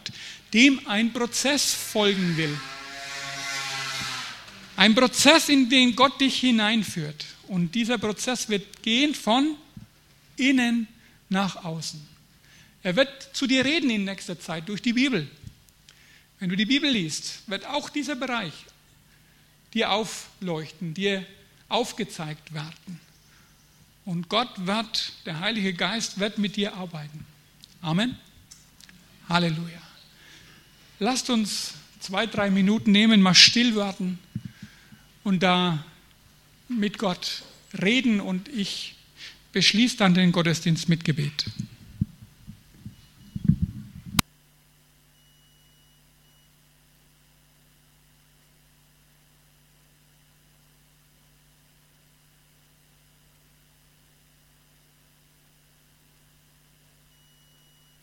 dem 0.52 0.86
ein 0.86 1.12
Prozess 1.12 1.72
folgen 1.72 2.36
will. 2.36 2.56
Ein 4.76 4.94
Prozess, 4.94 5.48
in 5.48 5.68
den 5.68 5.94
Gott 5.94 6.20
dich 6.20 6.40
hineinführt. 6.40 7.24
Und 7.46 7.74
dieser 7.74 7.98
Prozess 7.98 8.48
wird 8.48 8.82
gehen 8.82 9.14
von 9.14 9.56
innen 10.36 10.88
nach 11.28 11.64
außen. 11.64 12.04
Er 12.82 12.96
wird 12.96 13.30
zu 13.32 13.46
dir 13.46 13.64
reden 13.64 13.90
in 13.90 14.04
nächster 14.04 14.38
Zeit 14.38 14.68
durch 14.68 14.82
die 14.82 14.92
Bibel. 14.92 15.28
Wenn 16.44 16.50
du 16.50 16.56
die 16.56 16.66
Bibel 16.66 16.90
liest, 16.90 17.40
wird 17.46 17.64
auch 17.64 17.88
dieser 17.88 18.16
Bereich 18.16 18.52
dir 19.72 19.90
aufleuchten, 19.90 20.92
dir 20.92 21.24
aufgezeigt 21.70 22.52
werden. 22.52 23.00
Und 24.04 24.28
Gott 24.28 24.50
wird, 24.66 25.14
der 25.24 25.40
Heilige 25.40 25.72
Geist 25.72 26.20
wird 26.20 26.36
mit 26.36 26.56
dir 26.56 26.74
arbeiten. 26.74 27.24
Amen. 27.80 28.18
Halleluja. 29.26 29.80
Lasst 30.98 31.30
uns 31.30 31.76
zwei, 31.98 32.26
drei 32.26 32.50
Minuten 32.50 32.92
nehmen, 32.92 33.22
mal 33.22 33.34
still 33.34 33.74
werden 33.74 34.18
und 35.22 35.42
da 35.42 35.82
mit 36.68 36.98
Gott 36.98 37.42
reden 37.80 38.20
und 38.20 38.50
ich 38.50 38.96
beschließe 39.52 39.96
dann 39.96 40.12
den 40.12 40.30
Gottesdienst 40.30 40.90
mit 40.90 41.06
Gebet. 41.06 41.46